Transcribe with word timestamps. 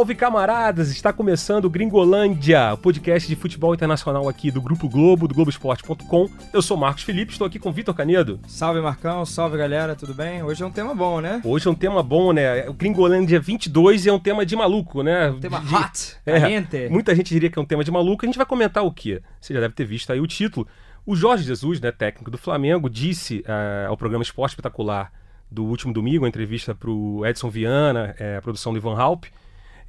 Salve 0.00 0.14
camaradas! 0.14 0.90
Está 0.90 1.12
começando 1.12 1.66
o 1.66 1.70
Gringolândia, 1.70 2.72
o 2.72 2.78
podcast 2.78 3.28
de 3.28 3.36
futebol 3.36 3.74
internacional 3.74 4.30
aqui 4.30 4.50
do 4.50 4.58
Grupo 4.58 4.88
Globo, 4.88 5.28
do 5.28 5.34
Globoesporte.com. 5.34 6.26
Eu 6.54 6.62
sou 6.62 6.74
Marcos 6.74 7.02
Felipe, 7.02 7.32
estou 7.32 7.46
aqui 7.46 7.58
com 7.58 7.70
Vitor 7.70 7.94
Canedo. 7.94 8.40
Salve 8.48 8.80
Marcão, 8.80 9.26
salve 9.26 9.58
galera, 9.58 9.94
tudo 9.94 10.14
bem? 10.14 10.42
Hoje 10.42 10.62
é 10.62 10.66
um 10.66 10.70
tema 10.70 10.94
bom, 10.94 11.20
né? 11.20 11.42
Hoje 11.44 11.68
é 11.68 11.70
um 11.70 11.74
tema 11.74 12.02
bom, 12.02 12.32
né? 12.32 12.66
O 12.66 12.72
Gringolândia 12.72 13.38
22 13.38 14.06
é 14.06 14.12
um 14.12 14.18
tema 14.18 14.46
de 14.46 14.56
maluco, 14.56 15.02
né? 15.02 15.32
Um 15.32 15.38
tema 15.38 15.60
de, 15.60 15.74
hot, 15.74 16.16
é. 16.24 16.88
Muita 16.88 17.14
gente 17.14 17.28
diria 17.28 17.50
que 17.50 17.58
é 17.58 17.62
um 17.62 17.66
tema 17.66 17.84
de 17.84 17.90
maluco. 17.90 18.24
A 18.24 18.26
gente 18.26 18.38
vai 18.38 18.46
comentar 18.46 18.82
o 18.82 18.90
quê? 18.90 19.20
Você 19.38 19.52
já 19.52 19.60
deve 19.60 19.74
ter 19.74 19.84
visto 19.84 20.10
aí 20.10 20.18
o 20.18 20.26
título. 20.26 20.66
O 21.04 21.14
Jorge 21.14 21.44
Jesus, 21.44 21.78
né, 21.78 21.92
técnico 21.92 22.30
do 22.30 22.38
Flamengo, 22.38 22.88
disse 22.88 23.40
uh, 23.40 23.90
ao 23.90 23.98
programa 23.98 24.22
Esporte 24.22 24.52
Espetacular 24.52 25.12
do 25.50 25.64
último 25.64 25.92
domingo, 25.92 26.24
a 26.24 26.28
entrevista 26.28 26.74
para 26.74 26.88
o 26.88 27.26
Edson 27.26 27.50
Viana, 27.50 28.14
é, 28.18 28.36
a 28.36 28.40
produção 28.40 28.72
do 28.72 28.78
Ivan 28.78 28.96
Halp, 28.96 29.24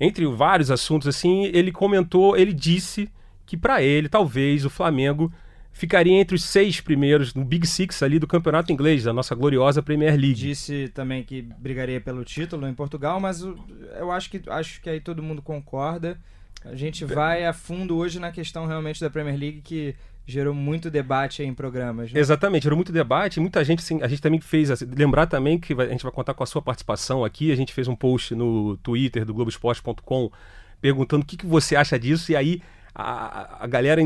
entre 0.03 0.25
vários 0.25 0.71
assuntos, 0.71 1.07
assim, 1.07 1.45
ele 1.53 1.71
comentou, 1.71 2.35
ele 2.35 2.51
disse 2.51 3.07
que 3.45 3.55
para 3.55 3.83
ele, 3.83 4.09
talvez, 4.09 4.65
o 4.65 4.69
Flamengo 4.69 5.31
ficaria 5.71 6.19
entre 6.19 6.35
os 6.35 6.43
seis 6.43 6.81
primeiros 6.81 7.35
no 7.35 7.45
Big 7.45 7.67
Six 7.67 8.01
ali 8.01 8.17
do 8.17 8.25
campeonato 8.25 8.73
inglês, 8.73 9.03
da 9.03 9.13
nossa 9.13 9.35
gloriosa 9.35 9.83
Premier 9.83 10.13
League. 10.13 10.33
Disse 10.33 10.89
também 10.91 11.23
que 11.23 11.43
brigaria 11.43 12.01
pelo 12.01 12.25
título 12.25 12.67
em 12.67 12.73
Portugal, 12.73 13.19
mas 13.19 13.41
eu 13.41 14.11
acho 14.11 14.31
que, 14.31 14.41
acho 14.47 14.81
que 14.81 14.89
aí 14.89 14.99
todo 14.99 15.21
mundo 15.21 15.39
concorda. 15.39 16.19
A 16.65 16.75
gente 16.75 17.05
vai 17.05 17.45
a 17.45 17.53
fundo 17.53 17.95
hoje 17.95 18.19
na 18.19 18.31
questão 18.31 18.65
realmente 18.65 18.99
da 19.01 19.09
Premier 19.09 19.37
League, 19.37 19.61
que 19.61 19.95
gerou 20.25 20.53
muito 20.53 20.89
debate 20.89 21.43
em 21.43 21.53
programas. 21.53 22.11
Né? 22.11 22.19
Exatamente, 22.19 22.63
gerou 22.63 22.77
muito 22.77 22.91
debate. 22.91 23.39
Muita 23.39 23.63
gente, 23.63 23.79
assim, 23.79 24.01
a 24.01 24.07
gente 24.07 24.21
também 24.21 24.39
fez. 24.39 24.71
Assim, 24.71 24.85
lembrar 24.85 25.27
também 25.27 25.59
que 25.59 25.73
a 25.73 25.87
gente 25.87 26.03
vai 26.03 26.11
contar 26.11 26.33
com 26.33 26.43
a 26.43 26.45
sua 26.45 26.61
participação 26.61 27.25
aqui. 27.25 27.51
A 27.51 27.55
gente 27.55 27.73
fez 27.73 27.87
um 27.87 27.95
post 27.95 28.33
no 28.35 28.77
Twitter 28.77 29.25
do 29.25 29.33
Globoesporte.com 29.33 30.31
perguntando 30.79 31.23
o 31.23 31.25
que, 31.25 31.37
que 31.37 31.45
você 31.45 31.75
acha 31.75 31.99
disso. 31.99 32.31
E 32.31 32.35
aí 32.35 32.61
a, 32.93 33.63
a 33.63 33.67
galera 33.67 34.01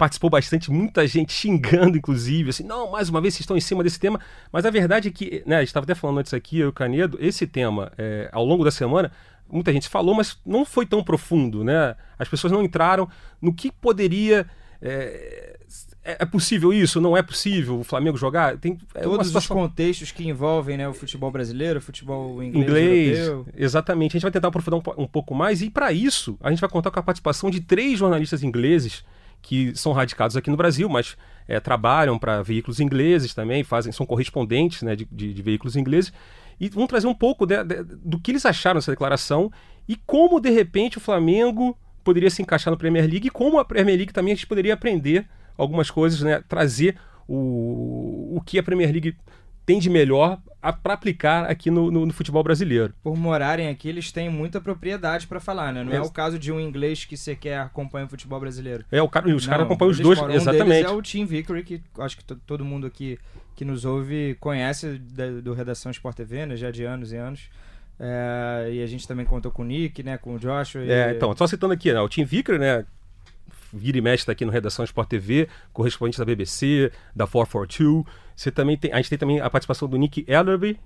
participou 0.00 0.30
bastante, 0.30 0.70
muita 0.70 1.06
gente 1.06 1.30
xingando, 1.30 1.98
inclusive, 1.98 2.48
assim, 2.48 2.64
não, 2.64 2.90
mais 2.90 3.10
uma 3.10 3.20
vez 3.20 3.34
vocês 3.34 3.42
estão 3.42 3.54
em 3.54 3.60
cima 3.60 3.84
desse 3.84 4.00
tema. 4.00 4.18
Mas 4.50 4.64
a 4.64 4.70
verdade 4.70 5.08
é 5.08 5.10
que, 5.10 5.42
né, 5.44 5.56
a 5.56 5.58
gente 5.58 5.68
estava 5.68 5.84
até 5.84 5.94
falando 5.94 6.20
antes 6.20 6.32
aqui, 6.32 6.58
eu 6.58 6.68
e 6.68 6.70
o 6.70 6.72
Canedo, 6.72 7.18
esse 7.20 7.46
tema, 7.46 7.92
é, 7.98 8.30
ao 8.32 8.42
longo 8.42 8.64
da 8.64 8.70
semana, 8.70 9.12
muita 9.52 9.70
gente 9.70 9.90
falou, 9.90 10.14
mas 10.14 10.38
não 10.46 10.64
foi 10.64 10.86
tão 10.86 11.04
profundo, 11.04 11.62
né? 11.62 11.94
As 12.18 12.28
pessoas 12.28 12.50
não 12.50 12.62
entraram 12.62 13.08
no 13.42 13.52
que 13.52 13.70
poderia. 13.70 14.46
É, 14.82 16.22
é 16.22 16.26
possível 16.26 16.72
isso? 16.72 17.00
Não 17.00 17.16
é 17.16 17.22
possível 17.22 17.80
o 17.80 17.84
Flamengo 17.84 18.16
jogar? 18.16 18.56
Tem 18.56 18.78
é 18.94 19.00
todos 19.00 19.26
situação... 19.26 19.56
os 19.56 19.62
contextos 19.62 20.10
que 20.10 20.26
envolvem 20.26 20.76
né, 20.76 20.88
o 20.88 20.94
futebol 20.94 21.30
brasileiro, 21.30 21.78
o 21.78 21.82
futebol 21.82 22.42
inglês, 22.42 22.64
inglês 22.64 23.18
europeu. 23.18 23.54
Exatamente. 23.56 24.12
A 24.12 24.14
gente 24.14 24.22
vai 24.22 24.30
tentar 24.30 24.48
aprofundar 24.48 24.80
um, 24.80 25.02
um 25.02 25.06
pouco 25.06 25.34
mais 25.34 25.60
e 25.60 25.68
para 25.68 25.92
isso 25.92 26.38
a 26.40 26.50
gente 26.50 26.60
vai 26.60 26.70
contar 26.70 26.90
com 26.90 26.98
a 26.98 27.02
participação 27.02 27.50
de 27.50 27.60
três 27.60 27.98
jornalistas 27.98 28.42
ingleses 28.42 29.04
que 29.42 29.74
são 29.74 29.92
radicados 29.92 30.36
aqui 30.36 30.50
no 30.50 30.56
Brasil, 30.56 30.88
mas 30.88 31.16
é, 31.48 31.58
trabalham 31.60 32.18
para 32.18 32.42
veículos 32.42 32.80
ingleses 32.80 33.34
também, 33.34 33.64
fazem, 33.64 33.92
são 33.92 34.06
correspondentes 34.06 34.82
né, 34.82 34.96
de, 34.96 35.06
de, 35.10 35.32
de 35.32 35.42
veículos 35.42 35.76
ingleses 35.76 36.12
e 36.58 36.68
vão 36.68 36.86
trazer 36.86 37.06
um 37.06 37.14
pouco 37.14 37.46
de, 37.46 37.62
de, 37.64 37.82
do 37.82 38.18
que 38.18 38.32
eles 38.32 38.44
acharam 38.44 38.78
dessa 38.78 38.92
declaração 38.92 39.50
e 39.88 39.96
como 39.96 40.40
de 40.40 40.50
repente 40.50 40.98
o 40.98 41.00
Flamengo 41.00 41.76
poderia 42.04 42.30
se 42.30 42.42
encaixar 42.42 42.70
na 42.70 42.76
Premier 42.76 43.08
League 43.08 43.26
e 43.26 43.30
como 43.30 43.58
a 43.58 43.64
Premier 43.64 43.96
League 43.96 44.12
também 44.12 44.32
a 44.32 44.36
gente 44.36 44.46
poderia 44.46 44.74
aprender 44.74 45.26
algumas 45.56 45.90
coisas, 45.90 46.20
né? 46.22 46.42
trazer 46.48 46.96
o, 47.28 48.36
o 48.36 48.42
que 48.44 48.58
a 48.58 48.62
Premier 48.62 48.90
League 48.90 49.16
tem 49.64 49.78
de 49.78 49.88
melhor 49.88 50.40
para 50.82 50.94
aplicar 50.94 51.44
aqui 51.44 51.70
no, 51.70 51.90
no, 51.90 52.04
no, 52.04 52.12
futebol 52.12 52.42
brasileiro. 52.42 52.92
Por 53.02 53.16
morarem 53.16 53.68
aqui, 53.68 53.88
eles 53.88 54.10
têm 54.12 54.28
muita 54.28 54.60
propriedade 54.60 55.26
para 55.26 55.40
falar, 55.40 55.72
né? 55.72 55.84
Não 55.84 55.92
é, 55.92 55.96
é, 55.96 56.00
o 56.00 56.10
caso 56.10 56.38
de 56.38 56.52
um 56.52 56.60
inglês 56.60 57.04
que 57.04 57.16
sequer 57.16 57.60
acompanha 57.60 58.04
o 58.04 58.08
futebol 58.08 58.40
brasileiro. 58.40 58.84
É, 58.90 59.00
o 59.00 59.08
cara, 59.08 59.34
os 59.34 59.46
caras 59.46 59.64
acompanham 59.64 59.92
os 59.92 60.00
dois, 60.00 60.18
moram. 60.18 60.34
exatamente. 60.34 60.86
Um 60.86 60.90
é 60.90 60.92
o 60.92 61.00
Tim 61.00 61.24
Vickery, 61.24 61.62
que 61.62 61.82
acho 61.98 62.16
que 62.16 62.24
todo 62.24 62.64
mundo 62.64 62.86
aqui 62.86 63.18
que 63.54 63.64
nos 63.64 63.84
ouve 63.84 64.36
conhece 64.40 64.98
da, 64.98 65.30
do 65.40 65.54
Redação 65.54 65.90
Sport 65.92 66.16
TV, 66.16 66.46
né? 66.46 66.56
Já 66.56 66.70
de 66.70 66.84
anos 66.84 67.12
e 67.12 67.16
anos. 67.16 67.48
É, 68.02 68.70
e 68.72 68.82
a 68.82 68.86
gente 68.86 69.06
também 69.06 69.26
contou 69.26 69.52
com 69.52 69.62
o 69.62 69.64
Nick, 69.64 70.02
né? 70.02 70.16
Com 70.16 70.34
o 70.34 70.38
Joshua. 70.38 70.82
E... 70.82 70.90
É, 70.90 71.12
então, 71.14 71.36
só 71.36 71.46
citando 71.46 71.74
aqui, 71.74 71.92
né? 71.92 72.00
O 72.00 72.08
Tim 72.08 72.24
Vickery, 72.24 72.58
né? 72.58 72.86
vira 73.72 73.98
e 73.98 74.00
mexe 74.00 74.22
está 74.22 74.32
aqui 74.32 74.44
no 74.44 74.50
Redação 74.50 74.84
Sport 74.84 75.08
TV, 75.08 75.48
correspondente 75.72 76.18
da 76.18 76.24
BBC, 76.24 76.90
da 77.14 77.26
442. 77.26 78.04
Você 78.34 78.50
também 78.50 78.76
tem, 78.76 78.92
a 78.92 78.96
gente 78.96 79.10
tem 79.10 79.18
também 79.18 79.40
a 79.40 79.48
participação 79.48 79.88
do 79.88 79.96
Nick 79.96 80.24
Ellerby. 80.26 80.78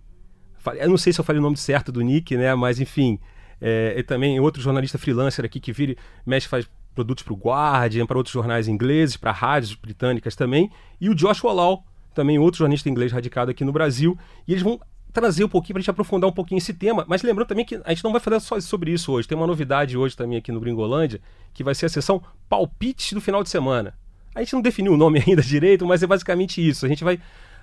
Eu 0.78 0.88
não 0.88 0.97
sei 0.97 1.12
se 1.12 1.20
eu 1.20 1.25
falei 1.25 1.41
o 1.41 1.42
nome 1.42 1.56
certo 1.56 1.92
do 1.92 2.00
Nick, 2.00 2.36
né? 2.36 2.54
Mas 2.54 2.80
enfim, 2.80 3.19
é, 3.60 3.94
e 3.96 4.02
também 4.02 4.38
outro 4.41 4.62
jornalista 4.62 4.98
freelancer 4.98 5.44
aqui 5.44 5.60
que 5.60 5.72
vira 5.72 5.92
e 5.92 5.96
mexe 6.26 6.48
faz 6.48 6.69
produtos 6.94 7.25
para 7.25 7.34
o 7.34 7.36
Guardian, 7.36 8.06
para 8.06 8.16
outros 8.16 8.32
jornais 8.32 8.69
ingleses, 8.69 9.16
para 9.16 9.32
rádios 9.32 9.75
britânicas 9.75 10.36
também. 10.36 10.70
E 11.00 11.08
o 11.08 11.14
Joshua 11.14 11.52
Law, 11.52 11.84
também 12.14 12.38
outro 12.38 12.58
jornalista 12.58 12.88
inglês 12.88 13.12
radicado 13.12 13.50
aqui 13.50 13.64
no 13.64 13.72
Brasil. 13.72 14.19
E 14.46 14.52
eles 14.52 14.62
vão 14.62 14.81
trazer 15.14 15.44
um 15.44 15.48
pouquinho 15.48 15.75
para 15.75 15.78
a 15.78 15.82
gente 15.82 15.91
aprofundar 15.91 16.28
um 16.28 16.32
pouquinho 16.32 16.58
esse 16.58 16.75
tema. 16.75 17.04
Mas 17.08 17.22
lembrando 17.22 17.47
também 17.47 17.64
que 17.64 17.80
a 17.84 17.91
gente 17.91 18.02
não 18.02 18.10
vai 18.10 18.20
falar 18.20 18.41
só 18.41 18.60
sobre 18.60 18.91
isso 18.91 19.12
hoje. 19.12 19.28
Tem 19.28 19.38
uma 19.38 19.47
novidade 19.47 19.97
hoje 19.97 20.16
também 20.16 20.36
aqui 20.36 20.50
no 20.50 20.60
Gringolândia, 20.60 21.20
que 21.54 21.62
vai 21.62 21.75
ser 21.75 21.86
a 21.86 21.88
sessão 21.88 22.20
Palpites 22.48 23.12
do 23.12 23.20
final 23.20 23.42
de 23.42 23.48
semana. 23.48 23.94
A 24.34 24.41
gente 24.41 24.52
não 24.52 24.60
definiu 24.60 24.92
o 24.92 24.97
nome 24.97 25.22
ainda 25.25 25.41
direito, 25.41 25.86
mas 25.86 26.02
é 26.02 26.06
basicamente 26.06 26.66
isso. 26.66 26.84
A 26.84 26.88
gente 26.88 27.04
vai. 27.04 27.20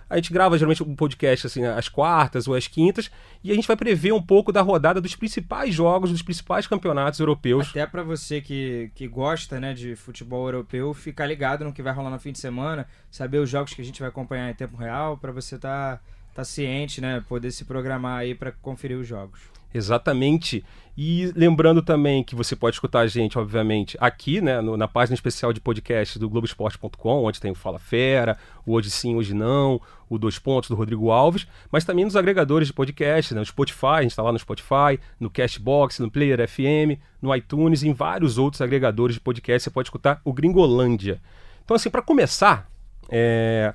A 0.09 0.17
gente 0.17 0.33
grava 0.33 0.57
geralmente 0.57 0.83
um 0.83 0.93
podcast 0.93 1.47
assim, 1.47 1.65
às 1.65 1.87
quartas 1.87 2.45
ou 2.45 2.53
às 2.53 2.67
quintas, 2.67 3.09
e 3.41 3.49
a 3.49 3.55
gente 3.55 3.65
vai 3.65 3.77
prever 3.77 4.11
um 4.11 4.21
pouco 4.21 4.51
da 4.51 4.61
rodada 4.61 4.99
dos 4.99 5.15
principais 5.15 5.73
jogos, 5.73 6.11
dos 6.11 6.21
principais 6.21 6.67
campeonatos 6.67 7.17
europeus. 7.21 7.69
Até 7.69 7.85
para 7.85 8.03
você 8.03 8.41
que, 8.41 8.91
que 8.93 9.07
gosta 9.07 9.57
né, 9.57 9.73
de 9.73 9.95
futebol 9.95 10.47
europeu, 10.47 10.93
ficar 10.93 11.25
ligado 11.27 11.63
no 11.63 11.71
que 11.71 11.81
vai 11.81 11.93
rolar 11.93 12.09
no 12.09 12.19
fim 12.19 12.33
de 12.33 12.39
semana, 12.39 12.85
saber 13.09 13.37
os 13.37 13.49
jogos 13.49 13.73
que 13.73 13.81
a 13.81 13.85
gente 13.85 14.01
vai 14.01 14.09
acompanhar 14.09 14.49
em 14.49 14.53
tempo 14.53 14.75
real, 14.75 15.17
para 15.17 15.31
você 15.31 15.55
estar. 15.55 15.97
Tá 15.97 16.01
tá 16.33 16.43
ciente, 16.43 17.01
né? 17.01 17.23
Poder 17.27 17.51
se 17.51 17.65
programar 17.65 18.19
aí 18.19 18.33
para 18.35 18.51
conferir 18.51 18.97
os 18.97 19.07
jogos. 19.07 19.39
Exatamente. 19.73 20.63
E 20.97 21.31
lembrando 21.35 21.81
também 21.81 22.23
que 22.23 22.35
você 22.35 22.55
pode 22.55 22.75
escutar 22.75 22.99
a 22.99 23.07
gente, 23.07 23.39
obviamente, 23.39 23.97
aqui, 23.99 24.41
né, 24.41 24.59
no, 24.59 24.75
na 24.75 24.87
página 24.87 25.15
especial 25.15 25.53
de 25.53 25.61
podcast 25.61 26.19
do 26.19 26.29
Globoesporte.com, 26.29 27.23
onde 27.23 27.39
tem 27.39 27.51
o 27.51 27.55
Fala 27.55 27.79
Fera, 27.79 28.37
o 28.65 28.73
Hoje 28.73 28.91
Sim, 28.91 29.15
Hoje 29.15 29.33
Não, 29.33 29.81
o 30.09 30.19
Dois 30.19 30.37
Pontos 30.37 30.69
do 30.69 30.75
Rodrigo 30.75 31.09
Alves, 31.09 31.47
mas 31.71 31.85
também 31.85 32.03
nos 32.03 32.17
agregadores 32.17 32.67
de 32.67 32.73
podcast, 32.73 33.33
né, 33.33 33.39
no 33.39 33.45
Spotify, 33.45 33.85
a 33.85 34.01
gente 34.01 34.11
está 34.11 34.21
lá 34.21 34.33
no 34.33 34.39
Spotify, 34.39 34.99
no 35.17 35.29
Cashbox, 35.29 35.99
no 35.99 36.11
Player 36.11 36.45
FM, 36.45 36.99
no 37.21 37.33
iTunes 37.33 37.83
em 37.83 37.93
vários 37.93 38.37
outros 38.37 38.61
agregadores 38.61 39.15
de 39.15 39.21
podcast 39.21 39.63
você 39.63 39.69
pode 39.69 39.87
escutar 39.87 40.19
o 40.25 40.33
Gringolândia. 40.33 41.21
Então, 41.63 41.75
assim, 41.75 41.89
para 41.89 42.01
começar, 42.01 42.69
é, 43.09 43.73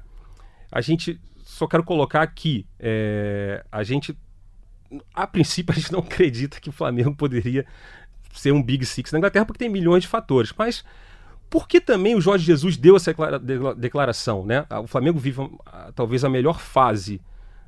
a 0.70 0.80
gente 0.82 1.18
só 1.56 1.66
quero 1.66 1.82
colocar 1.82 2.20
aqui, 2.20 2.66
é, 2.78 3.64
a 3.72 3.82
gente, 3.82 4.14
a 5.14 5.26
princípio, 5.26 5.72
a 5.74 5.78
gente 5.78 5.90
não 5.90 6.00
acredita 6.00 6.60
que 6.60 6.68
o 6.68 6.72
Flamengo 6.72 7.14
poderia 7.16 7.64
ser 8.34 8.52
um 8.52 8.62
Big 8.62 8.84
Six 8.84 9.10
na 9.10 9.18
Inglaterra, 9.18 9.46
porque 9.46 9.60
tem 9.60 9.70
milhões 9.70 10.02
de 10.02 10.08
fatores. 10.08 10.52
Mas 10.56 10.84
por 11.48 11.66
que 11.66 11.80
também 11.80 12.14
o 12.14 12.20
Jorge 12.20 12.44
Jesus 12.44 12.76
deu 12.76 12.94
essa 12.94 13.14
declaração? 13.74 14.44
Né? 14.44 14.66
O 14.82 14.86
Flamengo 14.86 15.18
vive 15.18 15.50
talvez 15.94 16.24
a 16.24 16.28
melhor 16.28 16.60
fase 16.60 17.22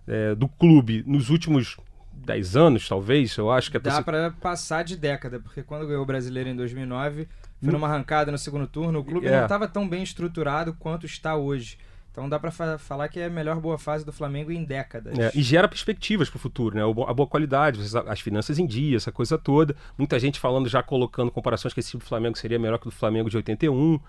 é, 0.06 0.34
do 0.34 0.48
clube 0.48 1.02
nos 1.06 1.30
últimos 1.30 1.78
10 2.12 2.56
anos, 2.56 2.86
talvez, 2.86 3.34
eu 3.38 3.50
acho 3.50 3.70
que 3.70 3.78
é 3.78 3.80
Dá 3.80 4.02
para 4.02 4.32
passar 4.32 4.82
de 4.82 4.96
década, 4.96 5.40
porque 5.40 5.62
quando 5.62 5.86
ganhou 5.86 6.02
o 6.02 6.06
brasileiro 6.06 6.50
em 6.50 6.56
2009, 6.56 7.26
foi 7.62 7.72
numa 7.72 7.86
arrancada 7.86 8.30
no 8.30 8.36
segundo 8.36 8.66
turno, 8.66 8.98
o 8.98 9.04
clube 9.04 9.28
é. 9.28 9.36
não 9.36 9.42
estava 9.44 9.66
tão 9.66 9.88
bem 9.88 10.02
estruturado 10.02 10.74
quanto 10.74 11.06
está 11.06 11.36
hoje. 11.36 11.78
Então 12.10 12.28
dá 12.28 12.38
para 12.38 12.50
fa 12.50 12.78
falar 12.78 13.08
que 13.08 13.20
é 13.20 13.26
a 13.26 13.30
melhor 13.30 13.60
boa 13.60 13.78
fase 13.78 14.04
do 14.04 14.12
Flamengo 14.12 14.50
em 14.50 14.64
décadas. 14.64 15.18
É, 15.18 15.30
e 15.34 15.42
gera 15.42 15.68
perspectivas 15.68 16.28
para 16.28 16.36
o 16.36 16.40
futuro, 16.40 16.76
né? 16.76 16.82
A 16.82 17.14
boa 17.14 17.26
qualidade, 17.28 17.80
as 18.06 18.20
finanças 18.20 18.58
em 18.58 18.66
dia, 18.66 18.96
essa 18.96 19.12
coisa 19.12 19.38
toda. 19.38 19.76
Muita 19.96 20.18
gente 20.18 20.40
falando, 20.40 20.68
já 20.68 20.82
colocando 20.82 21.30
comparações 21.30 21.72
que 21.72 21.80
esse 21.80 21.90
time 21.90 22.02
do 22.02 22.06
Flamengo 22.06 22.36
seria 22.36 22.58
melhor 22.58 22.78
que 22.78 22.88
o 22.88 22.90
do 22.90 22.94
Flamengo 22.96 23.30
de 23.30 23.36
81. 23.36 24.00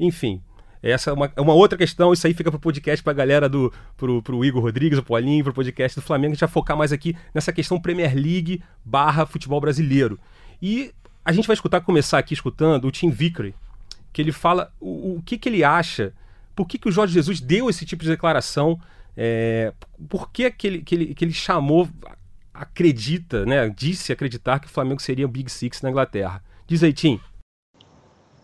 Enfim, 0.00 0.42
essa 0.82 1.08
é 1.10 1.12
uma, 1.14 1.32
é 1.34 1.40
uma 1.40 1.54
outra 1.54 1.78
questão, 1.78 2.12
isso 2.12 2.26
aí 2.26 2.34
fica 2.34 2.50
para 2.50 2.58
o 2.58 2.60
podcast 2.60 3.02
para 3.02 3.12
a 3.12 3.14
galera 3.14 3.48
do 3.48 3.72
pro, 3.96 4.22
pro 4.22 4.44
Igor 4.44 4.60
Rodrigues, 4.60 4.98
o 4.98 5.02
Paulinho, 5.02 5.42
para 5.42 5.50
o 5.50 5.54
podcast 5.54 5.98
do 5.98 6.02
Flamengo, 6.02 6.32
a 6.32 6.34
gente 6.34 6.40
vai 6.40 6.48
focar 6.48 6.76
mais 6.76 6.92
aqui 6.92 7.16
nessa 7.32 7.54
questão 7.54 7.80
Premier 7.80 8.14
League 8.14 8.62
barra 8.84 9.24
futebol 9.24 9.58
brasileiro. 9.62 10.18
E 10.60 10.92
a 11.24 11.32
gente 11.32 11.46
vai 11.46 11.54
escutar, 11.54 11.80
começar 11.80 12.18
aqui 12.18 12.34
escutando 12.34 12.86
o 12.86 12.90
Tim 12.90 13.08
Vickery, 13.08 13.54
que 14.12 14.20
ele 14.20 14.30
fala 14.30 14.70
o, 14.78 15.16
o 15.16 15.22
que, 15.22 15.38
que 15.38 15.48
ele 15.48 15.64
acha 15.64 16.12
por 16.54 16.66
que, 16.66 16.78
que 16.78 16.88
o 16.88 16.92
Jorge 16.92 17.14
Jesus 17.14 17.40
deu 17.40 17.68
esse 17.68 17.84
tipo 17.84 18.02
de 18.02 18.10
declaração? 18.10 18.78
É, 19.16 19.72
por 20.08 20.30
que, 20.30 20.50
que, 20.50 20.66
ele, 20.66 20.82
que, 20.82 20.94
ele, 20.94 21.14
que 21.14 21.24
ele 21.24 21.32
chamou, 21.32 21.88
acredita, 22.52 23.44
né, 23.44 23.68
disse 23.68 24.12
acreditar 24.12 24.60
que 24.60 24.66
o 24.66 24.70
Flamengo 24.70 25.00
seria 25.00 25.24
o 25.24 25.28
Big 25.28 25.50
Six 25.50 25.82
na 25.82 25.90
Inglaterra? 25.90 26.42
Diz 26.66 26.82
aí, 26.82 26.92
Tim. 26.92 27.20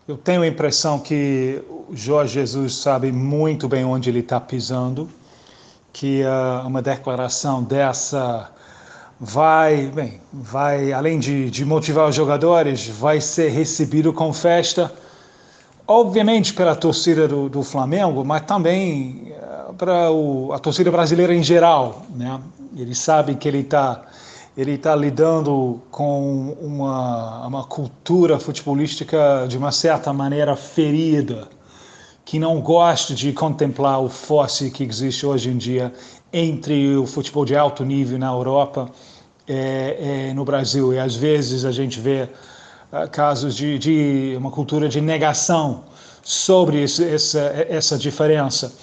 Eu 0.07 0.17
tenho 0.17 0.41
a 0.41 0.47
impressão 0.47 0.99
que 0.99 1.61
o 1.69 1.95
Jorge 1.95 2.33
Jesus 2.33 2.75
sabe 2.75 3.11
muito 3.11 3.69
bem 3.69 3.85
onde 3.85 4.09
ele 4.09 4.19
está 4.19 4.39
pisando, 4.39 5.09
que 5.93 6.23
uh, 6.23 6.67
uma 6.67 6.81
declaração 6.81 7.63
dessa 7.63 8.51
vai, 9.19 9.85
bem, 9.87 10.19
vai 10.33 10.91
além 10.91 11.19
de, 11.19 11.51
de 11.51 11.63
motivar 11.63 12.09
os 12.09 12.15
jogadores, 12.15 12.87
vai 12.87 13.21
ser 13.21 13.49
recebido 13.49 14.11
com 14.11 14.33
festa, 14.33 14.91
obviamente 15.91 16.53
pela 16.53 16.75
torcida 16.75 17.27
do, 17.27 17.49
do 17.49 17.63
Flamengo, 17.63 18.23
mas 18.23 18.41
também 18.43 19.33
uh, 19.69 19.73
para 19.73 20.07
a 20.55 20.59
torcida 20.59 20.89
brasileira 20.89 21.35
em 21.35 21.43
geral, 21.43 22.05
né? 22.15 22.39
Ele 22.77 22.95
sabe 22.95 23.35
que 23.35 23.47
ele 23.47 23.59
está 23.59 24.01
ele 24.57 24.73
está 24.73 24.93
lidando 24.95 25.81
com 25.89 26.57
uma, 26.61 27.47
uma 27.47 27.63
cultura 27.63 28.37
futebolística 28.37 29.45
de 29.47 29.57
uma 29.57 29.71
certa 29.71 30.11
maneira 30.11 30.57
ferida, 30.57 31.47
que 32.25 32.37
não 32.37 32.59
gosta 32.59 33.13
de 33.13 33.31
contemplar 33.31 34.01
o 34.01 34.09
fosse 34.09 34.69
que 34.69 34.83
existe 34.83 35.25
hoje 35.25 35.49
em 35.49 35.57
dia 35.57 35.93
entre 36.33 36.97
o 36.97 37.05
futebol 37.05 37.45
de 37.45 37.55
alto 37.55 37.85
nível 37.85 38.19
na 38.19 38.27
Europa 38.27 38.89
é, 39.47 40.27
é, 40.29 40.33
no 40.33 40.43
Brasil. 40.43 40.93
E 40.93 40.99
às 40.99 41.15
vezes 41.15 41.63
a 41.63 41.71
gente 41.71 41.99
vê 41.99 42.29
casos 43.11 43.55
de, 43.55 43.79
de, 43.79 44.35
uma 44.37 44.51
cultura 44.51 44.87
de 44.89 44.99
negação 44.99 45.85
sobre 46.21 46.83
esse, 46.83 47.03
essa, 47.03 47.39
essa 47.69 47.97
diferença. 47.97 48.75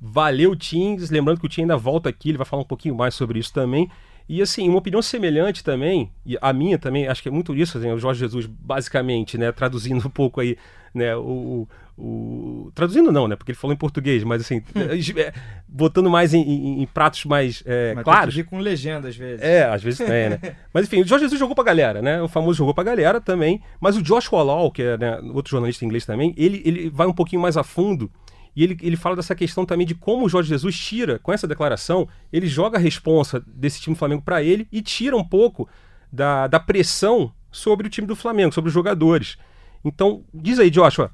Valeu, 0.00 0.54
Tins. 0.56 1.10
Lembrando 1.10 1.40
que 1.40 1.46
o 1.46 1.48
Tim 1.48 1.62
ainda 1.62 1.76
volta 1.76 2.08
aqui, 2.08 2.30
ele 2.30 2.38
vai 2.38 2.46
falar 2.46 2.62
um 2.62 2.66
pouquinho 2.66 2.94
mais 2.94 3.14
sobre 3.14 3.38
isso 3.38 3.52
também. 3.52 3.90
E 4.28 4.40
assim, 4.40 4.68
uma 4.68 4.78
opinião 4.78 5.02
semelhante 5.02 5.64
também, 5.64 6.10
e 6.24 6.38
a 6.40 6.52
minha 6.52 6.78
também, 6.78 7.08
acho 7.08 7.22
que 7.22 7.28
é 7.28 7.32
muito 7.32 7.54
isso, 7.54 7.76
assim, 7.76 7.90
o 7.90 7.98
Jorge 7.98 8.20
Jesus, 8.20 8.46
basicamente, 8.46 9.36
né, 9.36 9.50
traduzindo 9.52 10.06
um 10.06 10.10
pouco 10.10 10.40
aí, 10.40 10.56
né, 10.94 11.14
o, 11.16 11.68
o, 11.96 12.70
traduzindo 12.74 13.10
não, 13.10 13.26
né, 13.28 13.36
porque 13.36 13.52
ele 13.52 13.58
falou 13.58 13.74
em 13.74 13.78
português, 13.78 14.24
mas 14.24 14.42
assim, 14.42 14.58
hum. 14.58 15.18
é, 15.18 15.32
botando 15.66 16.10
mais 16.10 16.34
em, 16.34 16.42
em, 16.42 16.82
em 16.82 16.86
pratos 16.86 17.24
mais 17.24 17.62
é, 17.66 17.94
mas 17.94 18.04
claros. 18.04 18.42
com 18.42 18.58
legenda 18.58 19.08
às 19.08 19.16
vezes. 19.16 19.42
É, 19.42 19.64
às 19.64 19.82
vezes 19.82 19.98
tem, 19.98 20.30
né. 20.30 20.38
mas 20.72 20.86
enfim, 20.86 21.00
o 21.00 21.06
Jorge 21.06 21.24
Jesus 21.24 21.38
jogou 21.38 21.54
pra 21.54 21.64
galera, 21.64 22.02
né, 22.02 22.20
o 22.20 22.28
famoso 22.28 22.58
jogou 22.58 22.74
pra 22.74 22.84
galera 22.84 23.20
também, 23.20 23.62
mas 23.80 23.96
o 23.96 24.02
Josh 24.02 24.30
Wallall, 24.30 24.70
que 24.70 24.82
é 24.82 24.96
né, 24.96 25.20
outro 25.32 25.50
jornalista 25.50 25.84
inglês 25.84 26.04
também, 26.04 26.34
ele, 26.36 26.62
ele 26.64 26.90
vai 26.90 27.06
um 27.06 27.14
pouquinho 27.14 27.40
mais 27.40 27.56
a 27.56 27.62
fundo 27.62 28.10
e 28.54 28.62
ele, 28.62 28.76
ele 28.82 28.96
fala 28.96 29.16
dessa 29.16 29.34
questão 29.34 29.64
também 29.64 29.86
de 29.86 29.94
como 29.94 30.26
o 30.26 30.28
Jorge 30.28 30.48
Jesus 30.48 30.78
tira, 30.78 31.18
com 31.18 31.32
essa 31.32 31.48
declaração, 31.48 32.06
ele 32.32 32.46
joga 32.46 32.76
a 32.76 32.80
responsa 32.80 33.42
desse 33.46 33.80
time 33.80 33.96
do 33.96 33.98
Flamengo 33.98 34.22
para 34.22 34.42
ele 34.42 34.68
e 34.70 34.82
tira 34.82 35.16
um 35.16 35.24
pouco 35.24 35.68
da, 36.12 36.46
da 36.46 36.60
pressão 36.60 37.32
sobre 37.50 37.86
o 37.86 37.90
time 37.90 38.06
do 38.06 38.14
Flamengo, 38.14 38.52
sobre 38.52 38.68
os 38.68 38.74
jogadores. 38.74 39.38
Então, 39.84 40.22
diz 40.32 40.58
aí, 40.58 40.70
Joshua. 40.70 41.10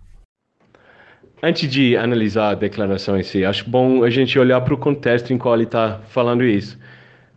Antes 1.42 1.70
de 1.70 1.96
analisar 1.96 2.50
a 2.50 2.54
declaração 2.54 3.16
em 3.18 3.22
si, 3.22 3.44
acho 3.44 3.68
bom 3.70 4.02
a 4.02 4.10
gente 4.10 4.38
olhar 4.38 4.60
para 4.60 4.74
o 4.74 4.78
contexto 4.78 5.32
em 5.32 5.38
qual 5.38 5.54
ele 5.54 5.64
está 5.64 6.00
falando 6.08 6.42
isso. 6.44 6.78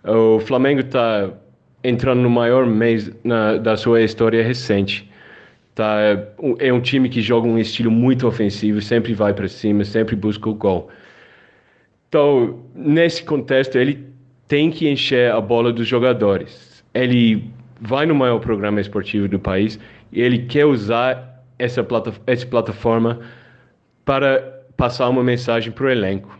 O 0.04 0.40
Flamengo 0.40 0.82
está 0.82 1.30
entrando 1.84 2.22
no 2.22 2.30
maior 2.30 2.66
mês 2.66 3.12
na, 3.24 3.58
da 3.58 3.78
sua 3.78 4.02
história 4.02 4.44
recente. 4.44 5.10
Tá? 5.76 5.98
É 6.60 6.74
um 6.74 6.82
time 6.82 7.10
que 7.10 7.22
joga 7.22 7.48
um 7.48 7.60
estilo 7.60 7.92
muito 7.92 8.28
ofensivo, 8.28 8.82
sempre 8.82 9.14
vai 9.14 9.34
para 9.34 9.48
cima, 9.48 9.84
sempre 9.86 10.16
busca 10.16 10.50
o 10.50 10.54
gol. 10.56 10.90
Então, 12.10 12.60
nesse 12.76 13.24
contexto, 13.24 13.78
ele 13.78 14.06
tem 14.48 14.70
que 14.70 14.90
encher 14.90 15.32
a 15.32 15.40
bola 15.40 15.72
dos 15.72 15.88
jogadores. 15.88 16.84
Ele 16.94 17.50
vai 17.82 18.06
no 18.06 18.14
maior 18.14 18.40
programa 18.40 18.80
esportivo 18.80 19.28
do 19.28 19.40
país 19.40 19.80
e 20.12 20.22
ele 20.22 20.46
quer 20.46 20.66
usar 20.66 21.44
essa, 21.58 21.84
plata 21.84 22.14
essa 22.28 22.46
plataforma 22.46 23.20
para 24.06 24.62
passar 24.78 25.10
uma 25.10 25.24
mensagem 25.24 25.72
para 25.72 25.86
o 25.86 25.90
elenco. 25.90 26.40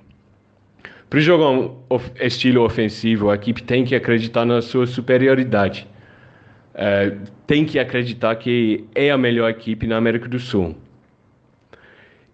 Para 1.10 1.20
jogar 1.20 1.50
um 1.50 1.76
estilo 2.22 2.64
ofensivo, 2.64 3.30
a 3.30 3.36
equipe 3.36 3.64
tem 3.64 3.84
que 3.84 3.96
acreditar 3.96 4.46
na 4.46 4.62
sua 4.62 4.86
superioridade. 4.88 5.88
É, 6.74 7.18
tem 7.46 7.66
que 7.66 7.78
acreditar 7.80 8.36
que 8.36 8.86
é 8.96 9.12
a 9.12 9.18
melhor 9.18 9.50
equipe 9.50 9.86
na 9.86 9.98
América 9.98 10.30
do 10.30 10.40
Sul. 10.40 10.76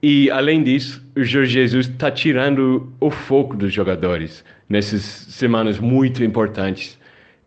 E, 0.01 0.30
além 0.30 0.62
disso, 0.62 1.04
o 1.15 1.24
Jorge 1.24 1.54
Jesus 1.54 1.88
está 1.88 2.12
tirando 2.12 2.94
o 3.00 3.09
foco 3.09 3.56
dos 3.56 3.74
jogadores 3.74 4.45
nessas 4.69 5.01
semanas 5.01 5.80
muito 5.80 6.24
importantes. 6.24 7.00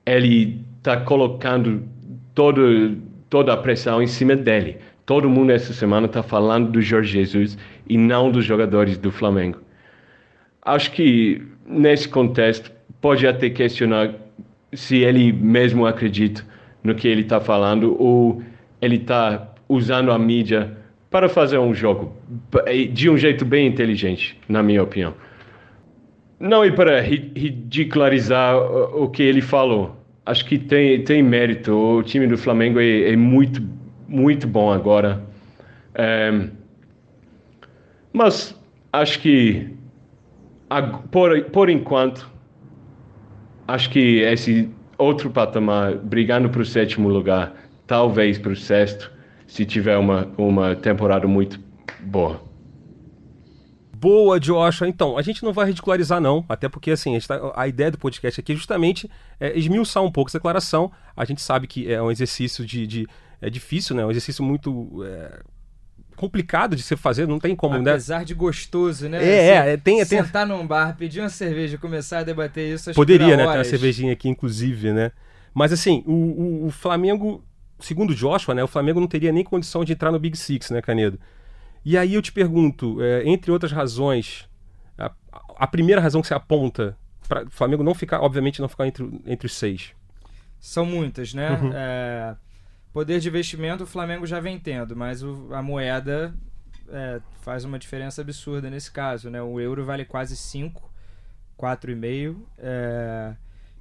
Ele 0.04 0.64
está 0.80 0.96
colocando 0.98 1.82
todo, 2.34 2.96
toda 3.28 3.52
a 3.52 3.56
pressão 3.56 4.02
em 4.02 4.06
cima 4.06 4.34
dele. 4.34 4.78
Todo 5.04 5.28
mundo 5.28 5.52
essa 5.52 5.72
semana 5.72 6.06
está 6.06 6.22
falando 6.22 6.70
do 6.72 6.80
Jorge 6.80 7.12
Jesus 7.12 7.58
e 7.88 7.98
não 7.98 8.30
dos 8.30 8.44
jogadores 8.44 8.96
do 8.96 9.10
Flamengo. 9.10 9.58
Acho 10.62 10.90
que, 10.92 11.42
nesse 11.66 12.08
contexto, 12.08 12.72
pode 13.00 13.26
até 13.26 13.50
questionar 13.50 14.14
se 14.72 14.98
ele 14.98 15.32
mesmo 15.32 15.86
acredita 15.86 16.44
no 16.82 16.94
que 16.94 17.08
ele 17.08 17.22
está 17.22 17.40
falando 17.40 17.96
ou 18.00 18.42
ele 18.80 18.96
está 18.96 19.52
usando 19.68 20.10
a 20.12 20.18
mídia 20.18 20.76
para 21.10 21.28
fazer 21.28 21.58
um 21.58 21.74
jogo 21.74 22.14
de 22.92 23.10
um 23.10 23.18
jeito 23.18 23.44
bem 23.44 23.66
inteligente, 23.66 24.38
na 24.48 24.62
minha 24.62 24.82
opinião. 24.82 25.12
Não 26.38 26.64
e 26.64 26.72
para 26.72 27.00
ridicularizar 27.02 28.56
o 28.56 29.10
que 29.10 29.22
ele 29.22 29.42
falou. 29.42 29.99
Acho 30.30 30.44
que 30.44 30.60
tem, 30.60 31.02
tem 31.02 31.24
mérito. 31.24 31.72
O 31.72 32.04
time 32.04 32.24
do 32.24 32.38
Flamengo 32.38 32.78
é, 32.78 33.10
é 33.10 33.16
muito, 33.16 33.60
muito 34.06 34.46
bom 34.46 34.70
agora. 34.70 35.20
É, 35.92 36.48
mas 38.12 38.56
acho 38.92 39.18
que, 39.18 39.74
por, 41.10 41.42
por 41.46 41.68
enquanto, 41.68 42.30
acho 43.66 43.90
que 43.90 44.20
esse 44.20 44.70
outro 44.96 45.30
patamar, 45.30 45.96
brigando 45.96 46.48
para 46.48 46.62
o 46.62 46.64
sétimo 46.64 47.08
lugar, 47.08 47.52
talvez 47.88 48.38
para 48.38 48.52
o 48.52 48.56
sexto, 48.56 49.10
se 49.48 49.64
tiver 49.64 49.96
uma, 49.96 50.28
uma 50.38 50.76
temporada 50.76 51.26
muito 51.26 51.58
boa. 52.02 52.40
Boa, 54.00 54.40
Joshua. 54.40 54.88
Então, 54.88 55.18
a 55.18 55.22
gente 55.22 55.42
não 55.42 55.52
vai 55.52 55.66
ridicularizar, 55.66 56.20
não. 56.20 56.42
Até 56.48 56.68
porque, 56.68 56.90
assim, 56.90 57.16
a, 57.16 57.20
tá, 57.20 57.52
a 57.54 57.68
ideia 57.68 57.90
do 57.90 57.98
podcast 57.98 58.40
aqui 58.40 58.52
é 58.52 58.54
justamente 58.54 59.10
é, 59.38 59.56
esmiuçar 59.58 60.02
um 60.02 60.10
pouco 60.10 60.30
essa 60.30 60.38
declaração. 60.38 60.90
A 61.14 61.24
gente 61.26 61.42
sabe 61.42 61.66
que 61.66 61.92
é 61.92 62.00
um 62.00 62.10
exercício 62.10 62.64
de. 62.64 62.86
de 62.86 63.06
é 63.42 63.50
difícil, 63.50 63.94
né? 63.94 64.02
É 64.02 64.06
um 64.06 64.10
exercício 64.10 64.42
muito. 64.42 65.04
É 65.04 65.40
complicado 66.20 66.76
de 66.76 66.82
se 66.82 66.94
fazer, 66.96 67.26
não 67.26 67.38
tem 67.38 67.56
como, 67.56 67.76
Apesar 67.76 67.84
né? 67.84 67.92
Apesar 67.92 68.24
de 68.26 68.34
gostoso, 68.34 69.08
né? 69.08 69.24
É, 69.26 69.72
é, 69.72 69.76
tem, 69.78 70.04
Sentar 70.04 70.46
tem... 70.46 70.54
num 70.54 70.66
bar, 70.66 70.94
pedir 70.94 71.20
uma 71.20 71.30
cerveja, 71.30 71.78
começar 71.78 72.18
a 72.18 72.22
debater 72.22 72.74
isso, 72.74 72.92
Poderia, 72.92 73.38
né? 73.38 73.46
Ter 73.46 73.56
uma 73.56 73.64
cervejinha 73.64 74.12
aqui, 74.12 74.28
inclusive, 74.28 74.92
né? 74.92 75.12
Mas 75.54 75.72
assim, 75.72 76.04
o, 76.06 76.12
o, 76.12 76.66
o, 76.66 76.70
Flamengo, 76.70 77.42
segundo 77.78 78.10
o 78.10 78.14
Joshua, 78.14 78.54
né? 78.54 78.62
O 78.62 78.68
Flamengo 78.68 79.00
não 79.00 79.06
teria 79.06 79.32
nem 79.32 79.42
condição 79.42 79.82
de 79.82 79.94
entrar 79.94 80.12
no 80.12 80.18
Big 80.18 80.36
Six, 80.36 80.70
né, 80.70 80.82
Canedo? 80.82 81.18
E 81.84 81.96
aí 81.96 82.14
eu 82.14 82.22
te 82.22 82.32
pergunto, 82.32 83.02
é, 83.02 83.26
entre 83.28 83.50
outras 83.50 83.72
razões, 83.72 84.48
a, 84.98 85.12
a, 85.56 85.66
primeira 85.66 86.00
razão 86.00 86.20
que 86.20 86.28
você 86.28 86.34
aponta 86.34 86.96
para 87.28 87.44
o 87.44 87.50
Flamengo 87.50 87.82
não 87.82 87.94
ficar, 87.94 88.20
obviamente, 88.20 88.60
não 88.60 88.68
ficar 88.68 88.86
entre, 88.86 89.20
entre 89.26 89.46
os 89.46 89.54
seis. 89.54 89.92
São 90.58 90.84
muitas, 90.84 91.32
né? 91.32 91.50
Uhum. 91.52 91.72
É 91.72 92.36
Poder 92.92 93.20
de 93.20 93.28
investimento 93.28 93.84
o 93.84 93.86
Flamengo 93.86 94.26
já 94.26 94.40
vem 94.40 94.58
tendo, 94.58 94.96
mas 94.96 95.22
o, 95.22 95.54
a 95.54 95.62
moeda 95.62 96.34
é, 96.88 97.20
faz 97.40 97.64
uma 97.64 97.78
diferença 97.78 98.20
absurda 98.20 98.68
nesse 98.68 98.90
caso, 98.90 99.30
né? 99.30 99.40
O 99.40 99.60
euro 99.60 99.84
vale 99.84 100.04
quase 100.04 100.36
5, 100.36 100.90
4,5. 101.56 102.36
É, 102.58 103.36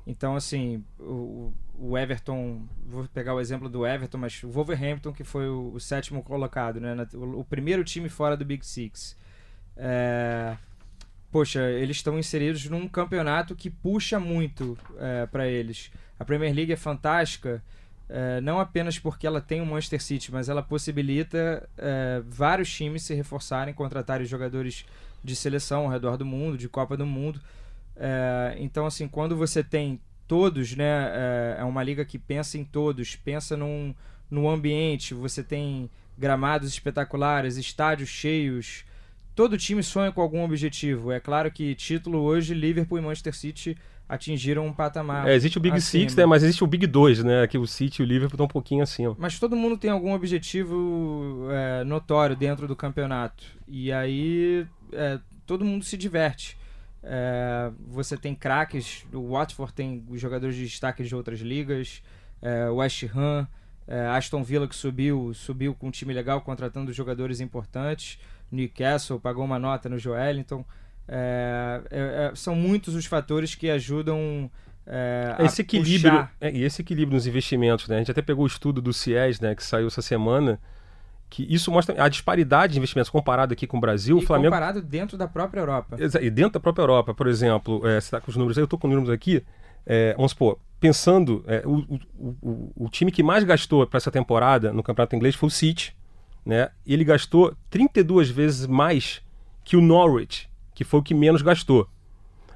então, 0.05 0.35
assim, 0.35 0.83
o, 0.99 1.51
o, 1.79 1.97
Everton, 1.97 2.67
vou 2.85 3.07
pegar 3.07 3.33
o 3.33 3.39
exemplo 3.39 3.69
do 3.69 3.85
Everton, 3.85 4.17
mas 4.17 4.43
o 4.43 4.49
Wolverhampton, 4.49 5.13
que 5.13 5.23
foi 5.23 5.47
o, 5.47 5.73
o 5.73 5.79
sétimo 5.79 6.21
colocado, 6.23 6.79
né? 6.79 6.95
O, 7.13 7.39
o, 7.39 7.43
primeiro 7.43 7.83
time 7.83 8.09
fora 8.09 8.35
do 8.35 8.45
Big 8.45 8.65
Six. 8.65 9.15
É, 9.77 10.57
poxa, 11.31 11.61
eles 11.71 11.97
estão 11.97 12.19
inseridos 12.19 12.65
num 12.69 12.87
campeonato 12.87 13.55
que 13.55 13.69
puxa 13.69 14.19
muito 14.19 14.77
é, 14.97 15.25
para 15.25 15.47
eles. 15.47 15.91
A 16.19 16.25
Premier 16.25 16.53
League 16.53 16.73
é 16.73 16.77
fantástica 16.77 17.63
é, 18.09 18.41
não 18.41 18.59
apenas 18.59 18.97
porque 18.97 19.27
ela 19.27 19.39
tem 19.39 19.61
o 19.61 19.65
Manchester 19.65 20.01
City, 20.01 20.31
mas 20.31 20.49
ela 20.49 20.63
possibilita 20.63 21.69
é, 21.77 22.23
vários 22.27 22.73
times 22.73 23.03
se 23.03 23.13
reforçarem, 23.13 23.71
contratarem 23.71 24.25
jogadores 24.25 24.83
de 25.23 25.35
seleção 25.35 25.83
ao 25.83 25.89
redor 25.89 26.17
do 26.17 26.25
mundo, 26.25 26.57
de 26.57 26.67
Copa 26.67 26.97
do 26.97 27.05
Mundo. 27.05 27.39
É, 27.95 28.55
então, 28.57 28.87
assim, 28.87 29.07
quando 29.07 29.37
você 29.37 29.63
tem 29.63 30.01
todos, 30.29 30.75
né, 30.75 30.85
é, 30.85 31.57
é 31.61 31.63
uma 31.63 31.81
liga 31.81 32.05
que 32.05 32.19
pensa 32.19 32.55
em 32.55 32.63
todos, 32.63 33.15
pensa 33.15 33.57
num, 33.57 33.95
no 34.29 34.47
ambiente, 34.47 35.15
você 35.15 35.43
tem 35.43 35.89
gramados 36.15 36.69
espetaculares, 36.69 37.57
estádios 37.57 38.09
cheios, 38.09 38.85
todo 39.35 39.57
time 39.57 39.81
sonha 39.81 40.11
com 40.11 40.21
algum 40.21 40.43
objetivo. 40.43 41.11
É 41.11 41.19
claro 41.19 41.51
que 41.51 41.73
título 41.73 42.19
hoje, 42.19 42.53
Liverpool 42.53 42.99
e 42.99 43.01
Manchester 43.01 43.35
City 43.35 43.75
atingiram 44.07 44.67
um 44.67 44.73
patamar. 44.73 45.27
É, 45.27 45.33
existe 45.33 45.57
o 45.57 45.61
Big 45.61 45.75
acima. 45.75 46.03
Six, 46.03 46.15
né? 46.15 46.25
Mas 46.27 46.43
existe 46.43 46.63
o 46.63 46.67
Big 46.67 46.85
2, 46.85 47.23
né? 47.23 47.47
Que 47.47 47.57
o 47.57 47.65
City 47.65 48.01
e 48.01 48.05
o 48.05 48.07
Liverpool 48.07 48.35
estão 48.35 48.45
um 48.45 48.49
pouquinho 48.49 48.83
acima. 48.83 49.15
Mas 49.17 49.39
todo 49.39 49.55
mundo 49.55 49.77
tem 49.77 49.89
algum 49.89 50.13
objetivo 50.13 51.47
é, 51.51 51.83
notório 51.83 52.35
dentro 52.35 52.67
do 52.67 52.75
campeonato. 52.75 53.43
E 53.67 53.91
aí 53.91 54.67
é, 54.93 55.19
todo 55.47 55.65
mundo 55.65 55.83
se 55.83 55.97
diverte. 55.97 56.55
É, 57.01 57.71
você 57.87 58.17
tem 58.17 58.35
craques, 58.35 59.05
o 59.13 59.31
Watford 59.31 59.73
tem 59.73 60.03
os 60.09 60.19
jogadores 60.19 60.55
de 60.55 60.65
destaque 60.65 61.03
de 61.03 61.15
outras 61.15 61.39
ligas, 61.39 62.03
é, 62.41 62.69
West 62.69 63.03
Ham, 63.15 63.47
é, 63.87 64.07
Aston 64.07 64.43
Villa 64.43 64.67
que 64.67 64.75
subiu, 64.75 65.33
subiu 65.33 65.73
com 65.73 65.87
um 65.87 65.91
time 65.91 66.13
legal, 66.13 66.41
contratando 66.41 66.93
jogadores 66.93 67.39
importantes. 67.39 68.19
Newcastle 68.51 69.19
pagou 69.19 69.43
uma 69.45 69.59
nota 69.59 69.89
no 69.89 69.97
Joelinton. 69.97 70.65
É, 71.07 71.81
é, 71.89 71.99
é, 71.99 72.35
são 72.35 72.55
muitos 72.55 72.93
os 72.93 73.05
fatores 73.05 73.55
que 73.55 73.69
ajudam 73.69 74.49
é, 74.85 75.35
esse 75.39 75.61
equilíbrio 75.61 76.27
é, 76.39 76.51
e 76.51 76.63
esse 76.63 76.81
equilíbrio 76.81 77.15
nos 77.15 77.27
investimentos, 77.27 77.87
né? 77.87 77.95
A 77.95 77.99
gente 77.99 78.11
até 78.11 78.21
pegou 78.21 78.43
o 78.43 78.47
estudo 78.47 78.81
do 78.81 78.93
CIES, 78.93 79.39
né, 79.39 79.55
que 79.55 79.63
saiu 79.63 79.87
essa 79.87 80.01
semana, 80.01 80.59
que 81.29 81.45
isso 81.53 81.71
mostra 81.71 82.03
a 82.03 82.09
disparidade 82.09 82.73
de 82.73 82.79
investimentos 82.79 83.09
comparado 83.09 83.53
aqui 83.53 83.67
com 83.67 83.77
o 83.77 83.79
Brasil. 83.79 84.17
E 84.19 84.23
o 84.23 84.25
Flamengo 84.25 84.49
comparado 84.49 84.81
dentro 84.81 85.17
da 85.17 85.27
própria 85.27 85.61
Europa. 85.61 85.97
E 86.21 86.29
dentro 86.29 86.53
da 86.53 86.59
própria 86.59 86.83
Europa, 86.83 87.13
por 87.13 87.27
exemplo, 87.27 87.85
é, 87.87 88.01
você 88.01 88.07
está 88.07 88.19
com 88.19 88.31
os 88.31 88.35
números 88.35 88.57
aí, 88.57 88.61
eu 88.61 88.65
estou 88.65 88.79
com 88.79 88.87
os 88.87 88.93
números 88.93 89.13
aqui. 89.13 89.43
É, 89.85 90.13
vamos 90.15 90.31
supor, 90.31 90.59
pensando, 90.79 91.43
é, 91.47 91.63
o, 91.65 91.77
o, 92.17 92.35
o, 92.41 92.73
o, 92.85 92.89
time 92.89 93.11
que 93.11 93.23
mais 93.23 93.43
gastou 93.43 93.85
para 93.85 93.97
essa 93.97 94.11
temporada 94.11 94.73
no 94.73 94.83
campeonato 94.83 95.15
inglês 95.15 95.35
foi 95.35 95.47
o 95.47 95.51
City, 95.51 95.95
né? 96.45 96.69
Ele 96.85 97.03
gastou 97.03 97.55
32 97.69 98.29
vezes 98.29 98.65
mais 98.65 99.21
que 99.63 99.77
o 99.77 99.81
Norwich, 99.81 100.49
que 100.73 100.83
foi 100.83 100.99
o 100.99 101.03
que 101.03 101.13
menos 101.13 101.41
gastou. 101.41 101.87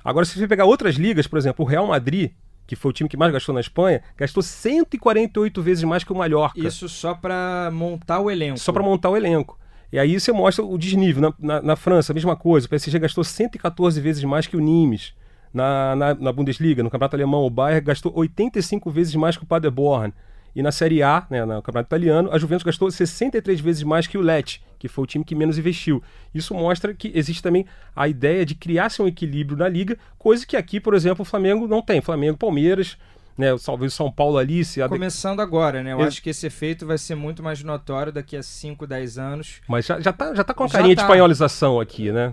Agora, 0.03 0.25
se 0.25 0.37
você 0.37 0.47
pegar 0.47 0.65
outras 0.65 0.95
ligas, 0.95 1.27
por 1.27 1.37
exemplo, 1.37 1.63
o 1.63 1.67
Real 1.67 1.87
Madrid, 1.87 2.31
que 2.65 2.75
foi 2.75 2.89
o 2.89 2.93
time 2.93 3.09
que 3.09 3.17
mais 3.17 3.31
gastou 3.31 3.53
na 3.53 3.61
Espanha, 3.61 4.01
gastou 4.17 4.41
148 4.41 5.61
vezes 5.61 5.83
mais 5.83 6.03
que 6.03 6.11
o 6.11 6.15
Mallorca. 6.15 6.59
Isso 6.59 6.87
só 6.87 7.13
para 7.13 7.69
montar 7.71 8.19
o 8.19 8.31
elenco. 8.31 8.59
Só 8.59 8.71
para 8.71 8.83
montar 8.83 9.09
o 9.09 9.17
elenco. 9.17 9.59
E 9.91 9.99
aí 9.99 10.19
você 10.19 10.31
mostra 10.31 10.65
o 10.65 10.77
desnível. 10.77 11.21
Na, 11.21 11.33
na, 11.37 11.61
na, 11.61 11.75
França, 11.75 12.11
a 12.11 12.15
mesma 12.15 12.35
coisa. 12.35 12.65
O 12.65 12.69
PSG 12.69 12.97
gastou 12.97 13.23
114 13.23 14.01
vezes 14.01 14.23
mais 14.23 14.47
que 14.47 14.57
o 14.57 14.59
Nimes. 14.59 15.13
Na, 15.53 15.95
na, 15.95 16.15
na 16.15 16.31
Bundesliga, 16.31 16.81
no 16.81 16.89
Campeonato 16.89 17.15
Alemão, 17.15 17.45
o 17.45 17.49
Bayern 17.49 17.85
gastou 17.85 18.11
85 18.15 18.89
vezes 18.89 19.13
mais 19.13 19.37
que 19.37 19.43
o 19.43 19.45
Paderborn. 19.45 20.11
E 20.55 20.61
na 20.61 20.71
Série 20.71 21.01
A, 21.01 21.25
né, 21.29 21.43
no 21.43 21.61
Campeonato 21.61 21.87
Italiano, 21.87 22.29
a 22.31 22.37
Juventus 22.37 22.63
gastou 22.63 22.89
63 22.91 23.59
vezes 23.59 23.83
mais 23.83 24.05
que 24.05 24.17
o 24.17 24.21
Lecce, 24.21 24.59
que 24.77 24.87
foi 24.87 25.03
o 25.03 25.07
time 25.07 25.25
que 25.25 25.33
menos 25.33 25.57
investiu. 25.57 26.01
Isso 26.33 26.53
mostra 26.53 26.93
que 26.93 27.11
existe 27.15 27.41
também 27.41 27.65
a 27.95 28.07
ideia 28.07 28.45
de 28.45 28.53
criar-se 28.53 29.01
um 29.01 29.07
equilíbrio 29.07 29.57
na 29.57 29.67
liga, 29.67 29.97
coisa 30.17 30.45
que 30.45 30.55
aqui, 30.55 30.79
por 30.79 30.93
exemplo, 30.93 31.23
o 31.23 31.25
Flamengo 31.25 31.67
não 31.67 31.81
tem. 31.81 32.01
Flamengo, 32.01 32.37
Palmeiras, 32.37 32.97
né, 33.37 33.47
talvez 33.65 33.93
São 33.93 34.11
Paulo 34.11 34.37
ali. 34.37 34.63
Se 34.63 34.87
Começando 34.87 35.39
agora, 35.39 35.81
né? 35.81 35.93
Eu 35.93 36.01
acho 36.01 36.21
que 36.21 36.29
esse 36.29 36.45
efeito 36.45 36.85
vai 36.85 36.97
ser 36.97 37.15
muito 37.15 37.41
mais 37.41 37.63
notório 37.63 38.11
daqui 38.11 38.37
a 38.37 38.43
5, 38.43 38.85
10 38.85 39.17
anos. 39.17 39.61
Mas 39.67 39.85
já, 39.85 39.99
já, 39.99 40.13
tá, 40.13 40.35
já 40.35 40.43
tá 40.43 40.53
com 40.53 40.63
a 40.63 40.69
carinha 40.69 40.95
tá. 40.95 41.01
de 41.01 41.05
espanholização 41.07 41.79
aqui, 41.79 42.11
né? 42.11 42.31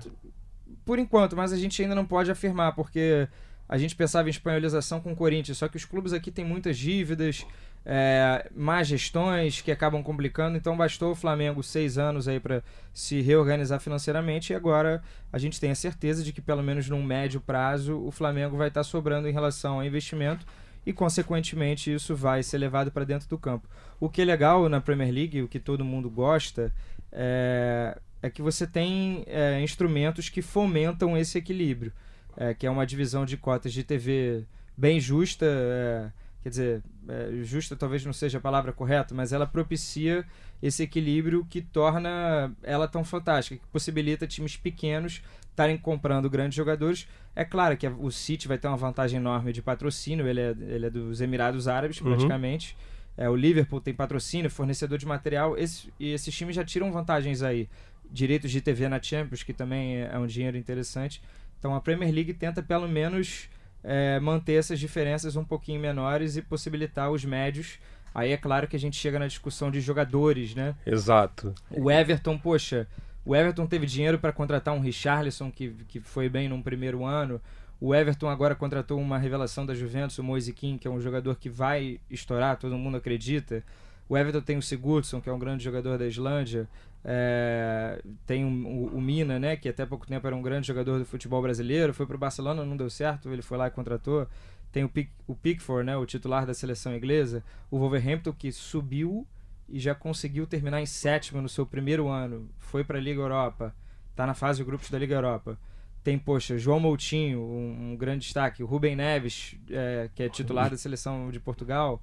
Por 0.84 0.98
enquanto, 0.98 1.36
mas 1.36 1.52
a 1.52 1.56
gente 1.56 1.80
ainda 1.80 1.94
não 1.94 2.04
pode 2.04 2.30
afirmar, 2.30 2.74
porque 2.74 3.28
a 3.68 3.78
gente 3.78 3.94
pensava 3.94 4.28
em 4.28 4.30
espanholização 4.30 5.00
com 5.00 5.12
o 5.12 5.16
Corinthians, 5.16 5.56
só 5.56 5.68
que 5.68 5.76
os 5.76 5.84
clubes 5.84 6.12
aqui 6.12 6.30
têm 6.30 6.44
muitas 6.44 6.76
dívidas, 6.76 7.46
é, 7.84 8.50
más 8.54 8.86
gestões 8.86 9.60
que 9.60 9.72
acabam 9.72 10.02
complicando, 10.02 10.56
então 10.56 10.76
bastou 10.76 11.12
o 11.12 11.14
Flamengo 11.14 11.62
seis 11.62 11.96
anos 11.96 12.28
aí 12.28 12.38
para 12.38 12.62
se 12.92 13.20
reorganizar 13.20 13.80
financeiramente 13.80 14.52
e 14.52 14.56
agora 14.56 15.02
a 15.32 15.38
gente 15.38 15.58
tem 15.58 15.70
a 15.70 15.74
certeza 15.74 16.22
de 16.22 16.32
que 16.32 16.40
pelo 16.40 16.62
menos 16.62 16.88
num 16.88 17.02
médio 17.02 17.40
prazo 17.40 17.98
o 17.98 18.10
Flamengo 18.10 18.56
vai 18.56 18.68
estar 18.68 18.80
tá 18.80 18.84
sobrando 18.84 19.28
em 19.28 19.32
relação 19.32 19.76
ao 19.76 19.84
investimento 19.84 20.46
e 20.84 20.92
consequentemente 20.92 21.92
isso 21.92 22.14
vai 22.14 22.42
ser 22.42 22.58
levado 22.58 22.90
para 22.90 23.04
dentro 23.04 23.28
do 23.28 23.38
campo. 23.38 23.68
O 23.98 24.08
que 24.08 24.22
é 24.22 24.24
legal 24.24 24.68
na 24.68 24.80
Premier 24.80 25.12
League, 25.12 25.42
o 25.42 25.48
que 25.48 25.58
todo 25.58 25.84
mundo 25.84 26.08
gosta, 26.08 26.72
é, 27.12 27.98
é 28.22 28.30
que 28.30 28.42
você 28.42 28.66
tem 28.66 29.24
é, 29.26 29.60
instrumentos 29.62 30.28
que 30.28 30.42
fomentam 30.42 31.16
esse 31.16 31.38
equilíbrio, 31.38 31.92
é, 32.36 32.54
que 32.54 32.66
é 32.66 32.70
uma 32.70 32.86
divisão 32.86 33.24
de 33.24 33.36
cotas 33.36 33.72
de 33.72 33.84
TV 33.84 34.44
bem 34.76 34.98
justa, 34.98 35.46
é, 35.46 36.10
quer 36.42 36.48
dizer, 36.48 36.82
é, 37.08 37.30
justa 37.42 37.76
talvez 37.76 38.04
não 38.04 38.12
seja 38.12 38.38
a 38.38 38.40
palavra 38.40 38.72
correta, 38.72 39.14
mas 39.14 39.32
ela 39.32 39.46
propicia 39.46 40.24
esse 40.62 40.82
equilíbrio 40.82 41.44
que 41.48 41.60
torna 41.60 42.52
ela 42.62 42.86
tão 42.86 43.04
fantástica, 43.04 43.56
que 43.56 43.66
possibilita 43.68 44.26
times 44.26 44.56
pequenos 44.56 45.22
estarem 45.50 45.76
comprando 45.76 46.28
grandes 46.30 46.56
jogadores. 46.56 47.06
É 47.34 47.44
claro 47.44 47.76
que 47.76 47.86
o 47.86 48.10
City 48.10 48.48
vai 48.48 48.58
ter 48.58 48.68
uma 48.68 48.76
vantagem 48.76 49.18
enorme 49.18 49.52
de 49.52 49.62
patrocínio, 49.62 50.26
ele 50.26 50.40
é, 50.40 50.50
ele 50.50 50.86
é 50.86 50.90
dos 50.90 51.20
Emirados 51.20 51.68
Árabes, 51.68 52.00
uhum. 52.00 52.08
praticamente. 52.08 52.74
Uhum. 52.74 53.24
É, 53.24 53.28
o 53.28 53.36
Liverpool 53.36 53.80
tem 53.80 53.92
patrocínio, 53.92 54.50
fornecedor 54.50 54.96
de 54.96 55.06
material, 55.06 55.56
esse, 55.58 55.92
e 55.98 56.12
esses 56.12 56.34
times 56.34 56.56
já 56.56 56.64
tiram 56.64 56.90
vantagens 56.90 57.42
aí. 57.42 57.68
Direitos 58.10 58.50
de 58.50 58.60
TV 58.60 58.88
na 58.88 59.00
Champions, 59.00 59.42
que 59.42 59.52
também 59.52 60.00
é 60.00 60.18
um 60.18 60.26
dinheiro 60.26 60.56
interessante. 60.56 61.22
Então 61.58 61.74
a 61.74 61.80
Premier 61.80 62.12
League 62.12 62.32
tenta 62.34 62.62
pelo 62.62 62.88
menos 62.88 63.48
é, 63.82 64.20
manter 64.20 64.54
essas 64.54 64.78
diferenças 64.78 65.36
um 65.36 65.44
pouquinho 65.44 65.80
menores 65.80 66.36
e 66.36 66.42
possibilitar 66.42 67.10
os 67.10 67.24
médios. 67.24 67.78
Aí 68.14 68.32
é 68.32 68.36
claro 68.36 68.66
que 68.66 68.76
a 68.76 68.78
gente 68.78 68.96
chega 68.96 69.18
na 69.18 69.26
discussão 69.26 69.70
de 69.70 69.80
jogadores, 69.80 70.54
né? 70.54 70.74
Exato. 70.84 71.54
O 71.70 71.90
Everton, 71.90 72.36
poxa, 72.36 72.88
o 73.24 73.36
Everton 73.36 73.66
teve 73.66 73.86
dinheiro 73.86 74.18
para 74.18 74.32
contratar 74.32 74.74
um 74.74 74.80
Richarlison 74.80 75.50
que, 75.50 75.70
que 75.86 76.00
foi 76.00 76.28
bem 76.28 76.48
num 76.48 76.60
primeiro 76.60 77.04
ano. 77.04 77.40
O 77.80 77.94
Everton 77.94 78.28
agora 78.28 78.54
contratou 78.54 79.00
uma 79.00 79.16
revelação 79.16 79.64
da 79.64 79.74
Juventus, 79.74 80.18
o 80.18 80.24
Moise 80.24 80.52
King, 80.52 80.78
que 80.78 80.86
é 80.86 80.90
um 80.90 81.00
jogador 81.00 81.36
que 81.36 81.48
vai 81.48 81.98
estourar, 82.10 82.58
todo 82.58 82.76
mundo 82.76 82.96
acredita. 82.96 83.62
O 84.08 84.18
Everton 84.18 84.40
tem 84.40 84.58
o 84.58 84.62
Sigurdsson, 84.62 85.20
que 85.20 85.30
é 85.30 85.32
um 85.32 85.38
grande 85.38 85.62
jogador 85.62 85.96
da 85.96 86.06
Islândia. 86.06 86.68
É, 87.04 88.02
tem 88.26 88.44
o, 88.44 88.86
o, 88.94 89.00
Mina, 89.00 89.38
né, 89.38 89.56
que 89.56 89.68
até 89.68 89.86
pouco 89.86 90.06
tempo 90.06 90.26
era 90.26 90.36
um 90.36 90.42
grande 90.42 90.66
jogador 90.66 90.98
do 90.98 91.04
futebol 91.04 91.40
brasileiro, 91.40 91.94
foi 91.94 92.06
para 92.06 92.16
o 92.16 92.18
Barcelona, 92.18 92.64
não 92.64 92.76
deu 92.76 92.90
certo, 92.90 93.32
ele 93.32 93.42
foi 93.42 93.56
lá 93.56 93.68
e 93.68 93.70
contratou. 93.70 94.26
Tem 94.70 94.84
o, 94.84 94.88
Pick, 94.88 95.10
o 95.26 95.34
Pickford, 95.34 95.84
né, 95.84 95.96
o 95.96 96.06
titular 96.06 96.46
da 96.46 96.54
seleção 96.54 96.94
inglesa. 96.94 97.42
O 97.70 97.78
Wolverhampton, 97.78 98.32
que 98.32 98.52
subiu 98.52 99.26
e 99.68 99.80
já 99.80 99.94
conseguiu 99.94 100.46
terminar 100.46 100.80
em 100.80 100.86
sétimo 100.86 101.40
no 101.40 101.48
seu 101.48 101.66
primeiro 101.66 102.08
ano. 102.08 102.48
Foi 102.58 102.84
para 102.84 102.98
a 102.98 103.00
Liga 103.00 103.20
Europa, 103.20 103.74
está 104.10 104.26
na 104.26 104.34
fase 104.34 104.58
de 104.58 104.64
grupos 104.64 104.90
da 104.90 104.98
Liga 104.98 105.14
Europa. 105.14 105.58
Tem, 106.04 106.18
poxa, 106.18 106.56
João 106.56 106.80
Moutinho, 106.80 107.40
um, 107.40 107.92
um 107.92 107.96
grande 107.96 108.24
destaque. 108.24 108.62
O 108.62 108.66
Rubem 108.66 108.96
Neves, 108.96 109.56
é, 109.70 110.08
que 110.14 110.22
é 110.22 110.28
titular 110.28 110.70
da 110.70 110.76
seleção 110.76 111.30
de 111.30 111.38
Portugal 111.40 112.00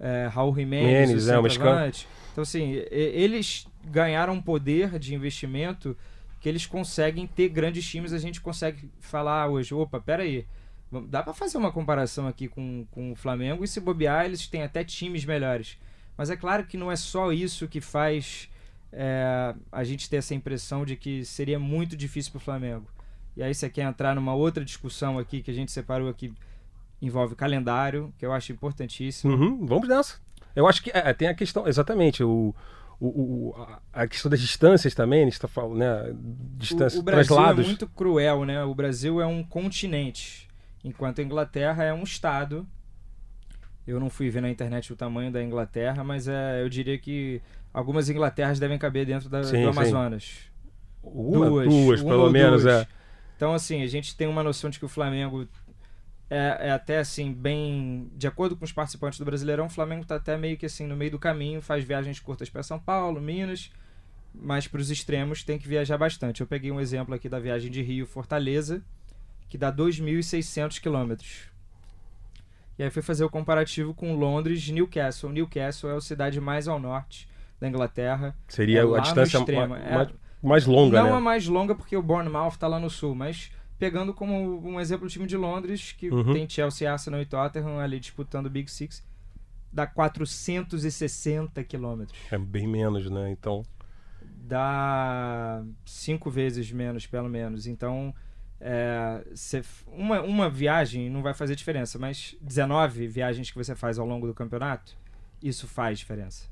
é, 0.00 0.28
Raul 0.32 0.54
Jiménez, 0.54 1.28
o 1.28 1.30
é, 1.30 1.40
Então, 2.32 2.42
assim, 2.42 2.82
eles 2.90 3.66
ganharam 3.84 4.40
poder 4.40 4.98
de 4.98 5.14
investimento 5.14 5.96
que 6.40 6.48
eles 6.48 6.66
conseguem 6.66 7.26
ter 7.26 7.48
grandes 7.48 7.86
times. 7.86 8.12
A 8.12 8.18
gente 8.18 8.40
consegue 8.40 8.90
falar 9.00 9.48
hoje, 9.48 9.74
opa, 9.74 10.00
peraí, 10.00 10.46
dá 11.08 11.22
para 11.22 11.34
fazer 11.34 11.58
uma 11.58 11.70
comparação 11.70 12.26
aqui 12.26 12.48
com, 12.48 12.86
com 12.90 13.12
o 13.12 13.14
Flamengo 13.14 13.62
e 13.62 13.68
se 13.68 13.80
bobear, 13.80 14.24
eles 14.24 14.46
têm 14.46 14.62
até 14.62 14.82
times 14.82 15.24
melhores. 15.24 15.78
Mas 16.16 16.30
é 16.30 16.36
claro 16.36 16.64
que 16.64 16.76
não 16.76 16.90
é 16.90 16.96
só 16.96 17.32
isso 17.32 17.68
que 17.68 17.80
faz 17.80 18.48
é, 18.92 19.54
a 19.70 19.84
gente 19.84 20.08
ter 20.08 20.16
essa 20.16 20.34
impressão 20.34 20.84
de 20.84 20.96
que 20.96 21.24
seria 21.24 21.58
muito 21.58 21.96
difícil 21.96 22.32
para 22.32 22.38
o 22.38 22.42
Flamengo. 22.42 22.86
E 23.36 23.42
aí 23.42 23.54
você 23.54 23.70
quer 23.70 23.82
entrar 23.82 24.14
numa 24.14 24.34
outra 24.34 24.64
discussão 24.64 25.18
aqui 25.18 25.42
que 25.42 25.50
a 25.50 25.54
gente 25.54 25.70
separou 25.70 26.08
aqui 26.08 26.32
envolve 27.00 27.34
calendário, 27.34 28.12
que 28.18 28.26
eu 28.26 28.32
acho 28.32 28.52
importantíssimo. 28.52 29.32
Uhum, 29.32 29.66
vamos 29.66 29.88
nessa. 29.88 30.18
Eu 30.54 30.66
acho 30.66 30.82
que 30.82 30.90
é, 30.92 31.12
tem 31.14 31.28
a 31.28 31.34
questão, 31.34 31.66
exatamente, 31.66 32.22
o, 32.22 32.54
o, 33.00 33.06
o, 33.06 33.66
a 33.92 34.06
questão 34.06 34.30
das 34.30 34.40
distâncias 34.40 34.94
também, 34.94 35.22
a 35.22 35.24
gente 35.24 35.32
está 35.32 35.48
falando, 35.48 35.78
né? 35.78 36.14
Distância, 36.58 36.98
o, 36.98 37.00
o 37.00 37.02
Brasil 37.02 37.34
traslados. 37.34 37.64
é 37.64 37.68
muito 37.68 37.88
cruel, 37.88 38.44
né? 38.44 38.62
O 38.62 38.74
Brasil 38.74 39.20
é 39.22 39.26
um 39.26 39.42
continente, 39.42 40.46
enquanto 40.84 41.20
a 41.20 41.24
Inglaterra 41.24 41.82
é 41.82 41.94
um 41.94 42.02
estado. 42.02 42.66
Eu 43.86 43.98
não 43.98 44.10
fui 44.10 44.28
ver 44.28 44.42
na 44.42 44.50
internet 44.50 44.92
o 44.92 44.96
tamanho 44.96 45.32
da 45.32 45.42
Inglaterra, 45.42 46.04
mas 46.04 46.28
é, 46.28 46.62
eu 46.62 46.68
diria 46.68 46.98
que 46.98 47.40
algumas 47.72 48.10
Inglaterras 48.10 48.60
devem 48.60 48.78
caber 48.78 49.06
dentro 49.06 49.30
da, 49.30 49.42
sim, 49.44 49.62
do 49.62 49.70
Amazonas. 49.70 50.50
Uma, 51.02 51.46
duas, 51.46 51.68
duas 51.68 52.00
uma 52.02 52.10
pelo 52.10 52.30
menos, 52.30 52.62
duas. 52.62 52.74
é. 52.82 52.86
Então, 53.34 53.54
assim, 53.54 53.82
a 53.82 53.86
gente 53.86 54.14
tem 54.14 54.28
uma 54.28 54.42
noção 54.42 54.68
de 54.68 54.78
que 54.78 54.84
o 54.84 54.88
Flamengo 54.88 55.48
é, 56.30 56.68
é, 56.68 56.70
até 56.70 56.98
assim, 56.98 57.32
bem. 57.32 58.08
De 58.14 58.28
acordo 58.28 58.56
com 58.56 58.64
os 58.64 58.70
participantes 58.70 59.18
do 59.18 59.24
Brasileirão, 59.24 59.66
o 59.66 59.70
Flamengo 59.70 60.02
está 60.02 60.14
até 60.14 60.36
meio 60.36 60.56
que 60.56 60.64
assim, 60.64 60.86
no 60.86 60.96
meio 60.96 61.10
do 61.10 61.18
caminho, 61.18 61.60
faz 61.60 61.82
viagens 61.82 62.20
curtas 62.20 62.48
para 62.48 62.62
São 62.62 62.78
Paulo, 62.78 63.20
Minas, 63.20 63.72
mas 64.32 64.68
para 64.68 64.80
os 64.80 64.90
extremos 64.90 65.42
tem 65.42 65.58
que 65.58 65.66
viajar 65.66 65.98
bastante. 65.98 66.40
Eu 66.40 66.46
peguei 66.46 66.70
um 66.70 66.80
exemplo 66.80 67.12
aqui 67.12 67.28
da 67.28 67.40
viagem 67.40 67.68
de 67.68 67.82
Rio 67.82 68.06
Fortaleza, 68.06 68.80
que 69.48 69.58
dá 69.58 69.72
2.600 69.72 70.80
quilômetros. 70.80 71.50
E 72.78 72.84
aí 72.84 72.90
fui 72.90 73.02
fazer 73.02 73.24
o 73.24 73.28
comparativo 73.28 73.92
com 73.92 74.14
Londres 74.14 74.70
Newcastle. 74.70 75.30
Newcastle 75.30 75.90
é 75.90 75.96
a 75.96 76.00
cidade 76.00 76.40
mais 76.40 76.68
ao 76.68 76.78
norte 76.78 77.28
da 77.60 77.68
Inglaterra. 77.68 78.36
Seria 78.46 78.82
é 78.82 78.82
a 78.84 79.00
distância 79.00 79.40
mais, 79.40 79.68
mais, 79.68 80.08
mais, 80.40 80.66
longa, 80.66 81.02
Não 81.02 81.10
né? 81.10 81.16
a 81.16 81.20
mais 81.20 81.46
longa 81.48 81.74
porque 81.74 81.96
o 81.96 82.02
Bournemouth 82.02 82.52
está 82.52 82.68
lá 82.68 82.78
no 82.78 82.88
sul, 82.88 83.16
mas 83.16 83.50
pegando 83.80 84.14
como 84.14 84.60
um 84.64 84.78
exemplo 84.78 85.06
o 85.06 85.08
time 85.10 85.26
de 85.26 85.36
Londres, 85.36 85.92
que 85.98 86.10
uhum. 86.10 86.34
tem 86.34 86.48
Chelsea, 86.48 86.90
Arsenal 86.92 87.20
e 87.20 87.26
Tottenham 87.26 87.80
ali 87.80 87.98
disputando 87.98 88.46
o 88.46 88.50
Big 88.50 88.70
Six, 88.70 89.02
dá 89.72 89.86
460 89.86 91.64
quilômetros. 91.64 92.18
É 92.30 92.38
bem 92.38 92.68
menos, 92.68 93.10
né? 93.10 93.30
Então. 93.30 93.64
Dá 94.42 95.62
cinco 95.84 96.30
vezes 96.30 96.70
menos, 96.70 97.06
pelo 97.06 97.28
menos. 97.28 97.66
Então, 97.66 98.14
É, 98.62 99.24
cê- 99.34 99.62
uma, 99.86 100.20
uma 100.20 100.50
viagem 100.50 101.08
não 101.08 101.22
vai 101.22 101.32
fazer 101.32 101.56
diferença, 101.56 101.98
mas 101.98 102.36
19 102.42 103.06
viagens 103.06 103.50
que 103.50 103.56
você 103.56 103.74
faz 103.74 103.98
ao 103.98 104.06
longo 104.06 104.26
do 104.26 104.34
campeonato, 104.34 104.94
isso 105.42 105.66
faz 105.66 105.98
diferença. 105.98 106.46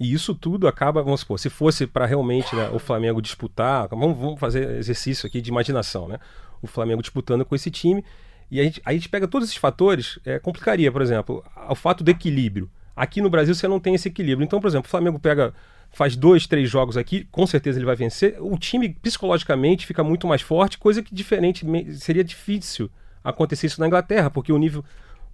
E 0.00 0.14
isso 0.14 0.34
tudo 0.34 0.66
acaba, 0.66 1.02
vamos 1.02 1.20
supor, 1.20 1.38
se 1.38 1.50
fosse 1.50 1.86
para 1.86 2.06
realmente 2.06 2.56
né, 2.56 2.70
o 2.70 2.78
Flamengo 2.78 3.20
disputar, 3.20 3.86
vamos, 3.88 4.16
vamos 4.16 4.40
fazer 4.40 4.78
exercício 4.78 5.26
aqui 5.26 5.42
de 5.42 5.50
imaginação, 5.50 6.08
né? 6.08 6.18
O 6.62 6.66
Flamengo 6.66 7.02
disputando 7.02 7.44
com 7.44 7.54
esse 7.54 7.70
time, 7.70 8.04
e 8.50 8.60
a 8.60 8.64
gente, 8.64 8.80
a 8.84 8.92
gente 8.92 9.08
pega 9.08 9.26
todos 9.26 9.48
esses 9.48 9.58
fatores, 9.58 10.18
é, 10.24 10.38
complicaria, 10.38 10.90
por 10.92 11.02
exemplo, 11.02 11.44
o 11.68 11.74
fato 11.74 12.04
do 12.04 12.10
equilíbrio. 12.10 12.70
Aqui 12.94 13.20
no 13.20 13.28
Brasil 13.28 13.54
você 13.54 13.66
não 13.66 13.80
tem 13.80 13.94
esse 13.94 14.08
equilíbrio. 14.08 14.44
Então, 14.44 14.60
por 14.60 14.68
exemplo, 14.68 14.86
o 14.86 14.90
Flamengo 14.90 15.18
pega, 15.18 15.52
faz 15.90 16.14
dois, 16.14 16.46
três 16.46 16.70
jogos 16.70 16.96
aqui, 16.96 17.26
com 17.30 17.46
certeza 17.46 17.78
ele 17.78 17.86
vai 17.86 17.96
vencer. 17.96 18.36
O 18.38 18.58
time 18.58 18.90
psicologicamente 18.90 19.86
fica 19.86 20.04
muito 20.04 20.26
mais 20.26 20.42
forte, 20.42 20.78
coisa 20.78 21.02
que 21.02 21.14
diferente 21.14 21.66
seria 21.94 22.22
difícil 22.22 22.90
acontecer 23.24 23.66
isso 23.66 23.80
na 23.80 23.86
Inglaterra, 23.86 24.30
porque 24.30 24.52
o 24.52 24.58
nível, 24.58 24.84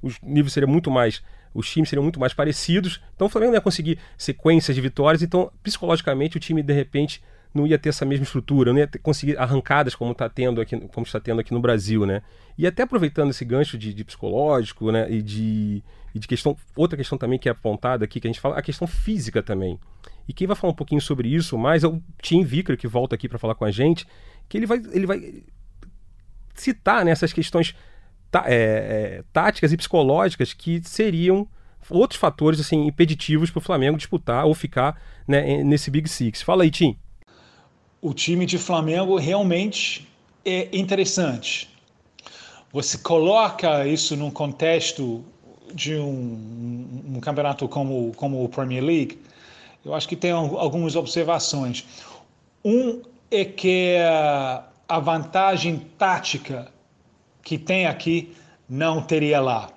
o 0.02 0.08
nível 0.22 0.50
seria 0.50 0.66
muito 0.66 0.90
mais 0.90 1.22
os 1.54 1.68
times 1.70 1.88
seriam 1.88 2.02
muito 2.02 2.20
mais 2.20 2.32
parecidos. 2.32 3.00
Então 3.14 3.26
o 3.26 3.30
Flamengo 3.30 3.52
não 3.52 3.56
ia 3.56 3.60
conseguir 3.62 3.98
sequências 4.16 4.74
de 4.74 4.80
vitórias, 4.80 5.22
então 5.22 5.50
psicologicamente 5.62 6.36
o 6.36 6.40
time 6.40 6.62
de 6.62 6.72
repente 6.72 7.22
não 7.54 7.66
ia 7.66 7.78
ter 7.78 7.88
essa 7.88 8.04
mesma 8.04 8.24
estrutura, 8.24 8.72
não 8.72 8.78
ia 8.78 8.86
ter, 8.86 8.98
conseguir 8.98 9.38
arrancadas 9.38 9.94
como 9.94 10.12
está 10.12 10.28
tendo 10.28 10.60
aqui, 10.60 10.78
como 10.88 11.06
está 11.06 11.18
tendo 11.18 11.40
aqui 11.40 11.52
no 11.52 11.60
Brasil, 11.60 12.06
né? 12.06 12.22
E 12.56 12.66
até 12.66 12.82
aproveitando 12.82 13.30
esse 13.30 13.44
gancho 13.44 13.78
de, 13.78 13.94
de 13.94 14.04
psicológico, 14.04 14.90
né? 14.92 15.10
E 15.10 15.22
de, 15.22 15.82
e 16.14 16.18
de 16.18 16.28
questão, 16.28 16.56
outra 16.76 16.96
questão 16.96 17.16
também 17.16 17.38
que 17.38 17.48
é 17.48 17.52
apontada 17.52 18.04
aqui 18.04 18.20
que 18.20 18.26
a 18.26 18.30
gente 18.30 18.40
fala, 18.40 18.58
a 18.58 18.62
questão 18.62 18.86
física 18.86 19.42
também. 19.42 19.78
E 20.28 20.32
quem 20.32 20.46
vai 20.46 20.54
falar 20.54 20.72
um 20.72 20.76
pouquinho 20.76 21.00
sobre 21.00 21.28
isso 21.28 21.56
mais 21.56 21.84
é 21.84 21.88
o 21.88 22.02
Tim 22.20 22.44
Vicker 22.44 22.76
que 22.76 22.86
volta 22.86 23.14
aqui 23.14 23.28
para 23.28 23.38
falar 23.38 23.54
com 23.54 23.64
a 23.64 23.70
gente, 23.70 24.06
que 24.48 24.58
ele 24.58 24.66
vai, 24.66 24.82
ele 24.92 25.06
vai 25.06 25.42
citar 26.54 27.04
nessas 27.04 27.30
né, 27.30 27.34
questões 27.34 27.74
tá, 28.30 28.44
é, 28.46 28.54
é, 28.54 29.24
táticas 29.32 29.72
e 29.72 29.76
psicológicas 29.76 30.52
que 30.52 30.82
seriam 30.84 31.48
outros 31.88 32.20
fatores 32.20 32.60
assim 32.60 32.86
impeditivos 32.86 33.50
para 33.50 33.58
o 33.58 33.62
Flamengo 33.62 33.96
disputar 33.96 34.44
ou 34.44 34.54
ficar 34.54 35.00
né, 35.26 35.62
nesse 35.62 35.90
Big 35.90 36.08
Six. 36.08 36.42
Fala 36.42 36.62
aí, 36.62 36.70
Tim. 36.70 36.98
O 38.00 38.14
time 38.14 38.46
de 38.46 38.58
Flamengo 38.58 39.16
realmente 39.16 40.08
é 40.44 40.68
interessante. 40.76 41.68
Você 42.72 42.98
coloca 42.98 43.86
isso 43.86 44.16
num 44.16 44.30
contexto 44.30 45.24
de 45.74 45.96
um, 45.96 47.14
um 47.16 47.20
campeonato 47.20 47.68
como, 47.68 48.12
como 48.14 48.44
o 48.44 48.48
Premier 48.48 48.82
League, 48.82 49.18
eu 49.84 49.94
acho 49.94 50.08
que 50.08 50.16
tem 50.16 50.30
algumas 50.30 50.96
observações. 50.96 51.84
Um 52.64 53.02
é 53.30 53.44
que 53.44 53.96
a 54.88 54.98
vantagem 55.00 55.78
tática 55.98 56.72
que 57.42 57.58
tem 57.58 57.86
aqui 57.86 58.34
não 58.68 59.02
teria 59.02 59.40
lá. 59.40 59.70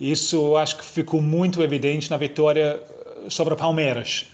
Isso 0.00 0.36
eu 0.36 0.56
acho 0.56 0.76
que 0.78 0.84
ficou 0.84 1.22
muito 1.22 1.62
evidente 1.62 2.10
na 2.10 2.16
vitória 2.16 2.80
eh, 2.80 3.30
sobre 3.30 3.54
o 3.54 3.56
Palmeiras. 3.56 4.26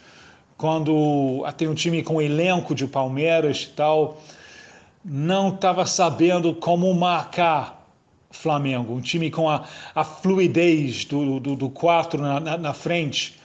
Quando 0.61 1.43
tem 1.57 1.69
um 1.69 1.75
time 1.75 2.03
com 2.03 2.21
elenco 2.21 2.75
de 2.75 2.87
Palmeiras 2.87 3.63
e 3.63 3.75
tal, 3.75 4.21
não 5.03 5.49
estava 5.49 5.87
sabendo 5.87 6.55
como 6.55 6.93
marcar 6.93 7.83
Flamengo. 8.31 8.93
Um 8.93 9.01
time 9.01 9.31
com 9.31 9.49
a, 9.49 9.65
a 9.95 10.05
fluidez 10.05 11.07
do, 11.07 11.41
do, 11.41 11.57
do 11.57 11.71
quatro 11.71 12.21
na, 12.21 12.39
na, 12.39 12.59
na 12.59 12.75
frente. 12.75 13.41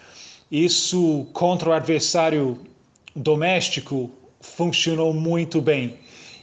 Isso 0.51 1.25
contra 1.31 1.69
o 1.69 1.71
adversário 1.71 2.59
doméstico 3.15 4.11
funcionou 4.41 5.13
muito 5.13 5.61
bem. 5.61 5.97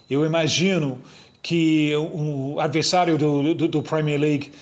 Eu 0.09 0.25
imagino 0.25 0.99
que 1.43 1.95
o 1.95 2.59
adversário 2.59 3.19
do, 3.19 3.53
do, 3.53 3.69
do 3.69 3.83
Premier 3.83 4.19
League 4.19 4.53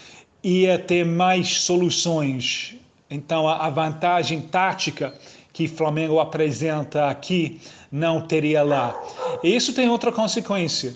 ia 0.43 0.77
ter 0.77 1.07
mais 1.07 1.61
soluções. 1.61 2.75
Então, 3.09 3.49
a 3.49 3.71
vantagem 3.71 4.41
tática 4.41 5.15
que 5.61 5.69
Flamengo 5.69 6.19
apresenta 6.19 7.11
aqui 7.11 7.61
não 7.93 8.23
teria 8.23 8.63
lá. 8.63 8.99
Isso 9.43 9.75
tem 9.75 9.91
outra 9.91 10.11
consequência, 10.11 10.95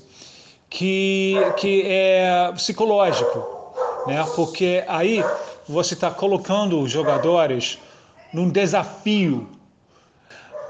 que, 0.70 1.36
que 1.58 1.82
é 1.84 2.50
psicológico, 2.54 3.74
né? 4.06 4.24
porque 4.34 4.82
aí 4.88 5.22
você 5.68 5.92
está 5.92 6.10
colocando 6.10 6.80
os 6.80 6.90
jogadores 6.90 7.78
num 8.32 8.48
desafio, 8.48 9.46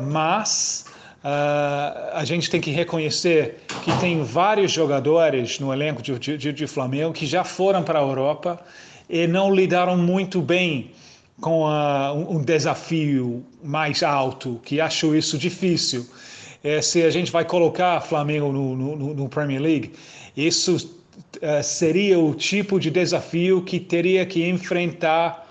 mas 0.01 0.87
Uh, 1.25 2.13
a 2.13 2.23
gente 2.27 2.51
tem 2.51 2.61
que 2.61 2.71
reconhecer 2.71 3.65
que 3.83 3.91
tem 3.99 4.23
vários 4.23 4.71
jogadores 4.71 5.59
no 5.59 5.73
elenco 5.73 6.03
de, 6.03 6.19
de, 6.19 6.53
de 6.53 6.67
Flamengo 6.67 7.15
que 7.15 7.25
já 7.25 7.43
foram 7.43 7.83
para 7.83 7.99
a 7.99 8.03
Europa 8.03 8.61
e 9.09 9.27
não 9.27 9.51
lidaram 9.51 9.97
muito 9.97 10.43
bem 10.43 10.93
com 11.41 11.65
uh, 11.65 12.37
um, 12.37 12.43
desafio 12.43 13.45
mais 13.63 14.03
alto, 14.03 14.61
que 14.65 14.81
acho 14.81 15.15
isso 15.15 15.37
difícil. 15.37 16.07
É, 16.63 16.81
se 16.81 17.03
a 17.03 17.11
gente 17.11 17.31
vai 17.31 17.45
colocar 17.45 18.01
Flamengo 18.01 18.53
no, 18.53 18.77
no, 18.77 19.15
no 19.15 19.29
Premier 19.29 19.61
League, 19.61 19.93
isso 20.37 20.77
uh, 20.77 21.63
seria 21.63 22.19
o 22.19 22.35
tipo 22.35 22.79
de 22.79 22.91
desafio 22.91 23.63
que 23.63 23.79
teria 23.79 24.25
que 24.25 24.49
enfrentar 24.49 25.47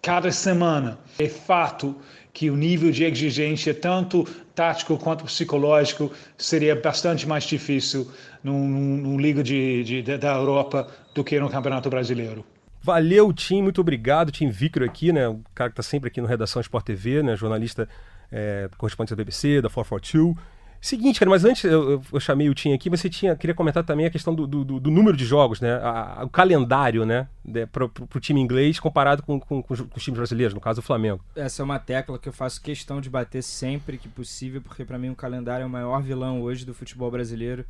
cada 0.00 0.30
semana. 0.30 0.98
É 1.18 1.28
fato 1.28 1.96
que 2.32 2.50
o 2.50 2.56
nível 2.56 2.90
de 2.90 3.04
exigência, 3.04 3.74
tanto 3.74 4.26
tático 4.54 4.96
quanto 4.96 5.24
psicológico, 5.24 6.10
seria 6.38 6.74
bastante 6.74 7.26
mais 7.26 7.44
difícil 7.44 8.10
num 8.42 9.18
liga 9.18 9.42
de, 9.42 9.84
de, 9.84 10.18
da 10.18 10.34
Europa 10.34 10.88
do 11.14 11.22
que 11.22 11.38
no 11.38 11.48
Campeonato 11.48 11.90
Brasileiro. 11.90 12.44
Valeu, 12.82 13.32
Tim, 13.32 13.62
muito 13.62 13.80
obrigado. 13.80 14.32
Tim 14.32 14.48
Vicro 14.48 14.84
aqui, 14.84 15.12
né? 15.12 15.28
O 15.28 15.40
cara 15.54 15.70
que 15.70 15.74
está 15.74 15.82
sempre 15.82 16.08
aqui 16.08 16.20
no 16.20 16.26
Redação 16.26 16.60
Sport 16.60 16.84
TV, 16.84 17.22
né? 17.22 17.36
Jornalista 17.36 17.88
é, 18.30 18.68
correspondente 18.76 19.12
da 19.12 19.16
BBC, 19.16 19.60
da 19.60 19.68
442. 19.68 20.36
Seguinte, 20.80 21.20
cara, 21.20 21.30
mas 21.30 21.44
antes 21.44 21.62
eu, 21.62 22.02
eu, 22.12 22.18
chamei 22.18 22.48
o 22.48 22.54
Tim 22.54 22.72
aqui, 22.72 22.90
você 22.90 23.08
tinha, 23.08 23.36
queria 23.36 23.54
comentar 23.54 23.84
também 23.84 24.04
a 24.04 24.10
questão 24.10 24.34
do, 24.34 24.48
do, 24.48 24.64
do 24.64 24.90
número 24.90 25.16
de 25.16 25.24
jogos, 25.24 25.60
né? 25.60 25.74
A, 25.74 26.22
a, 26.22 26.24
o 26.24 26.28
calendário, 26.28 27.06
né? 27.06 27.28
Para 27.70 27.84
o 27.84 28.20
time 28.20 28.40
inglês 28.40 28.80
comparado 28.80 29.22
com, 29.22 29.38
com, 29.38 29.62
com, 29.62 29.74
os, 29.74 30.02
times 30.02 30.18
brasileiros, 30.18 30.52
no 30.52 30.60
caso 30.60 30.80
o 30.80 30.82
Flamengo. 30.82 31.24
Essa 31.36 31.62
é 31.62 31.64
uma 31.64 31.78
tecla 31.78 32.18
que 32.18 32.28
eu 32.28 32.32
faço 32.32 32.60
questão 32.60 33.00
de 33.00 33.08
bater 33.08 33.44
sempre 33.44 33.96
que 33.96 34.08
possível, 34.08 34.60
porque 34.60 34.84
para 34.84 34.98
mim 34.98 35.10
o 35.10 35.14
calendário 35.14 35.62
é 35.62 35.66
o 35.66 35.70
maior 35.70 36.02
vilão 36.02 36.42
hoje 36.42 36.66
do 36.66 36.74
futebol 36.74 37.12
brasileiro. 37.12 37.64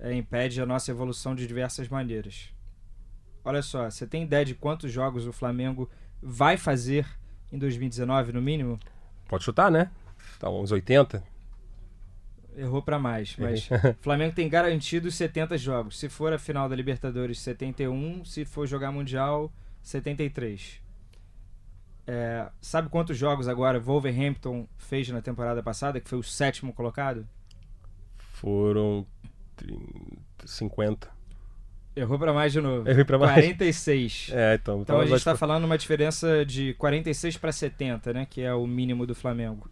É, 0.00 0.12
impede 0.12 0.60
a 0.60 0.66
nossa 0.66 0.90
evolução 0.90 1.36
de 1.36 1.46
diversas 1.46 1.88
maneiras. 1.88 2.50
Olha 3.44 3.62
só, 3.62 3.90
você 3.90 4.06
tem 4.06 4.24
ideia 4.24 4.44
de 4.44 4.54
quantos 4.54 4.90
jogos 4.92 5.26
o 5.26 5.32
Flamengo 5.32 5.88
vai 6.22 6.56
fazer 6.56 7.06
em 7.52 7.58
2019, 7.58 8.32
no 8.32 8.42
mínimo? 8.42 8.78
Pode 9.26 9.44
chutar, 9.44 9.70
né? 9.70 9.90
Tá 10.38 10.50
uns 10.50 10.72
80. 10.72 11.22
Errou 12.56 12.82
para 12.82 12.98
mais, 12.98 13.36
mas 13.38 13.68
o 13.70 13.94
Flamengo 14.02 14.34
tem 14.34 14.48
garantido 14.48 15.10
70 15.10 15.56
jogos. 15.56 15.98
Se 15.98 16.08
for 16.08 16.32
a 16.32 16.38
final 16.38 16.68
da 16.68 16.74
Libertadores, 16.74 17.38
71. 17.40 18.24
Se 18.24 18.44
for 18.44 18.66
jogar 18.66 18.90
Mundial, 18.90 19.52
73. 19.82 20.80
É, 22.06 22.48
sabe 22.60 22.88
quantos 22.88 23.16
jogos 23.16 23.48
agora 23.48 23.78
Wolverhampton 23.78 24.66
fez 24.78 25.08
na 25.10 25.20
temporada 25.20 25.62
passada, 25.62 26.00
que 26.00 26.08
foi 26.08 26.18
o 26.18 26.22
sétimo 26.22 26.72
colocado? 26.72 27.28
Foram 28.16 29.06
30, 29.56 29.82
50. 30.46 31.17
Errou 31.98 32.18
para 32.18 32.32
mais 32.32 32.52
de 32.52 32.60
novo. 32.60 32.88
Errei 32.88 33.04
para 33.04 33.18
mais. 33.18 33.34
46. 33.34 34.30
É, 34.38 34.54
então, 34.54 34.82
então 34.82 35.00
a 35.00 35.06
gente 35.06 35.16
está 35.16 35.36
falando 35.36 35.64
uma 35.64 35.76
diferença 35.76 36.44
de 36.44 36.74
46 36.74 37.36
para 37.36 37.50
70, 37.50 38.12
né? 38.12 38.26
Que 38.28 38.42
é 38.42 38.54
o 38.54 38.66
mínimo 38.66 39.06
do 39.06 39.14
Flamengo. 39.14 39.68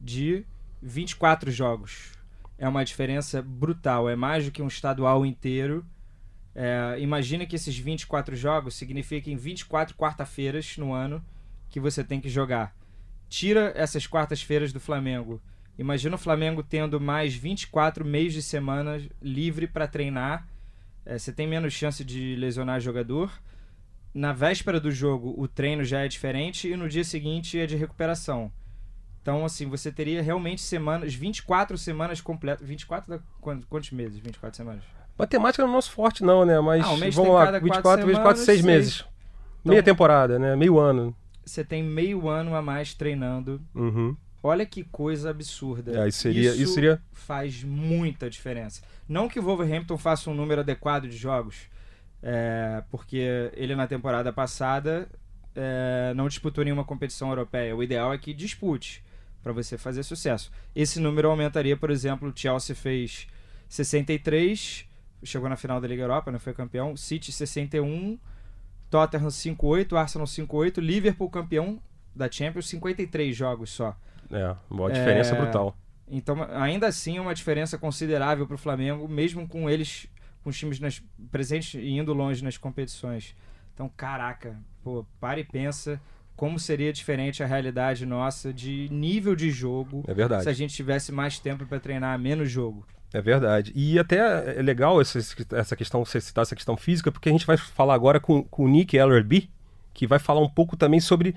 De 0.00 0.44
24 0.82 1.50
jogos 1.50 2.12
é 2.58 2.68
uma 2.68 2.84
diferença 2.84 3.40
brutal. 3.40 4.08
É 4.08 4.16
mais 4.16 4.44
do 4.44 4.50
que 4.50 4.60
um 4.60 4.66
estadual 4.66 5.24
inteiro. 5.24 5.86
É, 6.54 6.96
imagina 6.98 7.46
que 7.46 7.54
esses 7.54 7.78
24 7.78 8.34
jogos 8.34 8.74
signifiquem 8.74 9.36
24 9.36 9.96
quarta-feiras 9.96 10.76
no 10.76 10.92
ano 10.92 11.24
que 11.70 11.78
você 11.78 12.02
tem 12.02 12.20
que 12.20 12.28
jogar. 12.28 12.74
Tira 13.28 13.72
essas 13.76 14.06
quartas-feiras 14.06 14.72
do 14.72 14.80
Flamengo. 14.80 15.40
Imagina 15.78 16.16
o 16.16 16.18
Flamengo 16.18 16.62
tendo 16.62 17.00
mais 17.00 17.34
24 17.34 18.04
meios 18.04 18.32
de 18.32 18.42
semana 18.42 19.00
livre 19.22 19.68
para 19.68 19.86
treinar. 19.86 20.48
É, 21.08 21.18
você 21.18 21.32
tem 21.32 21.46
menos 21.46 21.72
chance 21.72 22.04
de 22.04 22.36
lesionar 22.36 22.78
jogador. 22.80 23.32
Na 24.12 24.34
véspera 24.34 24.78
do 24.78 24.92
jogo, 24.92 25.34
o 25.38 25.48
treino 25.48 25.82
já 25.82 26.00
é 26.00 26.08
diferente 26.08 26.68
e 26.68 26.76
no 26.76 26.86
dia 26.86 27.02
seguinte 27.02 27.58
é 27.58 27.64
de 27.64 27.76
recuperação. 27.76 28.52
Então, 29.22 29.42
assim, 29.42 29.66
você 29.66 29.90
teria 29.90 30.22
realmente 30.22 30.60
semanas, 30.60 31.14
24 31.14 31.78
semanas 31.78 32.20
completas. 32.20 32.66
24 32.66 33.10
da, 33.10 33.20
quantos 33.40 33.90
meses? 33.90 34.18
24 34.18 34.54
semanas? 34.54 34.84
Matemática 35.18 35.62
não 35.62 35.70
é 35.70 35.74
nosso 35.76 35.92
forte, 35.92 36.22
não, 36.22 36.44
né? 36.44 36.60
Mas 36.60 36.84
ah, 36.84 36.92
um 36.92 37.10
vamos 37.10 37.34
lá, 37.34 37.58
24 37.58 38.06
vezes 38.06 38.22
4, 38.22 38.42
6 38.42 38.62
meses. 38.62 39.04
Então, 39.60 39.70
Meia 39.72 39.82
temporada, 39.82 40.38
né? 40.38 40.54
Meio 40.56 40.78
ano. 40.78 41.16
Você 41.42 41.64
tem 41.64 41.82
meio 41.82 42.28
ano 42.28 42.54
a 42.54 42.60
mais 42.60 42.92
treinando 42.92 43.62
uhum. 43.74 44.14
Olha 44.42 44.64
que 44.64 44.84
coisa 44.84 45.30
absurda. 45.30 46.04
É, 46.04 46.08
isso 46.08 46.18
seria- 46.18 46.50
isso 46.52 46.62
isso 46.62 46.74
seria- 46.74 47.02
faz 47.12 47.62
muita 47.64 48.30
diferença. 48.30 48.82
Não 49.08 49.28
que 49.28 49.38
o 49.40 49.42
Wolverhampton 49.42 49.98
faça 49.98 50.30
um 50.30 50.34
número 50.34 50.60
adequado 50.60 51.08
de 51.08 51.16
jogos, 51.16 51.68
é, 52.22 52.82
porque 52.90 53.50
ele 53.54 53.74
na 53.74 53.86
temporada 53.86 54.32
passada 54.32 55.08
é, 55.60 56.12
não 56.14 56.28
disputou 56.28 56.62
nenhuma 56.62 56.84
competição 56.84 57.30
europeia. 57.30 57.74
O 57.74 57.82
ideal 57.82 58.12
é 58.12 58.18
que 58.18 58.32
dispute 58.32 59.02
para 59.42 59.52
você 59.52 59.76
fazer 59.76 60.04
sucesso. 60.04 60.52
Esse 60.74 61.00
número 61.00 61.28
aumentaria, 61.28 61.76
por 61.76 61.90
exemplo, 61.90 62.28
o 62.28 62.32
Chelsea 62.36 62.76
fez 62.76 63.26
63, 63.68 64.84
chegou 65.24 65.48
na 65.48 65.56
final 65.56 65.80
da 65.80 65.88
Liga 65.88 66.02
Europa, 66.02 66.30
não 66.30 66.38
foi 66.38 66.52
campeão. 66.52 66.96
City 66.96 67.32
61, 67.32 68.18
Tottenham 68.90 69.30
58, 69.30 69.96
Arsenal 69.96 70.26
58, 70.26 70.80
Liverpool 70.80 71.28
campeão 71.28 71.80
da 72.14 72.30
Champions 72.30 72.68
53 72.68 73.34
jogos 73.36 73.70
só. 73.70 73.96
É, 74.30 74.54
uma 74.70 74.90
diferença 74.90 75.34
É, 75.34 75.38
brutal. 75.40 75.76
Então, 76.10 76.42
ainda 76.54 76.86
assim, 76.86 77.18
é 77.18 77.20
uma 77.20 77.34
diferença 77.34 77.76
considerável 77.76 78.46
para 78.46 78.54
o 78.54 78.58
Flamengo, 78.58 79.06
mesmo 79.08 79.46
com 79.46 79.68
eles, 79.68 80.06
com 80.42 80.50
os 80.50 80.58
times 80.58 80.80
nas- 80.80 81.02
presentes 81.30 81.74
e 81.74 81.90
indo 81.98 82.12
longe 82.14 82.42
nas 82.42 82.56
competições. 82.56 83.34
Então, 83.74 83.90
caraca, 83.96 84.56
pô, 84.82 85.04
para 85.20 85.38
e 85.40 85.44
pensa 85.44 86.00
como 86.34 86.58
seria 86.58 86.92
diferente 86.92 87.42
a 87.42 87.46
realidade 87.46 88.06
nossa 88.06 88.52
de 88.52 88.88
nível 88.90 89.34
de 89.34 89.50
jogo 89.50 90.04
É 90.06 90.14
verdade. 90.14 90.44
se 90.44 90.48
a 90.48 90.52
gente 90.52 90.72
tivesse 90.74 91.10
mais 91.10 91.38
tempo 91.40 91.66
para 91.66 91.80
treinar, 91.80 92.16
menos 92.18 92.50
jogo. 92.50 92.86
É 93.12 93.20
verdade. 93.20 93.72
E 93.74 93.98
até 93.98 94.18
é 94.58 94.62
legal 94.62 95.00
essa, 95.00 95.18
essa 95.56 95.74
questão, 95.74 96.04
você 96.04 96.20
citar 96.20 96.42
essa 96.42 96.54
questão 96.54 96.76
física, 96.76 97.10
porque 97.10 97.28
a 97.28 97.32
gente 97.32 97.46
vai 97.46 97.56
falar 97.56 97.94
agora 97.94 98.20
com, 98.20 98.42
com 98.44 98.64
o 98.64 98.68
Nick 98.68 98.96
Ellerby, 98.96 99.50
que 99.92 100.06
vai 100.06 100.18
falar 100.18 100.40
um 100.40 100.48
pouco 100.48 100.76
também 100.76 101.00
sobre 101.00 101.34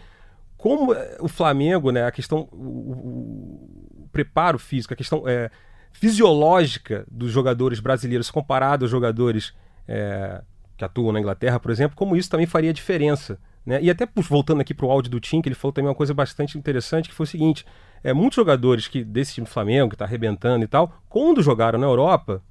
como 0.61 0.93
é, 0.93 1.17
o 1.19 1.27
Flamengo, 1.27 1.91
né, 1.91 2.05
a 2.05 2.11
questão, 2.11 2.47
o, 2.51 2.55
o- 2.55 4.07
preparo 4.11 4.59
físico, 4.59 4.93
a 4.93 4.97
questão 4.97 5.23
é, 5.27 5.49
fisiológica 5.91 7.03
dos 7.09 7.31
jogadores 7.31 7.79
brasileiros 7.79 8.29
comparado 8.29 8.85
aos 8.85 8.91
jogadores 8.91 9.53
é, 9.87 10.41
que 10.77 10.85
atuam 10.85 11.11
na 11.11 11.19
Inglaterra, 11.19 11.59
por 11.59 11.71
exemplo, 11.71 11.95
como 11.97 12.15
isso 12.15 12.29
também 12.29 12.45
faria 12.45 12.71
diferença. 12.71 13.39
Né? 13.65 13.79
E 13.81 13.89
até 13.89 14.07
voltando 14.15 14.61
aqui 14.61 14.73
para 14.73 14.85
o 14.85 14.91
áudio 14.91 15.09
do 15.11 15.19
Tim, 15.19 15.41
que 15.41 15.47
ele 15.49 15.55
falou 15.55 15.73
também 15.73 15.89
uma 15.89 15.95
coisa 15.95 16.13
bastante 16.13 16.57
interessante, 16.57 17.09
que 17.09 17.15
foi 17.15 17.23
o 17.23 17.27
seguinte: 17.27 17.65
é, 18.03 18.13
muitos 18.13 18.35
jogadores 18.35 18.87
que 18.87 19.03
desse 19.03 19.33
time 19.33 19.45
do 19.45 19.51
Flamengo, 19.51 19.89
que 19.89 19.95
está 19.95 20.05
arrebentando 20.05 20.63
e 20.63 20.67
tal, 20.67 20.93
quando 21.09 21.41
jogaram 21.41 21.79
na 21.79 21.87
Europa, 21.87 22.43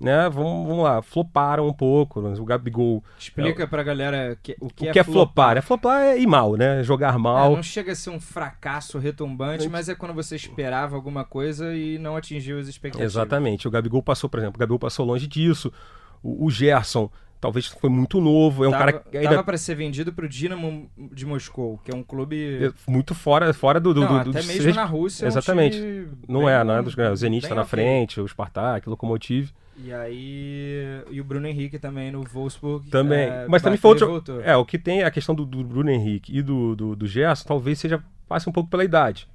né, 0.00 0.28
vamos, 0.30 0.66
vamos 0.66 0.82
lá, 0.84 1.02
floparam 1.02 1.68
um 1.68 1.72
pouco. 1.72 2.22
né? 2.22 2.34
O 2.38 2.44
Gabigol. 2.44 3.04
Explica 3.18 3.66
pra 3.66 3.82
galera 3.82 4.38
que- 4.42 4.56
o 4.60 4.68
que, 4.68 4.88
o 4.88 4.92
que 4.92 4.98
é 4.98 5.04
flopar? 5.04 5.56
É 5.56 5.60
flopar 5.60 6.00
é 6.02 6.18
ir 6.18 6.26
mal, 6.26 6.56
né? 6.56 6.82
Jogar 6.82 7.14
É, 7.14 7.18
mal. 7.18 7.54
não 7.54 7.62
chega 7.62 7.92
a 7.92 7.94
ser 7.94 8.10
um 8.10 8.18
fracasso 8.20 8.98
retumbante, 8.98 9.68
mas 9.68 9.88
é 9.88 9.94
quando 9.94 10.14
você 10.14 10.34
esperava 10.36 10.96
alguma 10.96 11.24
coisa 11.24 11.74
e 11.74 11.98
não 11.98 12.16
atingiu 12.16 12.58
as 12.58 12.66
expectativas. 12.66 13.12
Exatamente. 13.12 13.68
O 13.68 13.70
Gabigol 13.70 14.02
passou, 14.02 14.30
por 14.30 14.38
exemplo, 14.38 14.56
o 14.56 14.60
Gabigol 14.60 14.78
passou 14.78 15.04
longe 15.04 15.26
disso. 15.26 15.72
O, 16.22 16.46
o 16.46 16.50
Gerson 16.50 17.10
talvez 17.40 17.66
foi 17.66 17.88
muito 17.88 18.20
novo. 18.20 18.64
É 18.64 18.68
um 18.68 18.70
Tava, 18.70 18.84
cara 18.84 18.98
que 19.10 19.16
ainda 19.16 19.42
para 19.42 19.56
ser 19.56 19.74
vendido 19.74 20.12
pro 20.12 20.28
Dinamo 20.28 20.90
de 20.96 21.24
Moscou, 21.24 21.78
que 21.84 21.90
é 21.90 21.94
um 21.94 22.02
clube 22.02 22.66
é 22.66 22.72
muito 22.90 23.14
fora, 23.14 23.52
fora 23.54 23.80
do. 23.80 23.94
do, 23.94 24.00
Não, 24.02 24.08
do- 24.24 24.30
até 24.30 24.40
do- 24.42 24.46
mesmo 24.46 24.74
na 24.74 24.84
Rússia. 24.84 25.24
é 25.24 25.26
um 25.26 25.28
Exatamente. 25.28 26.06
Não 26.28 26.48
é, 26.48 26.62
não 26.64 26.74
é 26.74 26.82
dos 26.82 26.94
O 26.96 27.16
Zenit 27.16 27.48
tá 27.48 27.54
na 27.54 27.64
frente, 27.64 28.20
o 28.20 28.26
Spartak, 28.28 28.86
o 28.86 28.90
Lokomotiv. 28.90 29.50
E 29.82 29.92
aí. 29.92 31.02
E 31.10 31.20
o 31.20 31.24
Bruno 31.24 31.46
Henrique 31.46 31.78
também 31.78 32.10
no 32.10 32.22
Wolfsburg. 32.22 32.88
Também. 32.90 33.28
é, 33.28 33.46
Mas 33.48 33.62
também 33.62 33.78
foi 33.78 33.90
outro. 33.90 34.40
É, 34.42 34.56
o 34.56 34.64
que 34.64 34.78
tem 34.78 35.02
a 35.02 35.10
questão 35.10 35.34
do, 35.34 35.44
do 35.44 35.64
Bruno 35.64 35.90
Henrique 35.90 36.36
e 36.36 36.42
do, 36.42 36.76
do, 36.76 36.96
do 36.96 37.06
Gerson, 37.06 37.46
talvez 37.46 37.78
seja. 37.78 38.02
passe 38.28 38.48
um 38.48 38.52
pouco 38.52 38.70
pela 38.70 38.84
idade. 38.84 39.28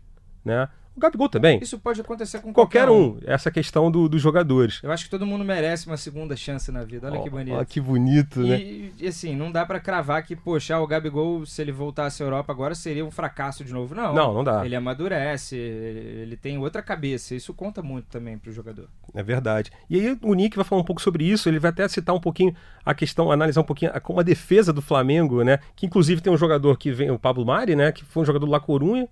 Né? 0.44 0.70
O 0.96 1.00
Gabigol 1.00 1.28
também. 1.28 1.60
Isso 1.62 1.78
pode 1.78 2.00
acontecer 2.00 2.40
com 2.40 2.54
Qualquer 2.54 2.90
um. 2.90 3.18
Essa 3.26 3.52
questão 3.52 3.92
do, 3.92 4.08
dos 4.08 4.22
jogadores. 4.22 4.80
Eu 4.82 4.92
acho 4.92 5.04
que 5.04 5.10
todo 5.10 5.26
mundo 5.26 5.44
merece 5.44 5.88
uma 5.88 5.98
segunda 5.98 6.36
chance 6.38 6.72
na 6.72 6.84
vida. 6.84 7.12
Olha 7.12 7.22
que 7.22 7.30
bonito. 7.30 7.56
Olha 7.56 7.66
que 7.66 7.82
bonito, 7.82 8.40
né? 8.40 8.58
E, 8.58 8.94
e, 9.00 9.08
assim, 9.08 9.36
não 9.36 9.52
dá 9.52 9.66
pra 9.66 9.80
cravar 9.80 10.24
que, 10.24 10.36
poxa, 10.36 10.80
o 10.80 10.88
Gabigol, 10.88 11.46
se 11.46 11.62
ele 11.62 11.74
voltasse 11.74 12.24
à 12.24 12.26
Europa 12.26 12.54
agora, 12.54 12.74
seria 12.74 13.06
um 13.06 13.12
fracasso 13.12 13.66
de 13.66 13.74
novo. 13.74 13.94
Não. 13.94 14.14
Não, 14.14 14.34
não 14.34 14.44
dá. 14.44 14.66
Ele 14.66 14.76
amadurece, 14.76 15.58
ele 15.58 16.38
tem 16.38 16.58
outra 16.58 16.82
cabeça. 16.82 17.36
Isso 17.36 17.54
conta 17.54 17.82
muito 17.82 18.06
também 18.06 18.38
pro 18.38 18.52
jogador. 18.52 18.88
É 19.14 19.22
verdade. 19.22 19.72
E 19.90 20.00
aí 20.00 20.18
o 20.22 20.34
Nick 20.34 20.56
vai 20.56 20.64
falar 20.64 20.82
um 20.82 20.86
pouco 20.86 21.02
sobre 21.02 21.26
isso, 21.26 21.50
ele 21.50 21.60
vai 21.60 21.72
até 21.72 21.86
citar 21.90 22.16
um 22.16 22.20
pouquinho 22.22 22.56
a 22.86 22.94
questão, 22.94 23.32
analisar 23.32 23.62
um 23.62 23.66
pouquinho 23.66 23.92
a, 23.94 24.00
como 24.00 24.20
a 24.22 24.24
defesa 24.24 24.72
do 24.72 24.82
Flamengo, 24.82 25.44
né? 25.44 25.60
Que 25.76 25.86
inclusive 25.86 26.22
tem 26.22 26.32
um 26.32 26.38
jogador 26.38 26.78
que 26.78 26.92
vem, 26.92 27.12
o 27.12 27.20
Pablo 27.20 27.46
Mari, 27.46 27.76
né? 27.76 27.92
Que 27.92 28.06
foi 28.06 28.24
um 28.24 28.26
jogador 28.26 28.46
do 28.46 28.52
La 28.52 28.60
Corunha, 28.60 29.10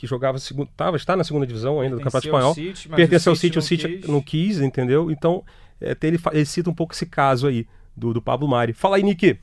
que 0.00 0.06
jogava, 0.06 0.38
segundo, 0.38 0.70
tava, 0.74 0.96
está 0.96 1.14
na 1.14 1.22
segunda 1.22 1.46
divisão 1.46 1.78
ainda 1.78 1.96
do 1.96 2.02
Campeonato 2.02 2.26
Espanhol. 2.26 2.54
City, 2.54 2.88
Pertenceu 2.88 3.32
ao 3.32 3.34
o 3.34 3.36
City, 3.36 3.58
o 3.58 3.62
City 3.62 3.82
City 3.82 3.92
não 3.92 4.00
quis. 4.00 4.08
não 4.08 4.22
quis, 4.22 4.60
entendeu? 4.62 5.10
Então, 5.10 5.44
é, 5.78 5.94
ele, 6.02 6.18
ele 6.32 6.44
cita 6.46 6.70
um 6.70 6.74
pouco 6.74 6.94
esse 6.94 7.04
caso 7.04 7.46
aí 7.46 7.66
do, 7.94 8.14
do 8.14 8.22
Pablo 8.22 8.48
Mari. 8.48 8.72
Fala 8.72 8.96
aí, 8.96 9.02
Nick. 9.02 9.38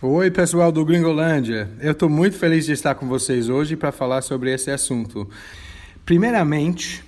Oi, 0.00 0.30
pessoal 0.30 0.72
do 0.72 0.82
Gringolândia. 0.82 1.68
Eu 1.78 1.92
estou 1.92 2.08
muito 2.08 2.38
feliz 2.38 2.64
de 2.64 2.72
estar 2.72 2.94
com 2.94 3.06
vocês 3.06 3.50
hoje 3.50 3.76
para 3.76 3.92
falar 3.92 4.22
sobre 4.22 4.50
esse 4.50 4.70
assunto. 4.70 5.28
Primeiramente, 6.06 7.04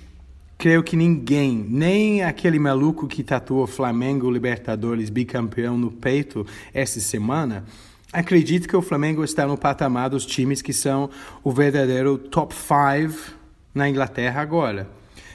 creio 0.59 0.83
que 0.83 0.95
ninguém, 0.95 1.65
nem 1.67 2.21
aquele 2.23 2.59
maluco 2.59 3.07
que 3.07 3.23
tatuou 3.23 3.65
Flamengo 3.65 4.29
Libertadores 4.29 5.09
bicampeão 5.09 5.75
no 5.75 5.89
peito 5.89 6.45
essa 6.71 6.99
semana, 6.99 7.65
acredita 8.13 8.67
que 8.67 8.77
o 8.77 8.81
Flamengo 8.81 9.23
está 9.23 9.47
no 9.47 9.57
patamar 9.57 10.11
dos 10.11 10.25
times 10.25 10.61
que 10.61 10.71
são 10.71 11.09
o 11.43 11.51
verdadeiro 11.51 12.17
top 12.17 12.53
5 12.53 13.33
na 13.73 13.89
Inglaterra 13.89 14.39
agora, 14.39 14.87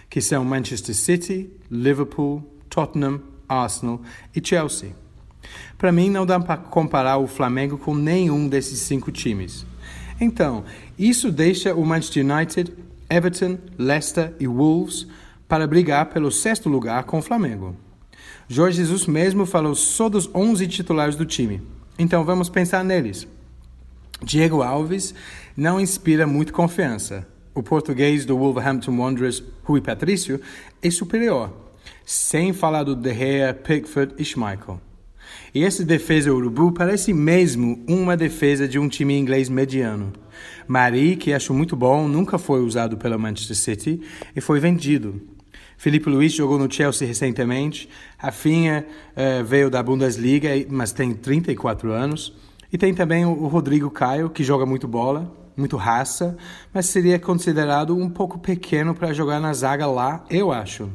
que 0.08 0.20
são 0.20 0.44
Manchester 0.44 0.94
City, 0.94 1.50
Liverpool, 1.68 2.42
Tottenham, 2.70 3.20
Arsenal 3.48 4.00
e 4.34 4.40
Chelsea. 4.46 4.94
Para 5.76 5.90
mim, 5.90 6.08
não 6.08 6.24
dá 6.24 6.38
para 6.38 6.56
comparar 6.56 7.18
o 7.18 7.26
Flamengo 7.26 7.76
com 7.76 7.94
nenhum 7.94 8.48
desses 8.48 8.78
cinco 8.80 9.10
times. 9.10 9.66
Então, 10.20 10.64
isso 10.98 11.32
deixa 11.32 11.74
o 11.74 11.84
Manchester 11.84 12.24
United, 12.24 12.72
Everton, 13.10 13.58
Leicester 13.76 14.34
e 14.38 14.46
Wolves 14.46 15.06
para 15.48 15.66
brigar 15.66 16.06
pelo 16.06 16.30
sexto 16.30 16.68
lugar 16.68 17.04
com 17.04 17.18
o 17.18 17.22
Flamengo. 17.22 17.74
Jorge 18.48 18.78
Jesus 18.78 19.06
mesmo 19.06 19.46
falou 19.46 19.74
só 19.74 20.08
dos 20.08 20.28
11 20.34 20.66
titulares 20.68 21.16
do 21.16 21.24
time. 21.24 21.62
Então, 21.98 22.24
vamos 22.24 22.48
pensar 22.48 22.84
neles. 22.84 23.26
Diego 24.22 24.62
Alves 24.62 25.14
não 25.56 25.80
inspira 25.80 26.26
muito 26.26 26.52
confiança. 26.52 27.26
O 27.54 27.62
português 27.62 28.24
do 28.24 28.38
Wolverhampton 28.38 28.96
Wanderers, 28.96 29.42
Rui 29.64 29.80
Patrício, 29.80 30.40
é 30.80 30.90
superior, 30.90 31.52
sem 32.04 32.52
falar 32.52 32.84
do 32.84 32.94
De 32.94 33.12
Gea, 33.12 33.52
Pickford 33.52 34.14
e 34.16 34.24
Schmeichel. 34.24 34.80
E 35.54 35.64
essa 35.64 35.84
defesa 35.84 36.32
urubu 36.32 36.72
parece 36.72 37.12
mesmo 37.12 37.84
uma 37.88 38.16
defesa 38.16 38.68
de 38.68 38.78
um 38.78 38.88
time 38.88 39.18
inglês 39.18 39.48
mediano. 39.48 40.12
Mari, 40.66 41.16
que 41.16 41.32
acho 41.32 41.52
muito 41.52 41.74
bom, 41.74 42.06
nunca 42.06 42.38
foi 42.38 42.60
usado 42.60 42.96
pela 42.96 43.18
Manchester 43.18 43.56
City 43.56 44.00
e 44.36 44.40
foi 44.40 44.60
vendido. 44.60 45.20
Felipe 45.78 46.10
Luiz 46.10 46.32
jogou 46.32 46.58
no 46.58 46.70
Chelsea 46.70 47.06
recentemente. 47.06 47.88
Rafinha 48.18 48.84
eh, 49.14 49.44
veio 49.44 49.70
da 49.70 49.80
Bundesliga, 49.80 50.50
mas 50.68 50.90
tem 50.90 51.14
34 51.14 51.92
anos. 51.92 52.34
E 52.72 52.76
tem 52.76 52.92
também 52.92 53.24
o 53.24 53.46
Rodrigo 53.46 53.88
Caio, 53.88 54.28
que 54.28 54.42
joga 54.42 54.66
muito 54.66 54.88
bola, 54.88 55.32
muito 55.56 55.76
raça, 55.76 56.36
mas 56.74 56.86
seria 56.86 57.18
considerado 57.18 57.96
um 57.96 58.10
pouco 58.10 58.40
pequeno 58.40 58.92
para 58.92 59.12
jogar 59.12 59.40
na 59.40 59.52
zaga 59.54 59.86
lá, 59.86 60.24
eu 60.28 60.50
acho. 60.52 60.90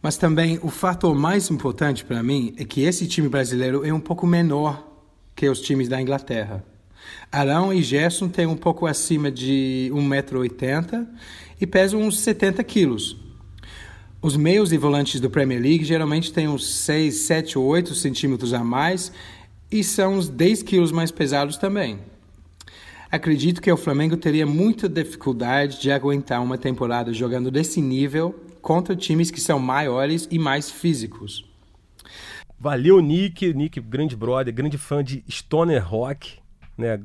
Mas 0.00 0.18
também 0.18 0.60
o 0.62 0.68
fator 0.68 1.14
mais 1.14 1.50
importante 1.50 2.04
para 2.04 2.22
mim 2.22 2.54
é 2.58 2.64
que 2.64 2.82
esse 2.82 3.06
time 3.08 3.30
brasileiro 3.30 3.84
é 3.84 3.92
um 3.92 3.98
pouco 3.98 4.26
menor 4.26 4.86
que 5.34 5.48
os 5.48 5.60
times 5.60 5.88
da 5.88 6.00
Inglaterra. 6.00 6.62
Arão 7.32 7.72
e 7.72 7.82
Gerson 7.82 8.28
têm 8.28 8.46
um 8.46 8.56
pouco 8.56 8.86
acima 8.86 9.30
de 9.30 9.90
1,80m 9.94 11.06
e 11.58 11.66
pesam 11.66 12.02
uns 12.02 12.20
70 12.20 12.62
quilos. 12.62 13.27
Os 14.20 14.36
meios 14.36 14.72
e 14.72 14.76
volantes 14.76 15.20
do 15.20 15.30
Premier 15.30 15.62
League 15.62 15.84
geralmente 15.84 16.32
têm 16.32 16.48
uns 16.48 16.66
6, 16.66 17.14
7 17.14 17.56
ou 17.56 17.64
8 17.66 17.94
centímetros 17.94 18.52
a 18.52 18.64
mais 18.64 19.12
e 19.70 19.84
são 19.84 20.14
uns 20.14 20.28
10 20.28 20.64
quilos 20.64 20.90
mais 20.90 21.12
pesados 21.12 21.56
também. 21.56 22.00
Acredito 23.08 23.62
que 23.62 23.70
o 23.70 23.76
Flamengo 23.76 24.16
teria 24.16 24.44
muita 24.44 24.88
dificuldade 24.88 25.80
de 25.80 25.92
aguentar 25.92 26.42
uma 26.42 26.58
temporada 26.58 27.12
jogando 27.12 27.48
desse 27.48 27.80
nível 27.80 28.34
contra 28.60 28.96
times 28.96 29.30
que 29.30 29.40
são 29.40 29.60
maiores 29.60 30.26
e 30.32 30.38
mais 30.38 30.68
físicos. 30.68 31.48
Valeu, 32.58 33.00
Nick. 33.00 33.54
Nick, 33.54 33.80
grande 33.80 34.16
brother, 34.16 34.52
grande 34.52 34.76
fã 34.76 35.02
de 35.02 35.22
Stoner 35.30 35.86
Rock. 35.86 36.38
Né? 36.78 36.96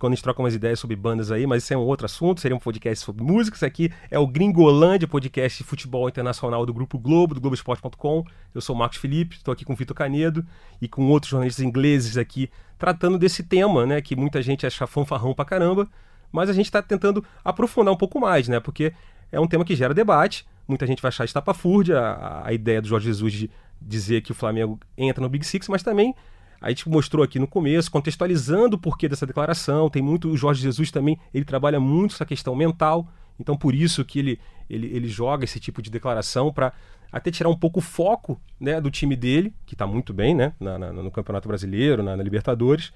Quando 0.00 0.12
a 0.12 0.16
gente 0.16 0.24
troca 0.24 0.42
umas 0.42 0.56
ideias 0.56 0.80
sobre 0.80 0.96
bandas 0.96 1.30
aí, 1.30 1.46
mas 1.46 1.62
isso 1.62 1.72
é 1.72 1.76
um 1.76 1.82
outro 1.82 2.04
assunto, 2.04 2.40
seria 2.40 2.56
um 2.56 2.58
podcast 2.58 3.04
sobre 3.04 3.22
música. 3.22 3.56
Isso 3.56 3.64
aqui 3.64 3.92
é 4.10 4.18
o 4.18 4.26
Gringolândia, 4.26 5.06
podcast 5.06 5.62
de 5.62 5.64
futebol 5.64 6.08
internacional 6.08 6.66
do 6.66 6.74
Grupo 6.74 6.98
Globo, 6.98 7.32
do 7.32 7.40
Globoesporte.com. 7.40 8.24
Eu 8.52 8.60
sou 8.60 8.74
o 8.74 8.78
Marcos 8.78 8.98
Felipe, 8.98 9.36
estou 9.36 9.52
aqui 9.52 9.64
com 9.64 9.72
o 9.72 9.76
Vitor 9.76 9.96
Canedo 9.96 10.44
e 10.82 10.88
com 10.88 11.06
outros 11.06 11.30
jornalistas 11.30 11.64
ingleses 11.64 12.16
aqui, 12.16 12.50
tratando 12.76 13.16
desse 13.16 13.44
tema, 13.44 13.86
né? 13.86 14.00
Que 14.00 14.16
muita 14.16 14.42
gente 14.42 14.66
acha 14.66 14.84
fanfarrão 14.84 15.32
pra 15.32 15.44
caramba, 15.44 15.88
mas 16.32 16.50
a 16.50 16.52
gente 16.52 16.66
está 16.66 16.82
tentando 16.82 17.24
aprofundar 17.44 17.94
um 17.94 17.96
pouco 17.96 18.18
mais, 18.18 18.48
né? 18.48 18.58
Porque 18.58 18.92
é 19.30 19.38
um 19.38 19.46
tema 19.46 19.64
que 19.64 19.76
gera 19.76 19.94
debate. 19.94 20.44
Muita 20.66 20.88
gente 20.88 21.00
vai 21.00 21.08
achar 21.08 21.24
estapafúrdia 21.24 22.00
a, 22.00 22.48
a 22.48 22.52
ideia 22.52 22.82
do 22.82 22.88
Jorge 22.88 23.06
Jesus 23.06 23.32
de 23.32 23.50
dizer 23.80 24.22
que 24.22 24.32
o 24.32 24.34
Flamengo 24.34 24.78
entra 24.98 25.22
no 25.22 25.28
Big 25.28 25.46
Six, 25.46 25.68
mas 25.68 25.84
também 25.84 26.16
a 26.60 26.68
gente 26.68 26.88
mostrou 26.88 27.24
aqui 27.24 27.38
no 27.38 27.46
começo, 27.46 27.90
contextualizando 27.90 28.76
o 28.76 28.78
porquê 28.78 29.08
dessa 29.08 29.26
declaração. 29.26 29.88
Tem 29.88 30.02
muito. 30.02 30.28
O 30.28 30.36
Jorge 30.36 30.60
Jesus 30.60 30.90
também, 30.90 31.18
ele 31.32 31.44
trabalha 31.44 31.80
muito 31.80 32.14
essa 32.14 32.26
questão 32.26 32.54
mental. 32.54 33.08
Então, 33.38 33.56
por 33.56 33.74
isso 33.74 34.04
que 34.04 34.18
ele, 34.18 34.40
ele, 34.68 34.86
ele 34.88 35.08
joga 35.08 35.44
esse 35.44 35.58
tipo 35.58 35.80
de 35.80 35.90
declaração 35.90 36.52
para 36.52 36.72
até 37.10 37.30
tirar 37.30 37.48
um 37.48 37.56
pouco 37.56 37.78
o 37.78 37.82
foco 37.82 38.38
né, 38.60 38.78
do 38.80 38.90
time 38.90 39.16
dele, 39.16 39.54
que 39.64 39.74
está 39.74 39.86
muito 39.86 40.12
bem 40.12 40.34
né, 40.34 40.52
na, 40.60 40.78
na, 40.78 40.92
no 40.92 41.10
Campeonato 41.10 41.48
Brasileiro, 41.48 42.02
na, 42.02 42.16
na, 42.16 42.22
Libertadores. 42.22 42.92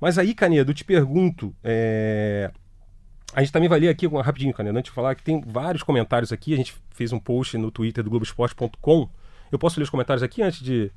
Mas 0.00 0.18
aí, 0.18 0.34
Canedo, 0.34 0.72
eu 0.72 0.74
te 0.74 0.84
pergunto. 0.84 1.54
É... 1.62 2.50
A 3.32 3.40
gente 3.40 3.52
também 3.52 3.68
vai 3.68 3.80
ler 3.80 3.88
aqui 3.88 4.06
rapidinho, 4.06 4.52
Canedo, 4.52 4.76
antes 4.76 4.90
de 4.90 4.94
falar 4.94 5.14
que 5.14 5.22
tem 5.22 5.40
vários 5.40 5.82
comentários 5.82 6.32
aqui. 6.32 6.52
A 6.52 6.56
gente 6.56 6.74
fez 6.90 7.12
um 7.12 7.18
post 7.20 7.56
no 7.56 7.70
Twitter 7.70 8.02
do 8.02 8.10
Globoesporte.com. 8.10 9.08
Eu 9.50 9.58
posso 9.58 9.78
ler 9.78 9.84
os 9.84 9.90
comentários 9.90 10.22
aqui 10.22 10.42
antes 10.42 10.60
de, 10.60 10.90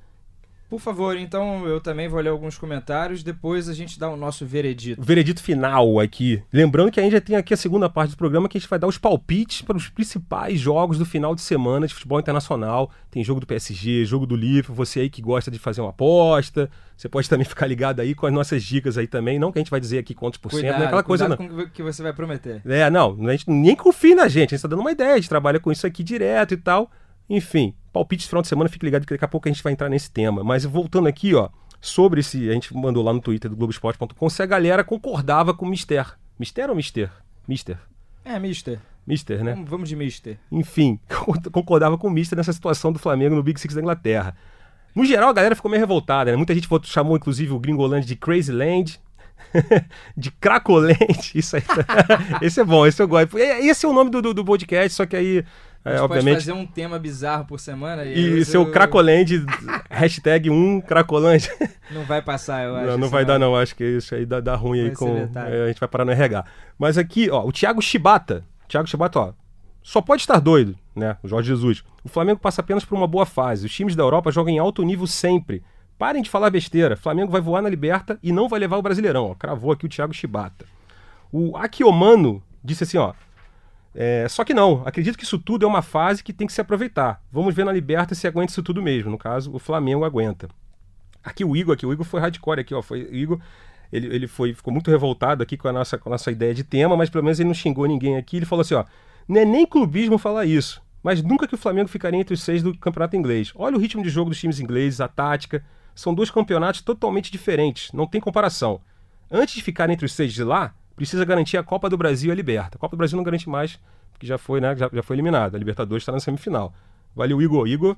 por 0.70 0.80
favor, 0.82 1.16
então 1.16 1.66
eu 1.66 1.80
também 1.80 2.10
vou 2.10 2.20
ler 2.20 2.30
alguns 2.30 2.58
comentários, 2.58 3.24
depois 3.24 3.70
a 3.70 3.74
gente 3.74 3.98
dá 3.98 4.10
o 4.10 4.18
nosso 4.18 4.46
veredito. 4.46 5.02
O 5.02 5.04
veredito 5.04 5.42
final 5.42 6.00
aqui. 6.00 6.44
Lembrando 6.52 6.92
que 6.92 7.00
a 7.00 7.04
gente 7.04 7.14
já 7.14 7.22
tem 7.22 7.38
aqui 7.38 7.54
a 7.54 7.58
segunda 7.58 7.90
parte 7.90 8.12
do 8.12 8.18
programa 8.18 8.50
que 8.50 8.58
a 8.58 8.60
gente 8.60 8.70
vai 8.70 8.78
dar 8.78 8.88
os 8.88 8.98
palpites 8.98 9.62
para 9.62 9.78
os 9.78 9.88
principais 9.88 10.60
jogos 10.60 10.98
do 10.98 11.06
final 11.06 11.34
de 11.34 11.42
semana 11.42 11.88
de 11.88 11.94
futebol 11.94 12.20
internacional. 12.20 12.92
Tem 13.10 13.24
jogo 13.24 13.40
do 13.40 13.48
PSG, 13.48 14.04
jogo 14.04 14.26
do 14.26 14.36
Liverpool, 14.36 14.76
você 14.76 15.02
aí 15.02 15.10
que 15.10 15.22
gosta 15.22 15.50
de 15.50 15.58
fazer 15.58 15.80
uma 15.80 15.92
aposta, 15.92 16.70
você 16.98 17.08
pode 17.08 17.30
também 17.30 17.46
ficar 17.48 17.66
ligado 17.66 18.02
aí 18.02 18.14
com 18.14 18.26
as 18.26 18.34
nossas 18.34 18.62
dicas 18.62 18.98
aí 18.98 19.08
também, 19.08 19.40
não 19.40 19.54
que 19.54 19.60
a 19.60 19.62
gente 19.62 19.72
vai 19.72 19.80
dizer 19.80 20.00
aqui 20.00 20.14
quantos 20.14 20.38
por 20.38 20.52
cento, 20.52 20.64
não 20.64 20.84
é 20.84 20.86
aquela 20.86 21.04
coisa 21.04 21.30
não. 21.30 21.38
com 21.38 21.70
que 21.70 21.82
você 21.82 22.04
vai 22.04 22.12
prometer. 22.12 22.62
É, 22.66 22.90
não, 22.90 23.18
a 23.26 23.32
gente 23.32 23.50
nem 23.50 23.76
confia 23.76 24.16
na 24.16 24.28
gente, 24.28 24.38
a 24.38 24.40
gente 24.40 24.56
está 24.56 24.68
dando 24.68 24.82
uma 24.82 24.92
ideia, 24.92 25.14
a 25.14 25.16
gente 25.18 25.30
trabalha 25.30 25.60
com 25.62 25.72
isso 25.72 25.88
aqui 25.88 26.04
direto 26.04 26.54
e 26.54 26.58
tal. 26.58 26.92
Enfim, 27.30 27.74
palpite 27.92 28.24
de 28.24 28.30
final 28.30 28.42
de 28.42 28.48
semana, 28.48 28.70
fique 28.70 28.86
ligado 28.86 29.06
que 29.06 29.14
daqui 29.14 29.26
a 29.26 29.28
pouco 29.28 29.48
a 29.48 29.52
gente 29.52 29.64
vai 29.64 29.74
entrar 29.74 29.90
nesse 29.90 30.10
tema. 30.10 30.44
Mas 30.44 30.64
voltando 30.66 31.08
aqui, 31.08 31.34
ó, 31.34 31.50
sobre 31.82 32.22
esse. 32.22 32.50
A 32.50 32.54
gente 32.54 32.76
mandou 32.76 33.04
lá 33.04 33.14
no 33.14 33.22
Twitter 33.22 33.50
do 33.50 33.58
Globoesporte.com 33.58 34.30
se 34.30 34.42
a 34.42 34.46
galera 34.46 34.84
concordava 34.84 35.54
com 35.54 35.66
o 35.66 35.70
Mister. 35.70 36.18
Mister 36.40 36.70
ou 36.70 36.76
Mister? 36.76 37.12
Mister. 37.48 37.78
É, 38.24 38.40
Mister. 38.40 38.80
Mister, 39.06 39.44
né? 39.44 39.58
Vamos, 39.66 39.88
de 39.88 39.96
Mister. 39.96 40.38
Enfim, 40.52 41.00
concordava 41.52 41.98
com 41.98 42.08
o 42.08 42.12
Mister 42.12 42.38
nessa 42.38 42.52
situação 42.52 42.92
do 42.92 43.00
Flamengo 43.00 43.36
no 43.36 43.44
Big 43.44 43.60
Six 43.60 43.74
da 43.74 43.82
Inglaterra. 43.82 44.36
No 44.94 45.06
geral, 45.06 45.30
a 45.30 45.34
galera 45.34 45.56
ficou 45.56 45.72
meio 45.72 45.80
revoltada, 45.80 46.32
né? 46.32 46.38
Muita 46.38 46.54
gente 46.54 46.68
chamou, 46.84 47.16
inclusive, 47.16 47.54
o 47.54 47.60
Gringoland 47.60 48.06
de 48.06 48.16
Crazy 48.16 48.52
Land, 48.52 49.00
de 50.18 50.32
Cracolente. 50.32 51.38
Isso 51.38 51.56
aí. 51.56 51.64
esse 52.42 52.60
é 52.60 52.66
bom, 52.66 52.86
esse 52.86 53.02
eu 53.02 53.08
gosto. 53.08 53.38
Esse 53.38 53.86
é 53.86 53.90
o 53.90 53.94
nome 53.94 54.10
do, 54.10 54.22
do, 54.22 54.34
do 54.34 54.44
podcast, 54.44 54.94
só 54.94 55.06
que 55.06 55.16
aí 55.16 55.46
é, 55.88 56.02
obviamente. 56.02 56.36
pode 56.36 56.46
fazer 56.46 56.52
um 56.54 56.66
tema 56.66 57.00
bizarro 57.00 57.46
por 57.46 57.60
semana. 57.60 58.04
E, 58.06 58.40
e 58.40 58.46
seu 58.46 58.64
eu... 58.64 58.72
Cracolândia, 58.72 59.44
hashtag 59.90 60.50
1 60.50 60.82
Cracolândia. 60.82 61.52
Não 61.92 62.04
vai 62.04 62.22
passar, 62.22 62.66
eu 62.66 62.76
acho. 62.76 62.88
Não, 62.88 62.98
não 62.98 63.10
vai 63.10 63.24
não. 63.24 63.28
dar, 63.28 63.40
não. 63.40 63.56
Acho 63.56 63.76
que 63.76 63.84
isso 63.84 64.14
aí 64.14 64.26
dá, 64.26 64.40
dá 64.40 64.56
ruim 64.56 64.82
vai 64.82 64.90
aí 64.90 64.96
com. 64.96 65.30
É, 65.36 65.64
a 65.64 65.68
gente 65.68 65.80
vai 65.80 65.88
parar 65.88 66.06
no 66.06 66.12
RH. 66.12 66.46
Mas 66.78 66.98
aqui, 66.98 67.30
ó, 67.30 67.46
o 67.46 67.52
Thiago 67.52 67.82
Chibata. 67.82 68.44
Thiago 68.68 68.88
Chibata, 68.88 69.20
ó. 69.20 69.34
Só 69.82 70.02
pode 70.02 70.22
estar 70.22 70.40
doido, 70.40 70.76
né? 70.94 71.16
O 71.24 71.28
Jorge 71.30 71.48
Jesus. 71.48 71.82
O 72.04 72.10
Flamengo 72.10 72.40
passa 72.40 72.60
apenas 72.60 72.84
por 72.84 72.96
uma 72.96 73.08
boa 73.08 73.26
fase. 73.26 73.66
Os 73.66 73.74
times 73.74 73.96
da 73.96 74.04
Europa 74.04 74.32
jogam 74.32 74.54
em 74.54 74.60
alto 74.60 74.84
nível 74.84 75.08
sempre. 75.08 75.64
Parem 75.98 76.22
de 76.22 76.30
falar 76.30 76.50
besteira. 76.50 76.98
Flamengo 76.98 77.32
vai 77.32 77.40
voar 77.40 77.62
na 77.62 77.70
Liberta 77.70 78.20
e 78.22 78.34
não 78.34 78.50
vai 78.50 78.60
levar 78.60 78.76
o 78.78 78.82
Brasileirão. 78.82 79.32
Ó, 79.32 79.36
cravou 79.36 79.72
aqui 79.72 79.86
o 79.86 79.90
Thiago 79.90 80.14
Chibata. 80.14 80.66
O 81.32 81.56
Akiomano 81.56 82.44
disse 82.64 82.84
assim, 82.84 82.98
ó. 82.98 83.14
É, 84.00 84.28
só 84.30 84.44
que 84.44 84.54
não, 84.54 84.84
acredito 84.86 85.18
que 85.18 85.24
isso 85.24 85.40
tudo 85.40 85.66
é 85.66 85.68
uma 85.68 85.82
fase 85.82 86.24
que 86.24 86.32
tem 86.32 86.46
que 86.46 86.54
se 86.54 86.62
aproveitar. 86.62 87.20
Vamos 87.32 87.56
ver 87.56 87.66
na 87.66 87.72
Liberta 87.72 88.14
se 88.14 88.28
aguenta 88.28 88.52
isso 88.52 88.62
tudo 88.62 88.80
mesmo. 88.80 89.10
No 89.10 89.18
caso, 89.18 89.52
o 89.52 89.58
Flamengo 89.58 90.06
aguenta. 90.06 90.48
Aqui 91.24 91.44
o 91.44 91.56
Igor, 91.56 91.74
aqui, 91.74 91.84
o 91.84 91.92
Igor 91.92 92.06
foi 92.06 92.22
hardcore 92.22 92.60
aqui, 92.60 92.76
ó. 92.76 92.82
Foi, 92.84 93.02
o 93.06 93.16
Igor, 93.16 93.40
ele, 93.92 94.06
ele 94.16 94.28
foi, 94.28 94.54
ficou 94.54 94.72
muito 94.72 94.92
revoltado 94.92 95.42
aqui 95.42 95.58
com 95.58 95.68
a, 95.68 95.74
nossa, 95.74 95.98
com 95.98 96.10
a 96.10 96.12
nossa 96.12 96.32
ideia 96.32 96.54
de 96.54 96.64
tema, 96.64 96.96
mas 96.96 97.10
pelo 97.10 97.24
menos 97.24 97.40
ele 97.40 97.48
não 97.48 97.56
xingou 97.56 97.88
ninguém 97.88 98.18
aqui. 98.18 98.38
Ele 98.38 98.46
falou 98.46 98.62
assim, 98.62 98.76
ó. 98.76 98.86
Não 99.28 99.42
é 99.42 99.46
nem 99.46 99.66
clubismo 99.66 100.20
falar 100.20 100.46
isso, 100.46 100.80
mas 101.02 101.24
nunca 101.24 101.48
que 101.48 101.56
o 101.56 101.58
Flamengo 101.58 101.90
ficaria 101.90 102.20
entre 102.20 102.36
os 102.36 102.44
seis 102.44 102.62
do 102.62 102.78
campeonato 102.78 103.16
inglês. 103.16 103.52
Olha 103.56 103.76
o 103.78 103.80
ritmo 103.80 104.04
de 104.04 104.10
jogo 104.10 104.30
dos 104.30 104.40
times 104.40 104.60
ingleses, 104.60 105.02
a 105.02 105.08
tática. 105.08 105.66
São 105.96 106.14
dois 106.14 106.30
campeonatos 106.30 106.82
totalmente 106.82 107.32
diferentes, 107.32 107.92
não 107.92 108.06
tem 108.06 108.22
comparação. 108.22 108.80
Antes 109.30 109.56
de 109.56 109.64
ficar 109.64 109.90
entre 109.90 110.06
os 110.06 110.14
seis 110.14 110.32
de 110.32 110.44
lá, 110.44 110.76
precisa 110.98 111.24
garantir 111.24 111.58
a 111.58 111.64
Copa 111.64 111.90
do 111.90 111.96
Brasil 111.96 112.30
e 112.30 112.32
a 112.32 112.36
Liberta. 112.36 112.76
A 112.76 112.80
Copa 112.80 112.96
do 112.96 112.98
Brasil 112.98 113.16
não 113.16 113.24
garante 113.24 113.48
mais, 113.48 113.80
porque 114.12 114.26
já 114.26 114.38
foi, 114.38 114.60
né, 114.60 114.76
já, 114.76 114.90
já 114.92 115.04
foi 115.04 115.16
eliminada. 115.16 115.56
A 115.56 115.60
Libertadores 115.60 116.02
está 116.02 116.12
na 116.12 116.20
semifinal. 116.20 116.74
Valeu, 117.16 117.42
Igor. 117.42 117.68
Igor 117.68 117.96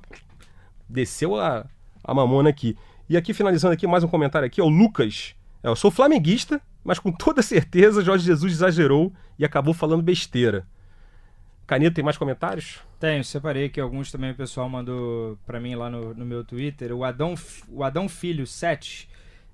desceu 0.88 1.34
a, 1.40 1.66
a 2.04 2.14
mamona 2.14 2.50
aqui. 2.50 2.76
E 3.08 3.16
aqui, 3.16 3.32
finalizando 3.32 3.72
aqui, 3.72 3.86
mais 3.86 4.04
um 4.04 4.08
comentário 4.08 4.46
aqui, 4.46 4.60
é 4.60 4.64
o 4.64 4.68
Lucas. 4.68 5.34
É, 5.62 5.68
eu 5.68 5.74
sou 5.74 5.90
flamenguista, 5.90 6.60
mas 6.84 6.98
com 6.98 7.10
toda 7.10 7.42
certeza 7.42 8.04
Jorge 8.04 8.24
Jesus 8.24 8.52
exagerou 8.52 9.12
e 9.38 9.44
acabou 9.46 9.72
falando 9.72 10.02
besteira. 10.02 10.66
Caneta, 11.66 11.94
tem 11.94 12.04
mais 12.04 12.18
comentários? 12.18 12.80
Tenho, 12.98 13.24
separei 13.24 13.66
aqui 13.66 13.80
alguns 13.80 14.12
também 14.12 14.32
o 14.32 14.34
pessoal 14.34 14.68
mandou 14.68 15.38
para 15.46 15.58
mim 15.58 15.74
lá 15.74 15.88
no, 15.88 16.12
no 16.12 16.26
meu 16.26 16.44
Twitter. 16.44 16.92
O 16.92 17.02
Adão, 17.02 17.34
o 17.68 17.82
Adão 17.82 18.10
Filho 18.10 18.46
7 18.46 19.08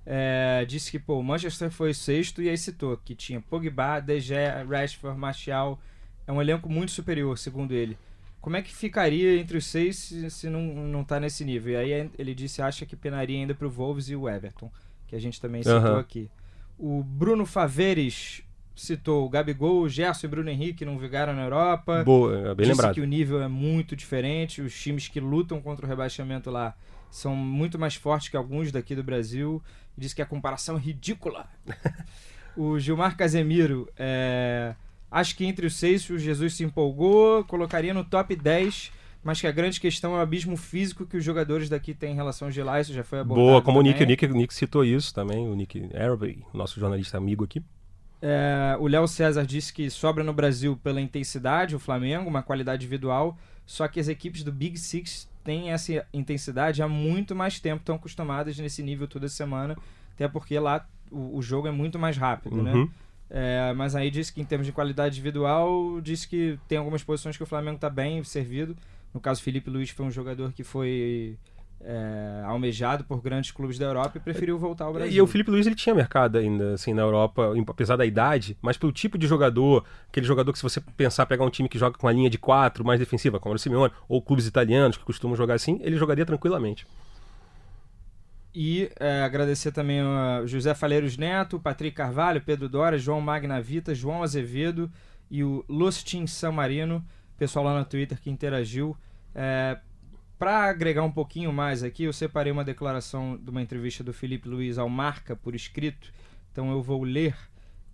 é, 0.09 0.63
disse 0.65 0.89
que 0.89 0.97
pô, 0.97 1.19
o 1.19 1.23
Manchester 1.23 1.69
foi 1.69 1.93
sexto 1.93 2.41
e 2.41 2.47
aí 2.47 2.57
citou 2.57 2.95
que 2.95 3.13
tinha 3.13 3.41
Pogba, 3.41 3.99
De 3.99 4.21
Gea, 4.21 4.65
Rashford, 4.67 5.19
Martial. 5.19 5.77
É 6.25 6.31
um 6.31 6.41
elenco 6.41 6.69
muito 6.69 6.93
superior, 6.93 7.37
segundo 7.37 7.73
ele. 7.73 7.97
Como 8.39 8.55
é 8.55 8.61
que 8.61 8.73
ficaria 8.73 9.37
entre 9.37 9.57
os 9.57 9.65
seis 9.65 9.97
se, 9.97 10.29
se 10.29 10.49
não, 10.49 10.61
não 10.61 11.03
tá 11.03 11.19
nesse 11.19 11.43
nível? 11.43 11.73
E 11.73 11.93
aí 11.93 12.09
ele 12.17 12.33
disse 12.33 12.61
acha 12.61 12.85
que 12.85 12.95
penaria 12.95 13.37
ainda 13.37 13.53
para 13.53 13.67
o 13.67 13.69
Wolves 13.69 14.07
e 14.09 14.15
o 14.15 14.29
Everton, 14.29 14.71
que 15.07 15.15
a 15.15 15.19
gente 15.19 15.41
também 15.41 15.61
citou 15.61 15.81
uhum. 15.81 15.97
aqui. 15.97 16.31
O 16.79 17.03
Bruno 17.03 17.45
Faveres 17.45 18.43
citou 18.73 19.25
o 19.25 19.29
Gabigol, 19.29 19.81
o 19.81 19.89
Gerson 19.89 20.27
e 20.27 20.29
Bruno 20.29 20.49
Henrique 20.49 20.85
não 20.85 20.97
vigaram 20.97 21.33
na 21.33 21.43
Europa. 21.43 22.03
Boa, 22.05 22.33
é 22.33 22.55
bem 22.55 22.65
disse 22.65 22.69
lembrado. 22.69 22.93
que 22.93 23.01
o 23.01 23.05
nível 23.05 23.41
é 23.41 23.47
muito 23.49 23.93
diferente, 23.93 24.61
os 24.61 24.79
times 24.79 25.09
que 25.09 25.19
lutam 25.19 25.59
contra 25.59 25.85
o 25.85 25.89
rebaixamento 25.89 26.49
lá 26.49 26.73
são 27.09 27.35
muito 27.35 27.77
mais 27.79 27.95
fortes 27.95 28.29
que 28.29 28.37
alguns 28.37 28.71
daqui 28.71 28.95
do 28.95 29.03
Brasil. 29.03 29.61
Diz 29.97 30.13
que 30.13 30.21
a 30.21 30.25
comparação 30.25 30.77
é 30.77 30.79
ridícula. 30.79 31.47
o 32.55 32.79
Gilmar 32.79 33.15
Casemiro, 33.17 33.89
é... 33.97 34.75
acho 35.11 35.35
que 35.35 35.45
entre 35.45 35.65
os 35.65 35.75
seis 35.75 36.09
o 36.09 36.17
Jesus 36.17 36.55
se 36.55 36.63
empolgou, 36.63 37.43
colocaria 37.45 37.93
no 37.93 38.03
top 38.03 38.35
10 38.35 38.97
mas 39.27 39.41
que 39.41 39.47
a 39.47 39.51
grande 39.51 39.77
questão 39.77 40.15
é 40.15 40.19
o 40.19 40.21
abismo 40.21 40.55
físico 40.55 41.05
que 41.05 41.17
os 41.17 41.23
jogadores 41.23 41.67
daqui 41.67 41.93
têm 41.93 42.13
em 42.13 42.15
relação 42.15 42.47
ao 42.47 42.65
lá, 42.65 42.79
isso 42.79 42.93
já 42.93 43.03
foi 43.03 43.19
abordado 43.19 43.45
Boa, 43.45 43.61
como 43.61 43.79
também. 43.79 43.91
o 43.91 43.93
Nick, 43.93 44.03
o 44.03 44.07
Nick, 44.07 44.25
o 44.25 44.33
Nick 44.33 44.53
citou 44.53 44.85
isso 44.85 45.13
também, 45.13 45.49
o 45.49 45.53
Nick 45.53 45.89
Araby, 45.93 46.45
nosso 46.53 46.79
jornalista 46.79 47.17
amigo 47.17 47.43
aqui. 47.43 47.61
É, 48.21 48.77
o 48.79 48.87
Léo 48.87 49.07
César 49.07 49.45
disse 49.45 49.73
que 49.73 49.89
sobra 49.89 50.23
no 50.23 50.31
Brasil 50.33 50.79
pela 50.81 51.01
intensidade 51.01 51.75
o 51.75 51.79
Flamengo, 51.79 52.29
uma 52.29 52.41
qualidade 52.41 52.85
individual, 52.85 53.37
só 53.65 53.85
que 53.87 53.99
as 53.99 54.07
equipes 54.07 54.43
do 54.43 54.51
Big 54.51 54.79
Six 54.79 55.29
têm 55.47 55.71
essa 55.71 56.05
intensidade 56.13 56.83
há 56.83 56.89
muito 56.89 57.33
mais 57.33 57.57
tempo, 57.57 57.79
estão 57.79 57.95
acostumadas 57.95 58.59
nesse 58.59 58.83
nível 58.83 59.07
toda 59.07 59.29
semana, 59.29 59.77
até 60.13 60.27
porque 60.27 60.59
lá 60.59 60.85
o, 61.09 61.37
o 61.37 61.41
jogo 61.41 61.69
é 61.69 61.71
muito 61.71 61.97
mais 61.97 62.17
rápido, 62.17 62.61
né? 62.61 62.73
uhum. 62.73 62.83
né? 62.83 62.91
É, 63.29 63.73
mas 63.73 63.95
aí 63.95 64.11
disse 64.11 64.33
que 64.33 64.41
em 64.41 64.45
termos 64.45 64.67
de 64.67 64.73
qualidade 64.73 65.15
individual, 65.15 66.01
disse 66.01 66.27
que 66.27 66.59
tem 66.67 66.77
algumas 66.77 67.01
posições 67.01 67.37
que 67.37 67.43
o 67.43 67.45
Flamengo 67.45 67.75
está 67.75 67.89
bem 67.89 68.21
servido. 68.25 68.75
No 69.13 69.21
caso, 69.21 69.41
Felipe 69.41 69.69
Luiz 69.69 69.89
foi 69.89 70.05
um 70.05 70.11
jogador 70.11 70.51
que 70.51 70.65
foi 70.65 71.37
é, 71.81 72.43
almejado 72.45 73.03
por 73.03 73.21
grandes 73.21 73.51
clubes 73.51 73.77
da 73.77 73.85
Europa 73.85 74.17
e 74.17 74.19
preferiu 74.19 74.57
voltar 74.57 74.85
ao 74.85 74.93
Brasil. 74.93 75.13
E 75.13 75.21
o 75.21 75.27
Felipe 75.27 75.51
Luiz 75.51 75.65
ele 75.65 75.75
tinha 75.75 75.93
mercado 75.93 76.37
ainda 76.37 76.73
assim 76.73 76.93
na 76.93 77.01
Europa, 77.01 77.53
apesar 77.67 77.95
da 77.95 78.05
idade, 78.05 78.57
mas 78.61 78.77
pelo 78.77 78.91
tipo 78.91 79.17
de 79.17 79.27
jogador, 79.27 79.85
aquele 80.09 80.25
jogador 80.25 80.51
que 80.51 80.59
se 80.59 80.63
você 80.63 80.81
pensar 80.81 81.25
pegar 81.25 81.45
um 81.45 81.49
time 81.49 81.69
que 81.69 81.77
joga 81.77 81.97
com 81.97 82.07
a 82.07 82.11
linha 82.11 82.29
de 82.29 82.37
quatro 82.37 82.83
mais 82.83 82.99
defensiva, 82.99 83.39
como 83.39 83.55
o 83.55 83.59
Simeone, 83.59 83.93
ou 84.07 84.21
clubes 84.21 84.47
italianos 84.47 84.97
que 84.97 85.05
costumam 85.05 85.35
jogar 85.35 85.53
assim, 85.53 85.79
ele 85.81 85.97
jogaria 85.97 86.25
tranquilamente. 86.25 86.85
E 88.53 88.89
é, 88.99 89.21
agradecer 89.21 89.71
também 89.71 89.99
a 90.01 90.41
José 90.45 90.73
Faleiros 90.73 91.15
Neto, 91.15 91.59
Patrick 91.59 91.95
Carvalho, 91.95 92.41
Pedro 92.41 92.67
Dora, 92.67 92.97
João 92.97 93.21
Magnavita, 93.21 93.93
João 93.93 94.23
Azevedo 94.23 94.91
e 95.29 95.43
o 95.43 95.63
Lustin 95.69 96.25
San 96.25 96.51
Marino, 96.51 97.05
pessoal 97.37 97.65
lá 97.65 97.77
no 97.77 97.85
Twitter 97.85 98.19
que 98.19 98.31
interagiu. 98.31 98.97
É, 99.35 99.77
para 100.37 100.65
agregar 100.65 101.03
um 101.03 101.11
pouquinho 101.11 101.51
mais 101.51 101.83
aqui, 101.83 102.03
eu 102.03 102.13
separei 102.13 102.51
uma 102.51 102.63
declaração 102.63 103.37
de 103.37 103.49
uma 103.49 103.61
entrevista 103.61 104.03
do 104.03 104.13
Felipe 104.13 104.47
Luiz 104.47 104.77
ao 104.77 104.89
Marca 104.89 105.35
por 105.35 105.55
escrito, 105.55 106.11
então 106.51 106.71
eu 106.71 106.81
vou 106.81 107.03
ler 107.03 107.35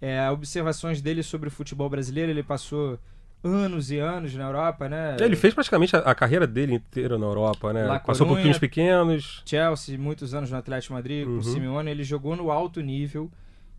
é, 0.02 0.30
observações 0.30 1.02
dele 1.02 1.24
sobre 1.24 1.48
o 1.48 1.52
futebol 1.52 1.90
brasileiro. 1.90 2.30
Ele 2.30 2.44
passou 2.44 3.00
anos 3.44 3.92
e 3.92 4.00
anos 4.00 4.34
na 4.36 4.44
Europa, 4.44 4.88
né? 4.90 5.18
Ele 5.20 5.36
fez 5.36 5.54
praticamente 5.54 5.96
a, 5.96 6.00
a 6.00 6.16
carreira 6.16 6.48
dele 6.48 6.76
inteira 6.76 7.18
na 7.18 7.26
Europa, 7.26 7.74
né? 7.74 8.00
Passou 8.06 8.28
por 8.28 8.40
times 8.40 8.58
pequenos. 8.58 9.42
Chelsea, 9.46 9.98
muitos 9.98 10.34
anos 10.34 10.50
no 10.52 10.58
Atlético 10.58 10.94
Madrid, 10.94 11.26
uhum. 11.26 11.36
com 11.36 11.40
o 11.40 11.44
Simeone. 11.44 11.92
Ele 11.92 12.04
jogou 12.04 12.36
no 12.36 12.52
alto 12.52 12.82
nível 12.82 13.30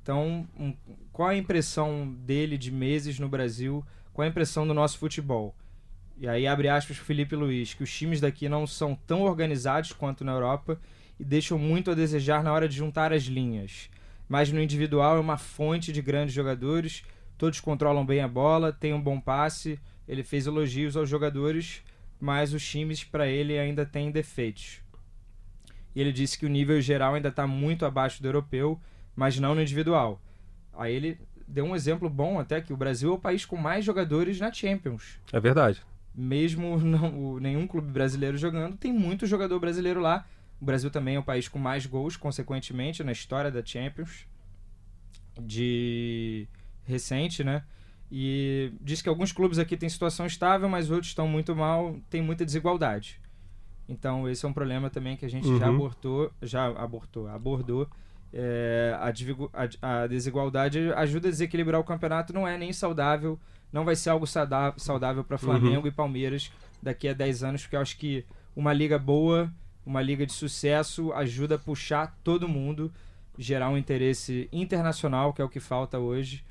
Então, 0.02 0.46
um, 0.58 0.74
qual 1.12 1.28
a 1.28 1.36
impressão 1.36 2.14
dele 2.24 2.58
de 2.58 2.70
meses 2.70 3.18
no 3.18 3.28
Brasil? 3.28 3.84
Qual 4.12 4.24
a 4.24 4.28
impressão 4.28 4.66
do 4.66 4.74
nosso 4.74 4.98
futebol? 4.98 5.54
E 6.16 6.28
aí 6.28 6.46
abre 6.46 6.68
aspas 6.68 6.96
para 6.96 7.06
Felipe 7.06 7.34
Luiz, 7.34 7.74
que 7.74 7.82
os 7.82 7.92
times 7.92 8.20
daqui 8.20 8.48
não 8.48 8.66
são 8.66 8.94
tão 8.94 9.22
organizados 9.22 9.92
quanto 9.92 10.24
na 10.24 10.32
Europa 10.32 10.78
e 11.18 11.24
deixam 11.24 11.58
muito 11.58 11.90
a 11.90 11.94
desejar 11.94 12.42
na 12.42 12.52
hora 12.52 12.68
de 12.68 12.76
juntar 12.76 13.12
as 13.12 13.24
linhas. 13.24 13.90
Mas 14.28 14.50
no 14.50 14.60
individual 14.60 15.16
é 15.16 15.20
uma 15.20 15.36
fonte 15.36 15.92
de 15.92 16.00
grandes 16.00 16.34
jogadores, 16.34 17.02
todos 17.36 17.60
controlam 17.60 18.06
bem 18.06 18.20
a 18.20 18.28
bola, 18.28 18.72
têm 18.72 18.94
um 18.94 19.00
bom 19.00 19.20
passe. 19.20 19.78
Ele 20.06 20.22
fez 20.22 20.46
elogios 20.46 20.96
aos 20.96 21.08
jogadores, 21.08 21.82
mas 22.20 22.54
os 22.54 22.66
times 22.66 23.02
para 23.02 23.26
ele 23.26 23.58
ainda 23.58 23.84
têm 23.84 24.10
defeitos. 24.10 24.80
E 25.94 26.00
ele 26.00 26.12
disse 26.12 26.38
que 26.38 26.46
o 26.46 26.48
nível 26.48 26.80
geral 26.80 27.14
ainda 27.14 27.28
está 27.28 27.46
muito 27.46 27.84
abaixo 27.84 28.22
do 28.22 28.28
europeu, 28.28 28.80
mas 29.16 29.38
não 29.38 29.54
no 29.54 29.62
individual. 29.62 30.20
Aí 30.72 30.94
ele 30.94 31.18
deu 31.46 31.64
um 31.64 31.76
exemplo 31.76 32.08
bom 32.08 32.38
até 32.38 32.60
que 32.60 32.72
o 32.72 32.76
Brasil 32.76 33.10
é 33.10 33.14
o 33.14 33.18
país 33.18 33.44
com 33.44 33.56
mais 33.56 33.84
jogadores 33.84 34.40
na 34.40 34.52
Champions. 34.52 35.20
É 35.32 35.40
verdade 35.40 35.82
mesmo 36.14 36.78
não, 36.84 37.38
nenhum 37.40 37.66
clube 37.66 37.90
brasileiro 37.90 38.36
jogando, 38.36 38.76
tem 38.76 38.92
muito 38.92 39.26
jogador 39.26 39.58
brasileiro 39.58 40.00
lá. 40.00 40.24
O 40.60 40.64
Brasil 40.64 40.90
também 40.90 41.16
é 41.16 41.18
o 41.18 41.22
país 41.22 41.48
com 41.48 41.58
mais 41.58 41.84
gols, 41.84 42.16
consequentemente, 42.16 43.02
na 43.02 43.12
história 43.12 43.50
da 43.50 43.64
Champions. 43.64 44.26
De 45.40 46.46
recente, 46.84 47.42
né? 47.42 47.64
E 48.10 48.72
diz 48.80 49.02
que 49.02 49.08
alguns 49.08 49.32
clubes 49.32 49.58
aqui 49.58 49.76
têm 49.76 49.88
situação 49.88 50.26
estável, 50.26 50.68
mas 50.68 50.90
outros 50.90 51.08
estão 51.08 51.26
muito 51.26 51.56
mal, 51.56 51.96
tem 52.08 52.22
muita 52.22 52.44
desigualdade. 52.44 53.20
Então 53.88 54.28
esse 54.28 54.44
é 54.44 54.48
um 54.48 54.52
problema 54.52 54.88
também 54.88 55.16
que 55.16 55.24
a 55.24 55.28
gente 55.28 55.48
uhum. 55.48 55.58
já 55.58 55.68
abortou, 55.68 56.30
já 56.40 56.66
abortou, 56.66 57.28
abordou. 57.28 57.88
É, 58.32 58.96
a, 58.98 60.02
a 60.02 60.06
desigualdade 60.06 60.92
ajuda 60.94 61.28
a 61.28 61.30
desequilibrar 61.30 61.80
o 61.80 61.84
campeonato, 61.84 62.32
não 62.32 62.46
é 62.46 62.56
nem 62.56 62.72
saudável 62.72 63.38
não 63.74 63.84
vai 63.84 63.96
ser 63.96 64.10
algo 64.10 64.24
saudável 64.24 65.24
para 65.24 65.36
Flamengo 65.36 65.80
uhum. 65.80 65.88
e 65.88 65.90
Palmeiras 65.90 66.52
daqui 66.80 67.08
a 67.08 67.12
10 67.12 67.42
anos, 67.42 67.62
porque 67.62 67.74
eu 67.74 67.80
acho 67.80 67.98
que 67.98 68.24
uma 68.54 68.72
liga 68.72 68.96
boa, 69.00 69.52
uma 69.84 70.00
liga 70.00 70.24
de 70.24 70.32
sucesso, 70.32 71.12
ajuda 71.12 71.56
a 71.56 71.58
puxar 71.58 72.16
todo 72.22 72.46
mundo, 72.46 72.92
gerar 73.36 73.68
um 73.70 73.76
interesse 73.76 74.48
internacional, 74.52 75.32
que 75.32 75.42
é 75.42 75.44
o 75.44 75.48
que 75.48 75.58
falta 75.58 75.98
hoje. 75.98 76.44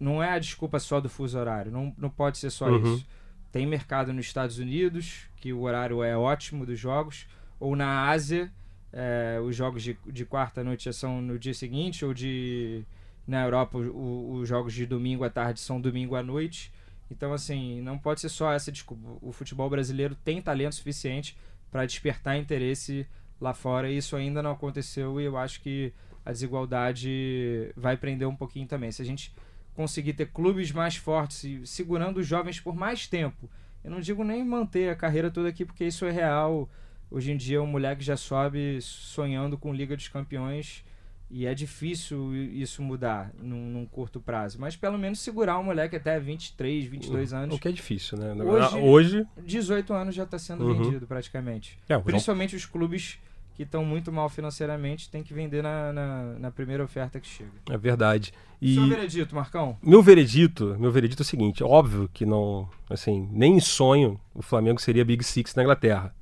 Não 0.00 0.20
é 0.20 0.30
a 0.30 0.38
desculpa 0.40 0.80
só 0.80 1.00
do 1.00 1.08
fuso 1.08 1.38
horário, 1.38 1.70
não, 1.70 1.94
não 1.96 2.10
pode 2.10 2.38
ser 2.38 2.50
só 2.50 2.68
uhum. 2.68 2.94
isso. 2.94 3.06
Tem 3.52 3.64
mercado 3.64 4.12
nos 4.12 4.26
Estados 4.26 4.58
Unidos, 4.58 5.28
que 5.36 5.52
o 5.52 5.60
horário 5.60 6.02
é 6.02 6.16
ótimo 6.16 6.66
dos 6.66 6.78
jogos, 6.78 7.28
ou 7.60 7.76
na 7.76 8.08
Ásia, 8.08 8.52
é, 8.92 9.38
os 9.40 9.54
jogos 9.54 9.80
de, 9.80 9.96
de 10.04 10.24
quarta 10.24 10.64
noite 10.64 10.86
já 10.86 10.92
são 10.92 11.22
no 11.22 11.38
dia 11.38 11.54
seguinte, 11.54 12.04
ou 12.04 12.12
de 12.12 12.84
na 13.28 13.44
Europa, 13.44 13.76
os 13.76 14.48
jogos 14.48 14.72
de 14.72 14.86
domingo 14.86 15.22
à 15.22 15.28
tarde 15.28 15.60
são 15.60 15.78
domingo 15.78 16.16
à 16.16 16.22
noite. 16.22 16.72
Então, 17.10 17.34
assim, 17.34 17.82
não 17.82 17.98
pode 17.98 18.22
ser 18.22 18.30
só 18.30 18.50
essa 18.54 18.72
desculpa. 18.72 19.06
O 19.20 19.30
futebol 19.32 19.68
brasileiro 19.68 20.14
tem 20.14 20.40
talento 20.40 20.74
suficiente 20.74 21.36
para 21.70 21.84
despertar 21.84 22.38
interesse 22.38 23.06
lá 23.38 23.52
fora 23.52 23.90
e 23.90 23.98
isso 23.98 24.16
ainda 24.16 24.42
não 24.42 24.52
aconteceu 24.52 25.20
e 25.20 25.24
eu 25.24 25.36
acho 25.36 25.60
que 25.60 25.92
a 26.24 26.32
desigualdade 26.32 27.70
vai 27.76 27.98
prender 27.98 28.26
um 28.26 28.34
pouquinho 28.34 28.66
também. 28.66 28.90
Se 28.90 29.02
a 29.02 29.04
gente 29.04 29.34
conseguir 29.74 30.14
ter 30.14 30.32
clubes 30.32 30.72
mais 30.72 30.96
fortes 30.96 31.68
segurando 31.68 32.18
os 32.18 32.26
jovens 32.26 32.58
por 32.58 32.74
mais 32.74 33.06
tempo, 33.06 33.48
eu 33.84 33.90
não 33.90 34.00
digo 34.00 34.24
nem 34.24 34.42
manter 34.42 34.90
a 34.90 34.96
carreira 34.96 35.30
toda 35.30 35.50
aqui 35.50 35.66
porque 35.66 35.84
isso 35.84 36.06
é 36.06 36.10
real. 36.10 36.68
Hoje 37.10 37.30
em 37.30 37.36
dia, 37.36 37.62
um 37.62 37.66
moleque 37.66 38.02
já 38.02 38.16
sobe 38.16 38.80
sonhando 38.80 39.58
com 39.58 39.72
Liga 39.72 39.94
dos 39.94 40.08
Campeões 40.08 40.82
e 41.30 41.46
é 41.46 41.54
difícil 41.54 42.34
isso 42.34 42.82
mudar 42.82 43.30
num, 43.40 43.70
num, 43.70 43.86
curto 43.86 44.20
prazo. 44.20 44.58
Mas 44.58 44.76
pelo 44.76 44.98
menos 44.98 45.20
segurar 45.20 45.58
o 45.58 45.64
moleque 45.64 45.96
até 45.96 46.18
23, 46.18 46.86
22 46.86 47.32
anos. 47.34 47.56
O 47.56 47.58
que 47.58 47.68
é 47.68 47.72
difícil, 47.72 48.16
né? 48.16 48.32
Hoje, 48.42 48.76
Hoje... 48.78 49.26
18 49.44 49.92
anos 49.92 50.14
já 50.14 50.22
está 50.22 50.38
sendo 50.38 50.64
uhum. 50.64 50.82
vendido 50.82 51.06
praticamente. 51.06 51.78
É, 51.88 51.98
Principalmente 51.98 52.56
os 52.56 52.64
clubes 52.64 53.18
que 53.54 53.64
estão 53.64 53.84
muito 53.84 54.12
mal 54.12 54.28
financeiramente 54.28 55.10
têm 55.10 55.22
que 55.22 55.34
vender 55.34 55.62
na, 55.62 55.92
na, 55.92 56.22
na, 56.38 56.50
primeira 56.50 56.82
oferta 56.82 57.18
que 57.18 57.26
chega. 57.26 57.50
É 57.68 57.76
verdade. 57.76 58.32
E 58.62 58.74
Seu 58.74 58.86
veredito, 58.86 59.34
Marcão? 59.34 59.76
Meu 59.82 60.00
veredito, 60.00 60.76
meu 60.78 60.92
veredito 60.92 61.22
é 61.22 61.24
o 61.24 61.26
seguinte: 61.26 61.62
óbvio 61.62 62.08
que 62.12 62.24
não, 62.24 62.68
assim, 62.88 63.28
nem 63.32 63.56
em 63.56 63.60
sonho 63.60 64.18
o 64.32 64.42
Flamengo 64.42 64.80
seria 64.80 65.04
Big 65.04 65.24
Six 65.24 65.54
na 65.56 65.62
Inglaterra 65.62 66.14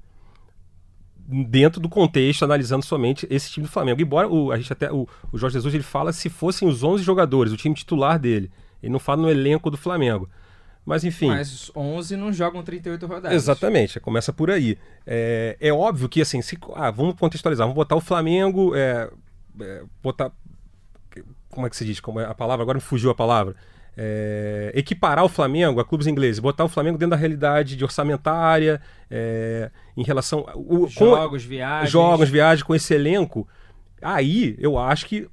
dentro 1.29 1.81
do 1.81 1.89
contexto, 1.89 2.45
analisando 2.45 2.85
somente 2.85 3.27
esse 3.29 3.51
time 3.51 3.67
do 3.67 3.73
Flamengo. 3.73 4.01
Embora 4.01 4.29
o, 4.29 4.53
a 4.53 4.57
gente 4.57 4.73
até, 4.73 4.91
o, 4.93 5.09
o 5.33 5.39
Jorge 5.39 5.55
Jesus 5.55 5.75
ele 5.75 5.83
fala 5.83 6.13
se 6.13 6.29
fossem 6.29 6.69
os 6.69 6.83
11 6.83 7.03
jogadores, 7.03 7.53
o 7.53 7.57
time 7.57 7.75
titular 7.75 8.19
dele. 8.19 8.51
Ele 8.83 8.93
não 8.93 8.99
fala 8.99 9.23
no 9.23 9.31
elenco 9.31 9.71
do 9.71 9.77
Flamengo. 9.77 10.29
Mas 10.85 11.03
enfim. 11.03 11.27
Mas 11.27 11.53
os 11.53 11.73
11 11.75 12.17
não 12.17 12.33
jogam 12.33 12.63
38 12.63 13.07
rodadas. 13.07 13.33
Exatamente, 13.33 13.99
começa 13.99 14.33
por 14.33 14.51
aí. 14.51 14.79
É, 15.05 15.57
é 15.61 15.73
óbvio 15.73 16.09
que, 16.09 16.23
assim, 16.23 16.41
se, 16.41 16.57
ah, 16.77 16.93
vamos 16.93 17.17
contextualizar, 17.17 17.67
vamos 17.67 17.75
botar 17.75 17.97
o 17.97 18.01
Flamengo, 18.01 18.73
é, 18.77 19.11
é, 19.61 19.83
botar. 20.01 20.31
Como 21.51 21.67
é 21.67 21.71
que 21.71 21.77
se 21.77 21.85
diz? 21.85 21.99
Como 21.99 22.21
é 22.21 22.25
a 22.25 22.35
palavra? 22.35 22.63
Agora 22.63 22.77
me 22.77 22.83
fugiu 22.83 23.11
a 23.11 23.15
palavra 23.15 23.57
é, 23.97 24.71
equiparar 24.75 25.25
o 25.25 25.29
Flamengo 25.29 25.81
a 25.81 25.85
clubes 25.85 26.07
ingleses, 26.07 26.39
botar 26.39 26.65
o 26.65 26.69
Flamengo 26.69 26.99
dentro 26.99 27.11
da 27.11 27.17
realidade 27.17 27.77
de 27.77 27.85
orçamentária, 27.85 28.81
é, 29.11 29.71
em 29.97 30.03
relação. 30.03 30.47
O, 30.55 30.87
jogos, 30.87 31.43
com, 31.43 31.49
viagens. 31.49 31.91
Jogos, 31.91 32.29
viagens, 32.29 32.63
com 32.63 32.75
esse 32.75 32.93
elenco. 32.95 33.49
Aí 34.03 34.57
eu 34.59 34.79
acho 34.79 35.07
que 35.07 35.29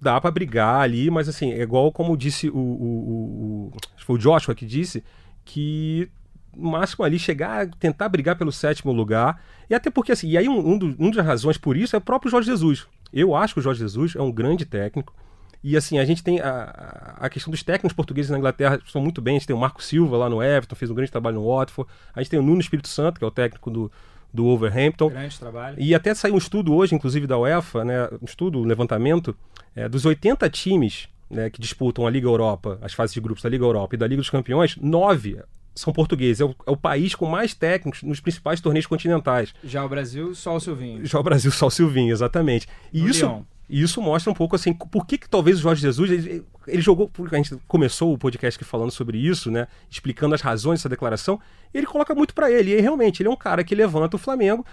dá 0.00 0.20
para 0.20 0.30
brigar 0.30 0.80
ali, 0.80 1.10
mas 1.10 1.28
assim, 1.28 1.52
é 1.52 1.62
igual 1.62 1.92
como 1.92 2.16
disse 2.16 2.48
o, 2.48 2.56
o, 2.56 2.58
o, 2.58 3.66
o, 3.68 3.72
foi 4.04 4.16
o 4.16 4.18
Joshua 4.18 4.54
que 4.54 4.66
disse, 4.66 5.04
que 5.44 6.10
no 6.56 6.72
máximo 6.72 7.04
ali 7.04 7.18
chegar, 7.18 7.68
tentar 7.78 8.08
brigar 8.08 8.36
pelo 8.36 8.50
sétimo 8.50 8.92
lugar. 8.92 9.40
E 9.70 9.74
até 9.74 9.90
porque, 9.90 10.12
assim, 10.12 10.28
e 10.28 10.36
aí 10.36 10.48
um, 10.48 10.72
um, 10.72 10.78
do, 10.78 10.96
um 10.98 11.10
das 11.10 11.24
razões 11.24 11.56
por 11.56 11.76
isso 11.76 11.94
é 11.94 11.98
o 11.98 12.02
próprio 12.02 12.30
Jorge 12.30 12.50
Jesus. 12.50 12.86
Eu 13.12 13.34
acho 13.34 13.54
que 13.54 13.60
o 13.60 13.62
Jorge 13.62 13.80
Jesus 13.80 14.16
é 14.16 14.20
um 14.20 14.32
grande 14.32 14.64
técnico. 14.64 15.14
E 15.62 15.76
assim, 15.76 15.98
a 15.98 16.04
gente 16.04 16.22
tem 16.22 16.40
a, 16.40 17.16
a 17.18 17.28
questão 17.28 17.50
dos 17.50 17.62
técnicos 17.62 17.92
portugueses 17.92 18.30
na 18.30 18.38
Inglaterra, 18.38 18.80
são 18.86 19.02
muito 19.02 19.20
bem. 19.20 19.36
A 19.36 19.38
gente 19.38 19.46
tem 19.46 19.56
o 19.56 19.58
Marco 19.58 19.82
Silva 19.82 20.16
lá 20.16 20.28
no 20.28 20.42
Everton, 20.42 20.76
fez 20.76 20.90
um 20.90 20.94
grande 20.94 21.10
trabalho 21.10 21.36
no 21.36 21.48
Watford. 21.48 21.90
A 22.14 22.22
gente 22.22 22.30
tem 22.30 22.38
o 22.38 22.42
Nuno 22.42 22.60
Espírito 22.60 22.88
Santo, 22.88 23.18
que 23.18 23.24
é 23.24 23.26
o 23.26 23.30
técnico 23.30 23.70
do, 23.70 23.90
do 24.32 24.46
Overhampton. 24.46 25.08
Grande 25.08 25.38
trabalho. 25.38 25.76
E 25.78 25.94
até 25.94 26.14
saiu 26.14 26.34
um 26.34 26.38
estudo 26.38 26.74
hoje, 26.74 26.94
inclusive 26.94 27.26
da 27.26 27.38
UEFA, 27.38 27.84
né, 27.84 28.08
um 28.22 28.24
estudo, 28.24 28.60
um 28.60 28.64
levantamento, 28.64 29.36
é, 29.74 29.88
dos 29.88 30.04
80 30.04 30.48
times 30.50 31.08
né, 31.30 31.50
que 31.50 31.60
disputam 31.60 32.06
a 32.06 32.10
Liga 32.10 32.26
Europa, 32.26 32.78
as 32.80 32.92
fases 32.92 33.14
de 33.14 33.20
grupos 33.20 33.42
da 33.42 33.48
Liga 33.48 33.64
Europa 33.64 33.94
e 33.94 33.98
da 33.98 34.06
Liga 34.06 34.20
dos 34.20 34.30
Campeões, 34.30 34.76
nove 34.76 35.38
são 35.74 35.92
portugueses. 35.92 36.40
É 36.40 36.44
o, 36.44 36.54
é 36.66 36.70
o, 36.70 36.76
país 36.76 37.14
com 37.14 37.26
mais 37.26 37.54
técnicos 37.54 38.02
nos 38.02 38.20
principais 38.20 38.60
torneios 38.60 38.86
continentais. 38.86 39.54
Já 39.62 39.84
o 39.84 39.88
Brasil, 39.88 40.34
só 40.34 40.56
o 40.56 40.60
Silvinho. 40.60 41.04
Já 41.06 41.20
o 41.20 41.22
Brasil, 41.22 41.50
só 41.52 41.66
o 41.66 41.70
Silvinho, 41.70 42.12
exatamente. 42.12 42.66
E 42.92 43.02
no 43.02 43.08
isso. 43.08 43.26
Lyon. 43.26 43.42
E 43.68 43.82
isso 43.82 44.00
mostra 44.00 44.30
um 44.30 44.34
pouco 44.34 44.56
assim, 44.56 44.72
por 44.72 45.06
que, 45.06 45.18
que 45.18 45.28
talvez 45.28 45.58
o 45.58 45.60
Jorge 45.60 45.82
Jesus, 45.82 46.10
ele, 46.10 46.44
ele 46.66 46.80
jogou, 46.80 47.10
a 47.30 47.36
gente 47.36 47.56
começou 47.68 48.14
o 48.14 48.18
podcast 48.18 48.56
aqui 48.56 48.64
falando 48.64 48.90
sobre 48.90 49.18
isso, 49.18 49.50
né, 49.50 49.68
explicando 49.90 50.34
as 50.34 50.40
razões 50.40 50.80
dessa 50.80 50.88
declaração, 50.88 51.38
ele 51.74 51.86
coloca 51.86 52.14
muito 52.14 52.34
para 52.34 52.50
ele, 52.50 52.72
e 52.72 52.80
realmente 52.80 53.22
ele 53.22 53.28
é 53.28 53.32
um 53.32 53.36
cara 53.36 53.62
que 53.62 53.74
levanta 53.74 54.16
o 54.16 54.18
Flamengo, 54.18 54.64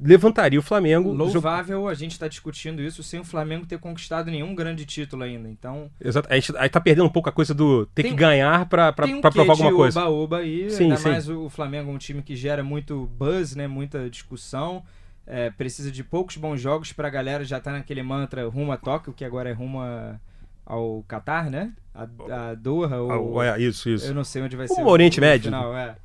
levantaria 0.00 0.58
o 0.58 0.62
Flamengo. 0.62 1.12
Louvável 1.12 1.88
a 1.88 1.94
gente 1.94 2.12
está 2.12 2.28
discutindo 2.28 2.82
isso 2.82 3.02
sem 3.02 3.20
o 3.20 3.24
Flamengo 3.24 3.66
ter 3.66 3.78
conquistado 3.78 4.30
nenhum 4.30 4.54
grande 4.54 4.84
título 4.84 5.22
ainda. 5.22 5.48
Então. 5.48 5.90
Exato. 6.00 6.28
A 6.30 6.34
gente 6.34 6.56
aí 6.56 6.68
tá 6.68 6.80
perdendo 6.80 7.06
um 7.06 7.10
pouco 7.10 7.28
a 7.28 7.32
coisa 7.32 7.54
do 7.54 7.86
ter 7.86 8.02
tem, 8.02 8.12
que 8.12 8.16
ganhar 8.16 8.66
para 8.66 8.94
um 9.06 9.20
provar 9.20 9.52
alguma 9.52 9.72
coisa. 9.72 10.00
Oba, 10.02 10.10
oba 10.10 10.38
aí, 10.38 10.70
sim, 10.70 10.84
ainda 10.84 10.96
sim. 10.96 11.08
mais 11.08 11.28
o 11.28 11.48
Flamengo 11.48 11.90
é 11.90 11.94
um 11.94 11.98
time 11.98 12.22
que 12.22 12.36
gera 12.36 12.62
muito 12.62 13.06
buzz, 13.18 13.56
né? 13.56 13.66
Muita 13.66 14.10
discussão. 14.10 14.84
É, 15.26 15.50
precisa 15.50 15.90
de 15.90 16.04
poucos 16.04 16.36
bons 16.36 16.60
jogos 16.60 16.92
para 16.92 17.08
a 17.08 17.10
galera 17.10 17.44
já 17.44 17.58
tá 17.58 17.72
naquele 17.72 18.02
mantra 18.02 18.48
rumo 18.48 18.70
a 18.70 18.76
Tóquio, 18.76 19.12
que 19.12 19.24
agora 19.24 19.50
é 19.50 19.52
rumo 19.52 19.80
a, 19.80 20.20
ao 20.64 21.04
Qatar, 21.08 21.50
né? 21.50 21.72
A, 21.92 22.02
a 22.50 22.54
Doha. 22.54 22.96
Ou, 22.96 23.42
é, 23.42 23.60
isso, 23.60 23.88
isso. 23.88 24.06
Eu 24.06 24.14
não 24.14 24.22
sei 24.22 24.42
onde 24.42 24.56
vai 24.56 24.66
o 24.66 24.68
ser. 24.68 24.82
O 24.82 24.86
Oriente 24.86 25.20
Médio. 25.20 25.46
Final, 25.46 25.76
é. 25.76 25.96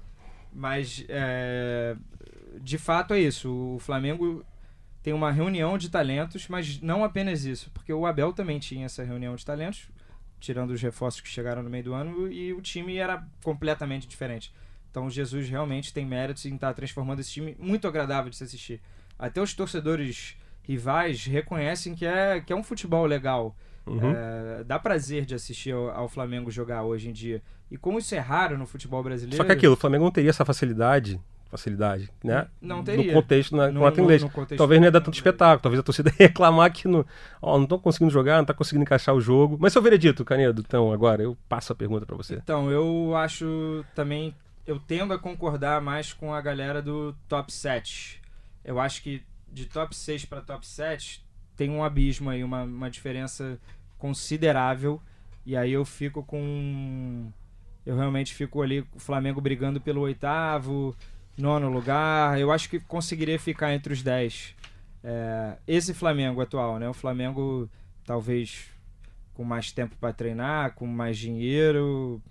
Mas, 0.51 1.05
é, 1.07 1.95
de 2.59 2.77
fato, 2.77 3.13
é 3.13 3.19
isso. 3.19 3.75
O 3.75 3.79
Flamengo 3.79 4.43
tem 5.03 5.13
uma 5.13 5.31
reunião 5.31 5.77
de 5.77 5.89
talentos, 5.89 6.47
mas 6.47 6.79
não 6.81 7.03
apenas 7.03 7.45
isso, 7.45 7.71
porque 7.73 7.91
o 7.91 8.05
Abel 8.05 8.33
também 8.33 8.59
tinha 8.59 8.85
essa 8.85 9.03
reunião 9.03 9.35
de 9.35 9.45
talentos, 9.45 9.89
tirando 10.39 10.71
os 10.71 10.81
reforços 10.81 11.21
que 11.21 11.27
chegaram 11.27 11.63
no 11.63 11.69
meio 11.69 11.83
do 11.83 11.93
ano, 11.93 12.31
e 12.31 12.53
o 12.53 12.61
time 12.61 12.97
era 12.97 13.25
completamente 13.43 14.07
diferente. 14.07 14.53
Então, 14.89 15.09
Jesus 15.09 15.49
realmente 15.49 15.93
tem 15.93 16.05
méritos 16.05 16.45
em 16.45 16.55
estar 16.55 16.67
tá 16.67 16.73
transformando 16.73 17.19
esse 17.19 17.31
time 17.31 17.55
muito 17.57 17.87
agradável 17.87 18.29
de 18.29 18.35
se 18.35 18.43
assistir 18.43 18.81
até 19.21 19.39
os 19.39 19.53
torcedores 19.53 20.35
rivais 20.63 21.25
reconhecem 21.25 21.93
que 21.93 22.05
é, 22.05 22.41
que 22.41 22.51
é 22.51 22.55
um 22.55 22.63
futebol 22.63 23.05
legal. 23.05 23.55
Uhum. 23.85 24.13
É, 24.15 24.63
dá 24.63 24.79
prazer 24.79 25.25
de 25.25 25.35
assistir 25.35 25.71
ao, 25.71 25.89
ao, 25.91 26.09
Flamengo 26.09 26.49
jogar 26.49 26.83
hoje 26.83 27.09
em 27.09 27.11
dia. 27.13 27.41
E 27.69 27.77
como 27.77 27.99
isso 27.99 28.13
é 28.15 28.19
raro 28.19 28.57
no 28.57 28.65
futebol 28.65 29.01
brasileiro. 29.03 29.37
Só 29.37 29.43
que 29.43 29.51
aquilo, 29.51 29.73
o 29.73 29.77
Flamengo 29.77 30.03
não 30.03 30.11
teria 30.11 30.29
essa 30.29 30.43
facilidade. 30.43 31.19
facilidade, 31.49 32.09
né? 32.23 32.47
Não 32.61 32.83
teria. 32.83 33.07
No 33.07 33.13
contexto, 33.13 33.55
na, 33.55 33.67
No- 33.67 33.81
no- 33.81 33.89
no 33.89 34.29
contexto 34.29 34.57
Talvez 34.57 34.79
não 34.79 34.85
ia 34.85 34.91
dar 34.91 35.01
tanto 35.01 35.15
espetáculo. 35.15 35.61
Talvez 35.61 35.79
a 35.79 35.83
torcida 35.83 36.09
ia 36.19 36.27
reclamar 36.27 36.71
que 36.71 36.87
não, 36.87 37.05
ó, 37.41 37.57
não 37.57 37.63
estão 37.63 37.79
conseguindo 37.79 38.11
jogar, 38.11 38.37
não 38.37 38.45
tá 38.45 38.53
conseguindo 38.53 38.83
encaixar 38.83 39.15
o 39.15 39.21
jogo. 39.21 39.57
Mas 39.59 39.73
seu 39.73 39.81
veredito, 39.81 40.23
Canedo, 40.25 40.63
então, 40.65 40.91
agora 40.91 41.21
eu 41.23 41.37
passo 41.49 41.73
a 41.73 41.75
pergunta 41.75 42.05
para 42.05 42.15
você. 42.15 42.35
Então, 42.35 42.69
eu 42.71 43.15
acho 43.15 43.85
também. 43.95 44.35
Eu 44.65 44.79
tendo 44.79 45.11
a 45.11 45.17
concordar 45.17 45.81
mais 45.81 46.13
com 46.13 46.33
a 46.33 46.39
galera 46.39 46.81
do 46.81 47.15
top 47.27 47.51
7. 47.51 48.20
Eu 48.63 48.79
acho 48.79 49.01
que 49.01 49.23
de 49.51 49.65
top 49.65 49.95
6 49.95 50.25
para 50.25 50.41
top 50.41 50.65
7 50.65 51.23
tem 51.55 51.69
um 51.69 51.83
abismo 51.83 52.29
aí, 52.29 52.43
uma, 52.43 52.63
uma 52.63 52.89
diferença 52.89 53.59
considerável. 53.97 55.01
E 55.45 55.55
aí 55.55 55.71
eu 55.71 55.85
fico 55.85 56.23
com. 56.23 57.31
Eu 57.85 57.95
realmente 57.95 58.33
fico 58.33 58.61
ali 58.61 58.81
o 58.95 58.99
Flamengo 58.99 59.41
brigando 59.41 59.81
pelo 59.81 60.01
oitavo, 60.01 60.95
nono 61.37 61.69
lugar. 61.69 62.39
Eu 62.39 62.51
acho 62.51 62.69
que 62.69 62.79
conseguiria 62.79 63.39
ficar 63.39 63.73
entre 63.73 63.93
os 63.93 64.03
10. 64.03 64.55
É, 65.03 65.57
esse 65.67 65.93
Flamengo 65.93 66.41
atual, 66.41 66.77
né? 66.77 66.87
O 66.87 66.93
Flamengo 66.93 67.69
talvez 68.05 68.69
com 69.33 69.43
mais 69.43 69.71
tempo 69.71 69.95
para 69.99 70.13
treinar, 70.13 70.73
com 70.73 70.85
mais 70.85 71.17
dinheiro. 71.17 72.21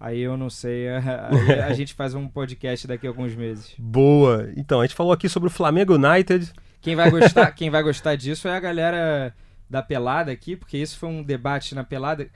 Aí 0.00 0.20
eu 0.20 0.36
não 0.36 0.48
sei. 0.48 0.88
Aí 0.90 1.60
a 1.60 1.72
gente 1.72 1.94
faz 1.94 2.14
um 2.14 2.28
podcast 2.28 2.86
daqui 2.86 3.06
a 3.06 3.10
alguns 3.10 3.34
meses. 3.34 3.74
Boa! 3.78 4.50
Então, 4.56 4.80
a 4.80 4.86
gente 4.86 4.94
falou 4.94 5.12
aqui 5.12 5.28
sobre 5.28 5.48
o 5.48 5.52
Flamengo 5.52 5.94
United. 5.94 6.52
Quem 6.80 6.94
vai 6.94 7.10
gostar, 7.10 7.50
quem 7.52 7.70
vai 7.70 7.82
gostar 7.82 8.14
disso 8.16 8.46
é 8.46 8.56
a 8.56 8.60
galera 8.60 9.34
da 9.68 9.82
pelada 9.82 10.30
aqui, 10.30 10.56
porque 10.56 10.78
isso 10.78 10.98
foi 10.98 11.08
um 11.08 11.22
debate 11.22 11.74
na 11.74 11.82
pelada. 11.84 12.28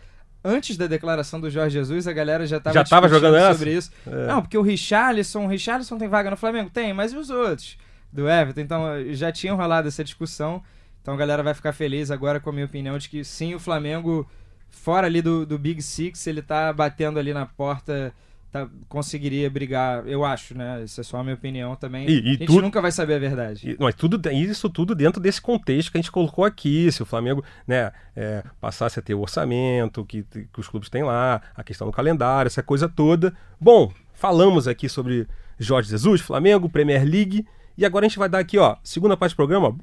Antes 0.44 0.76
da 0.76 0.88
declaração 0.88 1.40
do 1.40 1.48
Jorge 1.48 1.78
Jesus, 1.78 2.08
a 2.08 2.12
galera 2.12 2.44
já 2.46 2.56
estava 2.56 2.74
Já 2.74 2.82
tava 2.82 3.08
jogando 3.08 3.36
essa? 3.36 3.54
sobre 3.54 3.74
isso. 3.74 3.92
É. 4.04 4.26
Não, 4.26 4.42
porque 4.42 4.58
o 4.58 4.62
Richarlison, 4.62 5.44
o 5.44 5.48
Richarlison 5.48 5.96
tem 5.96 6.08
vaga 6.08 6.30
no 6.30 6.36
Flamengo? 6.36 6.68
Tem, 6.68 6.92
mas 6.92 7.12
e 7.12 7.16
os 7.16 7.30
outros? 7.30 7.78
Do 8.12 8.28
Everton. 8.28 8.60
Então 8.60 8.82
já 9.12 9.30
tinham 9.30 9.56
rolado 9.56 9.86
essa 9.86 10.02
discussão. 10.02 10.60
Então 11.00 11.14
a 11.14 11.16
galera 11.16 11.44
vai 11.44 11.54
ficar 11.54 11.72
feliz 11.72 12.10
agora 12.10 12.40
com 12.40 12.50
a 12.50 12.52
minha 12.52 12.66
opinião 12.66 12.98
de 12.98 13.08
que 13.08 13.22
sim, 13.24 13.54
o 13.54 13.60
Flamengo, 13.60 14.28
fora 14.72 15.06
ali 15.06 15.22
do, 15.22 15.46
do 15.46 15.56
Big 15.58 15.80
Six, 15.80 16.26
ele 16.26 16.42
tá 16.42 16.72
batendo 16.72 17.18
ali 17.18 17.32
na 17.32 17.46
porta, 17.46 18.12
tá, 18.50 18.68
conseguiria 18.88 19.48
brigar, 19.48 20.06
eu 20.08 20.24
acho, 20.24 20.56
né? 20.58 20.82
Isso 20.84 21.00
é 21.00 21.04
só 21.04 21.18
a 21.18 21.22
minha 21.22 21.34
opinião 21.36 21.76
também. 21.76 22.08
E- 22.08 22.12
e 22.12 22.20
a 22.20 22.32
gente 22.32 22.46
tudo- 22.46 22.62
nunca 22.62 22.80
vai 22.80 22.90
saber 22.90 23.14
a 23.14 23.18
verdade. 23.18 23.70
E- 23.70 23.76
Mas 23.78 23.94
tudo, 23.94 24.20
isso 24.32 24.68
tudo 24.68 24.94
dentro 24.94 25.20
desse 25.20 25.40
contexto 25.40 25.92
que 25.92 25.98
a 25.98 26.00
gente 26.00 26.10
colocou 26.10 26.44
aqui. 26.44 26.90
Se 26.90 27.02
o 27.02 27.06
Flamengo 27.06 27.44
né, 27.66 27.92
é, 28.16 28.42
passasse 28.60 28.98
a 28.98 29.02
ter 29.02 29.14
o 29.14 29.20
orçamento 29.20 30.04
que, 30.04 30.24
que 30.24 30.58
os 30.60 30.68
clubes 30.68 30.88
têm 30.90 31.02
lá, 31.04 31.40
a 31.54 31.62
questão 31.62 31.86
do 31.86 31.92
calendário, 31.92 32.48
essa 32.48 32.62
coisa 32.62 32.88
toda. 32.88 33.32
Bom, 33.60 33.92
falamos 34.14 34.66
aqui 34.66 34.88
sobre 34.88 35.28
Jorge 35.58 35.90
Jesus, 35.90 36.20
Flamengo, 36.20 36.68
Premier 36.68 37.04
League. 37.04 37.46
E 37.78 37.86
agora 37.86 38.04
a 38.04 38.08
gente 38.08 38.18
vai 38.18 38.28
dar 38.28 38.38
aqui, 38.40 38.58
ó, 38.58 38.76
segunda 38.82 39.16
parte 39.16 39.32
do 39.32 39.36
programa. 39.36 39.74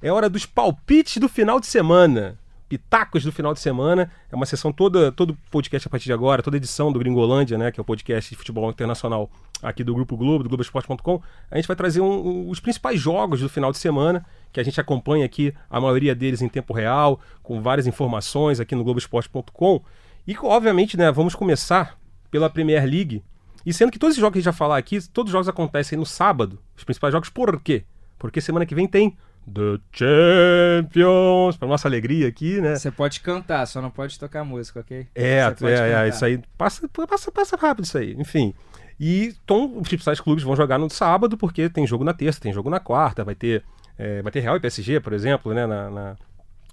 É 0.00 0.12
hora 0.12 0.28
dos 0.28 0.46
palpites 0.46 1.16
do 1.16 1.28
final 1.28 1.58
de 1.58 1.66
semana. 1.66 2.38
Pitacos 2.68 3.22
do 3.24 3.30
final 3.32 3.52
de 3.52 3.60
semana. 3.60 4.10
É 4.30 4.34
uma 4.36 4.46
sessão 4.46 4.72
toda, 4.72 5.12
todo 5.12 5.36
podcast 5.50 5.86
a 5.86 5.90
partir 5.90 6.06
de 6.06 6.12
agora, 6.12 6.42
toda 6.42 6.56
edição 6.56 6.90
do 6.92 6.98
Gringolândia, 6.98 7.58
né? 7.58 7.70
Que 7.70 7.78
é 7.78 7.82
o 7.82 7.84
podcast 7.84 8.30
de 8.30 8.36
futebol 8.36 8.68
internacional 8.70 9.30
aqui 9.62 9.84
do 9.84 9.94
Grupo 9.94 10.16
Globo, 10.16 10.42
do 10.44 10.48
Globoesporte.com. 10.48 11.20
A 11.50 11.56
gente 11.56 11.66
vai 11.68 11.76
trazer 11.76 12.00
um- 12.00 12.26
um- 12.26 12.50
os 12.50 12.60
principais 12.60 12.98
jogos 13.00 13.40
do 13.40 13.48
final 13.48 13.70
de 13.70 13.78
semana, 13.78 14.24
que 14.52 14.60
a 14.60 14.62
gente 14.62 14.80
acompanha 14.80 15.24
aqui, 15.24 15.54
a 15.70 15.80
maioria 15.80 16.14
deles 16.14 16.42
em 16.42 16.48
tempo 16.48 16.72
real, 16.72 17.20
com 17.42 17.60
várias 17.62 17.86
informações 17.86 18.60
aqui 18.60 18.74
no 18.74 18.82
Globoesporte.com. 18.84 19.82
E, 20.26 20.36
obviamente, 20.42 20.96
né, 20.96 21.10
vamos 21.12 21.34
começar 21.34 21.98
pela 22.30 22.48
Premier 22.50 22.84
League. 22.84 23.22
E 23.64 23.72
sendo 23.72 23.90
que 23.92 23.98
todos 23.98 24.16
os 24.16 24.20
jogos 24.20 24.32
que 24.34 24.38
a 24.38 24.40
gente 24.42 24.50
vai 24.52 24.54
falar 24.58 24.76
aqui, 24.78 24.98
todos 25.08 25.30
os 25.30 25.32
jogos 25.32 25.48
acontecem 25.48 25.98
no 25.98 26.04
sábado, 26.04 26.58
os 26.76 26.84
principais 26.84 27.12
jogos, 27.12 27.28
por 27.28 27.60
quê? 27.60 27.84
Porque 28.18 28.40
semana 28.40 28.66
que 28.66 28.74
vem 28.74 28.86
tem 28.86 29.16
The 29.52 29.78
Champions, 29.92 31.56
para 31.56 31.68
nossa 31.68 31.86
alegria 31.86 32.28
aqui, 32.28 32.60
né? 32.60 32.76
Você 32.76 32.90
pode 32.90 33.20
cantar, 33.20 33.66
só 33.66 33.80
não 33.80 33.90
pode 33.90 34.18
tocar 34.18 34.44
música, 34.44 34.80
ok? 34.80 35.06
É, 35.14 35.38
é, 35.38 36.04
é, 36.04 36.08
isso 36.08 36.24
aí 36.24 36.40
passa, 36.56 36.88
passa, 36.88 37.30
passa 37.30 37.56
rápido 37.56 37.84
isso 37.84 37.98
aí. 37.98 38.14
Enfim. 38.18 38.54
E 38.98 39.34
então, 39.44 39.78
os 39.78 39.88
principais 39.88 40.20
clubes 40.20 40.44
vão 40.44 40.56
jogar 40.56 40.78
no 40.78 40.88
sábado, 40.88 41.36
porque 41.36 41.68
tem 41.68 41.86
jogo 41.86 42.04
na 42.04 42.14
terça, 42.14 42.40
tem 42.40 42.52
jogo 42.52 42.70
na 42.70 42.80
quarta, 42.80 43.24
vai 43.24 43.34
ter, 43.34 43.62
é, 43.98 44.22
vai 44.22 44.32
ter 44.32 44.40
Real 44.40 44.56
e 44.56 44.60
PSG, 44.60 45.00
por 45.00 45.12
exemplo, 45.12 45.52
né, 45.52 45.66
na, 45.66 45.90
na, 45.90 46.16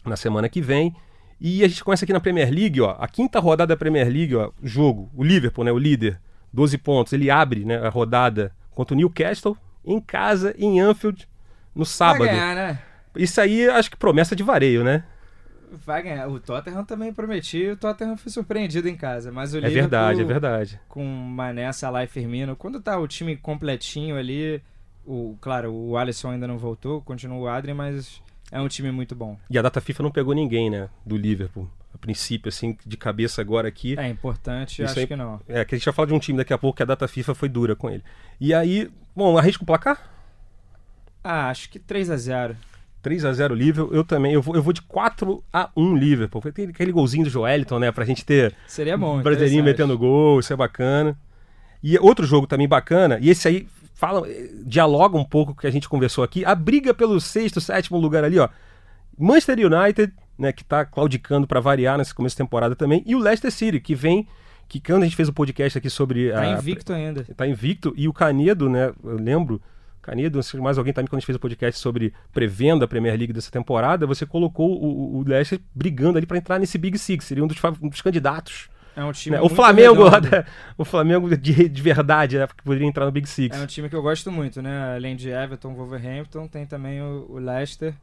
na 0.06 0.16
semana 0.16 0.48
que 0.48 0.62
vem. 0.62 0.96
E 1.40 1.64
a 1.64 1.68
gente 1.68 1.84
começa 1.84 2.06
aqui 2.06 2.14
na 2.14 2.20
Premier 2.20 2.50
League, 2.54 2.80
ó, 2.80 2.96
a 3.00 3.08
quinta 3.08 3.40
rodada 3.40 3.74
da 3.74 3.78
Premier 3.78 4.08
League, 4.08 4.36
ó, 4.36 4.52
jogo, 4.62 5.10
o 5.16 5.24
Liverpool, 5.24 5.66
né, 5.66 5.72
o 5.72 5.78
líder, 5.78 6.22
12 6.54 6.78
pontos, 6.78 7.14
ele 7.14 7.32
abre, 7.32 7.66
né, 7.66 7.78
a 7.78 7.90
rodada 7.90 8.52
contra 8.70 8.94
o 8.94 8.98
Newcastle 8.98 9.58
em 9.84 10.00
casa 10.00 10.54
em 10.58 10.80
Anfield 10.80 11.28
no 11.76 11.86
sábado. 11.86 12.20
Vai 12.26 12.30
ganhar, 12.30 12.56
né? 12.56 12.80
Isso 13.16 13.40
aí 13.42 13.68
acho 13.70 13.92
que 13.92 13.98
promessa 13.98 14.36
de 14.36 14.44
vareio, 14.44 14.84
né? 14.84 15.04
Vai 15.86 16.04
ganhar. 16.04 16.28
O 16.28 16.40
Tottenham 16.40 16.84
também 16.84 17.14
prometia, 17.14 17.74
o 17.74 17.78
Tottenham 17.78 18.18
foi 18.18 18.32
surpreendido 18.32 18.90
em 18.90 18.96
casa, 18.96 19.32
mas 19.32 19.54
o 19.54 19.58
É 19.58 19.62
Liverpool 19.62 19.82
verdade, 19.82 20.22
é 20.22 20.24
verdade. 20.26 20.80
com 20.90 21.04
Mané, 21.06 21.72
Salah 21.72 22.04
e 22.04 22.08
Firmino, 22.08 22.56
quando 22.56 22.82
tá 22.82 23.00
o 23.00 23.08
time 23.08 23.38
completinho 23.38 24.18
ali, 24.18 24.62
o 25.06 25.38
claro, 25.40 25.74
o 25.74 25.98
Alisson 25.98 26.32
ainda 26.32 26.48
não 26.48 26.58
voltou, 26.58 27.02
continua 27.02 27.38
o 27.38 27.48
Adrien, 27.48 27.76
mas 27.76 28.22
é 28.52 28.60
um 28.60 28.68
time 28.68 28.92
muito 28.92 29.16
bom. 29.16 29.38
E 29.50 29.58
a 29.58 29.62
data 29.62 29.80
FIFA 29.80 30.04
não 30.04 30.12
pegou 30.12 30.34
ninguém, 30.34 30.70
né? 30.70 30.90
Do 31.06 31.16
Liverpool. 31.16 31.70
A 31.94 31.98
princípio, 31.98 32.50
assim, 32.50 32.78
de 32.86 32.98
cabeça 32.98 33.42
agora 33.42 33.68
aqui. 33.68 33.98
É 34.00 34.08
importante, 34.10 34.82
Isso 34.82 34.92
acho 34.92 35.00
aí- 35.02 35.08
que 35.08 35.16
não. 35.16 35.40
É, 35.48 35.64
que 35.66 35.76
a 35.76 35.78
gente 35.78 35.86
vai 35.86 35.94
falar 35.94 36.08
de 36.08 36.14
um 36.14 36.20
time 36.20 36.38
daqui 36.38 36.54
a 36.54 36.58
pouco 36.58 36.76
que 36.78 36.84
a 36.84 36.86
data 36.86 37.08
FIFA 37.08 37.34
foi 37.36 37.48
dura 37.50 37.76
com 37.76 37.90
ele. 37.90 38.04
E 38.40 38.54
aí, 38.54 38.90
bom, 39.16 39.38
arrisco 39.38 39.64
o 39.64 39.68
placar? 39.68 40.10
Ah, 41.24 41.50
acho 41.50 41.70
que 41.70 41.80
3 41.80 42.10
a 42.10 42.18
0 42.18 42.56
3x0 43.04 43.54
Liverpool. 43.56 43.94
Eu 43.96 44.04
também, 44.04 44.34
eu 44.34 44.42
vou, 44.42 44.56
eu 44.56 44.62
vou 44.62 44.72
de 44.72 44.82
4x1 44.82 45.98
Liverpool. 45.98 46.42
Porque 46.42 46.62
tem 46.62 46.70
aquele 46.70 46.92
golzinho 46.92 47.24
do 47.24 47.30
Joeliton, 47.30 47.80
né? 47.80 47.92
Pra 47.92 48.06
gente 48.06 48.24
ter 48.24 48.56
Seria 48.68 48.96
bom. 48.98 49.18
um 49.18 49.22
brasileirinho 49.24 49.64
metendo 49.64 49.98
gol, 49.98 50.40
isso 50.40 50.54
é 50.54 50.56
bacana. 50.56 51.18
E 51.84 51.98
outro 51.98 52.26
jogo 52.28 52.46
também 52.46 52.68
bacana, 52.68 53.18
e 53.20 53.30
esse 53.32 53.48
aí 53.48 53.68
fala, 53.96 54.30
eh, 54.30 54.52
dialoga 54.66 55.18
um 55.18 55.24
pouco 55.26 55.52
com 55.54 55.58
o 55.58 55.62
que 55.62 55.68
a 55.68 55.72
gente 55.72 55.90
conversou 55.90 56.24
aqui, 56.24 56.46
a 56.46 56.54
briga 56.54 56.94
pelo 56.94 57.20
sexto, 57.20 57.60
sétimo 57.60 57.98
lugar 57.98 58.24
ali, 58.24 58.38
ó. 58.38 58.48
Manchester 59.18 59.58
United, 59.60 60.14
né, 60.38 60.52
que 60.52 60.64
tá 60.64 60.86
claudicando 60.86 61.48
pra 61.48 61.60
variar 61.60 61.98
nesse 61.98 62.14
começo 62.14 62.34
de 62.36 62.38
temporada 62.38 62.76
também, 62.76 63.04
e 63.06 63.16
o 63.16 63.20
Leicester 63.20 63.52
City, 63.52 63.80
que 63.80 63.96
vem, 63.96 64.28
que 64.68 64.80
quando 64.80 65.02
a 65.02 65.06
gente 65.06 65.16
fez 65.16 65.28
o 65.28 65.34
podcast 65.34 65.76
aqui 65.78 65.90
sobre 65.90 66.32
Tá 66.32 66.42
a, 66.42 66.52
invicto 66.52 66.94
ainda. 66.94 67.24
tá 67.36 67.48
invicto, 67.48 67.94
e 67.98 68.08
o 68.08 68.14
Canedo, 68.14 68.70
né, 68.70 68.92
eu 69.04 69.16
lembro, 69.18 69.60
Canedo, 70.02 70.38
não 70.38 70.44
sei 70.44 70.58
se 70.60 70.64
mais 70.64 70.78
alguém 70.78 70.94
também, 70.94 71.08
quando 71.08 71.18
a 71.18 71.20
gente 71.20 71.28
fez 71.28 71.36
o 71.36 71.40
podcast 71.40 71.80
sobre 71.80 72.14
prevendo 72.34 72.84
a 72.84 72.88
Premier 72.88 73.16
League 73.18 73.34
dessa 73.34 73.52
temporada, 73.52 74.08
você 74.08 74.26
colocou 74.26 74.72
o, 74.72 75.18
o- 75.20 75.24
Leicester 75.28 75.60
brigando 75.76 76.18
ali 76.18 76.26
pra 76.26 76.38
entrar 76.38 76.60
nesse 76.60 76.78
Big 76.78 76.98
Six, 76.98 77.26
seria 77.26 77.44
um 77.44 77.48
dos, 77.48 77.58
um 77.82 77.88
dos 77.90 78.02
candidatos 78.02 78.70
É 78.96 79.04
um 79.04 79.12
time 79.12 79.36
né? 79.36 79.42
O 79.42 79.48
Flamengo, 79.50 80.08
redondo. 80.10 80.46
o 80.78 80.84
Flamengo 80.84 81.38
de, 81.38 81.70
de 81.70 81.82
verdade, 81.82 82.38
né? 82.40 82.48
Que 82.48 82.64
poderia 82.64 82.88
entrar 82.88 83.06
no 83.06 83.12
Big 83.12 83.28
Six. 83.30 83.56
É 83.58 83.62
um 83.64 83.68
time 83.68 83.88
que 83.90 83.96
eu 83.96 84.02
gosto 84.02 84.32
muito, 84.32 84.62
né? 84.62 84.96
Além 84.96 85.16
de 85.16 85.30
Everton, 85.30 85.74
Wolverhampton, 85.76 86.48
tem 86.48 86.66
também 86.66 87.02
o, 87.02 87.28
o 87.30 87.38
Leicester. 87.38 87.94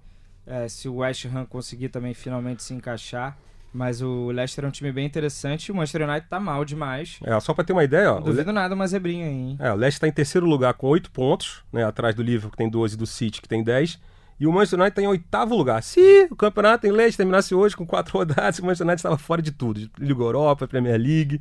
É, 0.46 0.66
se 0.68 0.88
o 0.88 0.96
West 0.96 1.26
Ham 1.26 1.44
conseguir 1.44 1.90
também 1.90 2.14
finalmente 2.14 2.62
se 2.62 2.72
encaixar. 2.72 3.36
Mas 3.78 4.02
o 4.02 4.32
Leicester 4.32 4.64
é 4.64 4.68
um 4.68 4.72
time 4.72 4.90
bem 4.90 5.06
interessante. 5.06 5.70
O 5.70 5.74
Manchester 5.76 6.02
United 6.08 6.28
tá 6.28 6.40
mal 6.40 6.64
demais. 6.64 7.20
É, 7.22 7.38
só 7.38 7.54
pra 7.54 7.62
ter 7.62 7.72
uma 7.72 7.84
ideia, 7.84 8.12
ó. 8.12 8.16
Não 8.16 8.22
O, 8.22 8.26
Le... 8.26 8.32
duvido 8.32 8.52
nada 8.52 8.74
uma 8.74 8.84
zebrinha 8.88 9.26
aí, 9.26 9.32
hein? 9.32 9.56
é, 9.60 9.72
o 9.72 9.76
Leicester 9.76 10.00
tá 10.00 10.08
em 10.08 10.12
terceiro 10.12 10.44
lugar 10.48 10.74
com 10.74 10.88
8 10.88 11.12
pontos, 11.12 11.62
né? 11.72 11.84
Atrás 11.84 12.12
do 12.12 12.20
Liverpool, 12.20 12.50
que 12.50 12.56
tem 12.56 12.68
12, 12.68 12.96
e 12.96 12.98
do 12.98 13.06
City, 13.06 13.40
que 13.40 13.48
tem 13.48 13.62
10. 13.62 14.00
E 14.40 14.48
o 14.48 14.52
Manchester 14.52 14.80
United 14.80 14.96
tá 14.96 15.00
em 15.02 15.06
oitavo 15.06 15.54
lugar. 15.56 15.80
Se 15.80 16.26
o 16.28 16.34
campeonato 16.34 16.88
em 16.88 16.90
Leicester 16.90 17.18
terminasse 17.18 17.54
hoje 17.54 17.76
com 17.76 17.86
quatro 17.86 18.12
rodadas, 18.18 18.58
o 18.58 18.62
Manchester 18.64 18.84
United 18.88 18.98
estava 18.98 19.16
fora 19.16 19.40
de 19.40 19.52
tudo. 19.52 19.88
Liga 19.96 20.22
Europa, 20.22 20.66
Premier 20.66 20.98
League. 21.00 21.40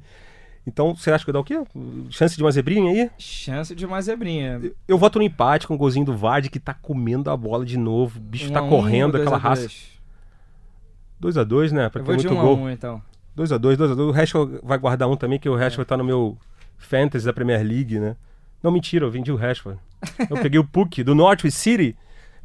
Então, 0.67 0.93
você 0.95 1.09
acha 1.09 1.25
que 1.25 1.31
dá 1.31 1.39
o 1.39 1.43
quê? 1.43 1.59
Chance 2.11 2.35
de 2.38 2.43
uma 2.43 2.51
zebrinha 2.51 2.91
aí? 2.91 3.09
Chance 3.17 3.73
de 3.73 3.83
uma 3.83 3.99
zebrinha. 3.99 4.61
Eu 4.88 4.97
voto 4.99 5.17
no 5.17 5.25
empate 5.25 5.65
com 5.65 5.73
o 5.73 5.77
golzinho 5.77 6.05
do 6.05 6.15
Vardy, 6.15 6.49
que 6.51 6.59
tá 6.59 6.73
comendo 6.75 7.31
a 7.31 7.38
bola 7.38 7.65
de 7.65 7.77
novo. 7.77 8.19
O 8.19 8.21
bicho 8.21 8.49
Um 8.49 8.53
tá 8.53 8.61
um, 8.61 8.69
correndo, 8.69 9.17
aquela 9.17 9.38
raça. 9.38 9.61
dois. 9.61 9.97
2x2, 11.22 11.72
né? 11.72 11.89
Pra 11.89 12.01
Eu 12.01 12.05
ter 12.05 12.13
muito 12.13 12.34
um 12.34 12.36
gol. 12.36 12.57
a 12.57 12.59
um, 12.61 12.70
então. 12.70 13.01
2x2, 13.38 13.76
2x2. 13.78 13.99
O 13.99 14.11
Rashford 14.11 14.59
vai 14.63 14.78
guardar 14.78 15.09
um 15.09 15.15
também, 15.15 15.39
que 15.39 15.49
o 15.49 15.55
Rashford 15.55 15.88
tá 15.88 15.97
no 15.97 16.03
meu 16.03 16.38
Fantasy 16.78 17.26
da 17.26 17.34
Premier 17.34 17.61
League, 17.63 17.99
né? 17.99 18.15
Não, 18.61 18.72
mentira, 18.72 19.05
eu 19.05 19.11
vendi 19.11 19.32
o 19.32 19.36
Rashford. 19.36 19.80
Eu 20.30 20.38
peguei 20.38 20.59
o 20.59 20.63
Puck 20.68 21.03
do 21.03 21.13
Norwich 21.13 21.51
City, 21.51 21.95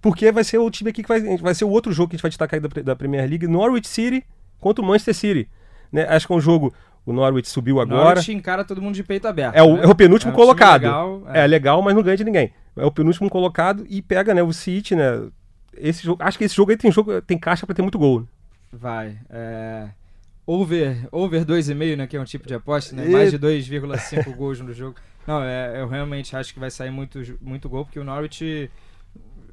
porque 0.01 0.31
vai 0.31 0.45
ser 0.45 0.59
o 0.59 0.71
time 0.71 0.91
aqui 0.91 1.03
que 1.03 1.09
vai, 1.09 1.37
vai 1.39 1.55
ser 1.55 1.65
o 1.65 1.71
outro 1.71 1.93
jogo 1.93 2.11
que 2.11 2.17
a 2.17 2.19
gente 2.19 2.23
vai 2.23 2.29
destacar 2.31 2.59
aí 2.59 2.69
da, 2.69 2.83
da 2.83 2.97
Premier 2.97 3.29
League, 3.29 3.47
Norwich 3.47 3.89
City 3.89 4.25
contra 4.61 4.85
o 4.85 4.87
Manchester 4.87 5.15
City. 5.15 5.49
Né? 5.91 6.07
Acho 6.09 6.27
que 6.27 6.33
é 6.33 6.37
um 6.37 6.41
jogo, 6.41 6.73
o 7.05 7.13
Norwich 7.13 7.49
subiu 7.49 7.81
agora. 7.81 8.05
Norwich 8.05 8.33
encara 8.33 8.65
todo 8.65 8.81
mundo 8.81 8.95
de 8.95 9.03
peito 9.03 9.27
aberto. 9.27 9.55
É 9.55 9.63
o, 9.63 9.77
né? 9.77 9.85
é 9.85 9.87
o 9.87 9.95
penúltimo 9.95 10.31
É 10.31 10.35
um 10.35 10.37
colocado. 10.37 10.83
legal, 10.83 11.23
é. 11.29 11.47
legal, 11.47 11.83
mas 11.83 11.95
não 11.95 12.03
ganha 12.03 12.17
de 12.17 12.25
ninguém. 12.25 12.53
É 12.77 12.85
o 12.85 12.91
penúltimo 12.91 13.29
colocado 13.29 13.85
e 13.89 14.01
pega, 14.01 14.35
né, 14.35 14.43
o 14.43 14.53
City, 14.53 14.95
né? 14.95 15.23
Esse 15.75 16.03
jogo, 16.05 16.23
acho 16.23 16.37
que 16.37 16.45
esse 16.45 16.55
jogo 16.55 16.71
aí 16.71 16.77
tem 16.77 16.93
jogo, 16.93 17.21
tem 17.23 17.39
caixa 17.39 17.67
pra 17.67 17.75
ter 17.75 17.83
muito 17.83 17.99
gol. 17.99 18.27
Vai. 18.73 19.19
É... 19.31 19.89
Over, 20.47 21.07
over 21.13 21.45
2,5, 21.45 21.97
né? 21.97 22.07
Que 22.07 22.17
é 22.17 22.21
um 22.21 22.25
tipo 22.25 22.47
de 22.49 22.55
aposta, 22.55 22.97
né? 22.97 23.07
E- 23.09 23.13
Mais 23.13 23.31
de 23.31 23.39
2,5 23.39 24.35
gols 24.35 24.61
no 24.61 24.73
jogo. 24.73 24.97
Não, 25.27 25.43
é, 25.43 25.81
eu 25.81 25.87
realmente 25.87 26.35
acho 26.35 26.53
que 26.53 26.59
vai 26.59 26.71
sair 26.71 26.91
muito, 26.91 27.21
muito 27.41 27.69
gol, 27.69 27.85
porque 27.85 28.01
o 28.01 28.05
Norwich. 28.05 28.69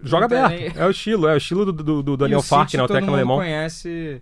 Joga 0.01 0.27
tá 0.27 0.45
aberto. 0.45 0.73
nem- 0.75 0.81
É 0.83 0.87
o 0.87 0.89
estilo, 0.89 1.27
é 1.27 1.33
o 1.33 1.37
estilo 1.37 1.65
do, 1.65 1.71
do, 1.83 2.01
do 2.01 2.17
Daniel 2.17 2.41
Fark, 2.41 2.73
né, 2.73 2.81
o 2.83 2.87
técnico 2.87 3.13
alemão. 3.13 3.37
conhece, 3.37 4.19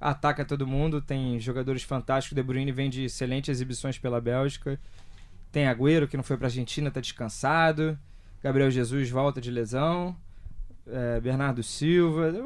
ataca 0.00 0.44
todo 0.44 0.66
mundo, 0.66 1.00
tem 1.00 1.38
jogadores 1.40 1.82
fantásticos. 1.84 2.34
De 2.34 2.42
Bruyne 2.42 2.70
vem 2.72 2.90
de 2.90 3.04
excelentes 3.04 3.48
exibições 3.48 3.96
pela 3.98 4.20
Bélgica. 4.20 4.78
Tem 5.50 5.66
Agüero, 5.68 6.06
que 6.06 6.16
não 6.16 6.24
foi 6.24 6.36
pra 6.36 6.48
Argentina, 6.48 6.90
tá 6.90 7.00
descansado. 7.00 7.98
Gabriel 8.42 8.70
Jesus 8.70 9.08
volta 9.08 9.40
de 9.40 9.50
lesão. 9.50 10.14
É, 10.92 11.20
Bernardo 11.20 11.62
Silva. 11.62 12.26
Eu 12.28 12.42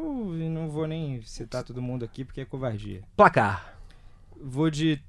não 0.51 0.69
vou 0.69 0.87
nem 0.87 1.21
citar 1.23 1.63
todo 1.65 1.81
mundo 1.83 2.05
aqui 2.05 2.25
porque 2.25 2.41
é 2.41 2.45
covardia. 2.45 3.01
Placar. 3.17 3.75
Vou 4.41 4.71
de 4.71 5.01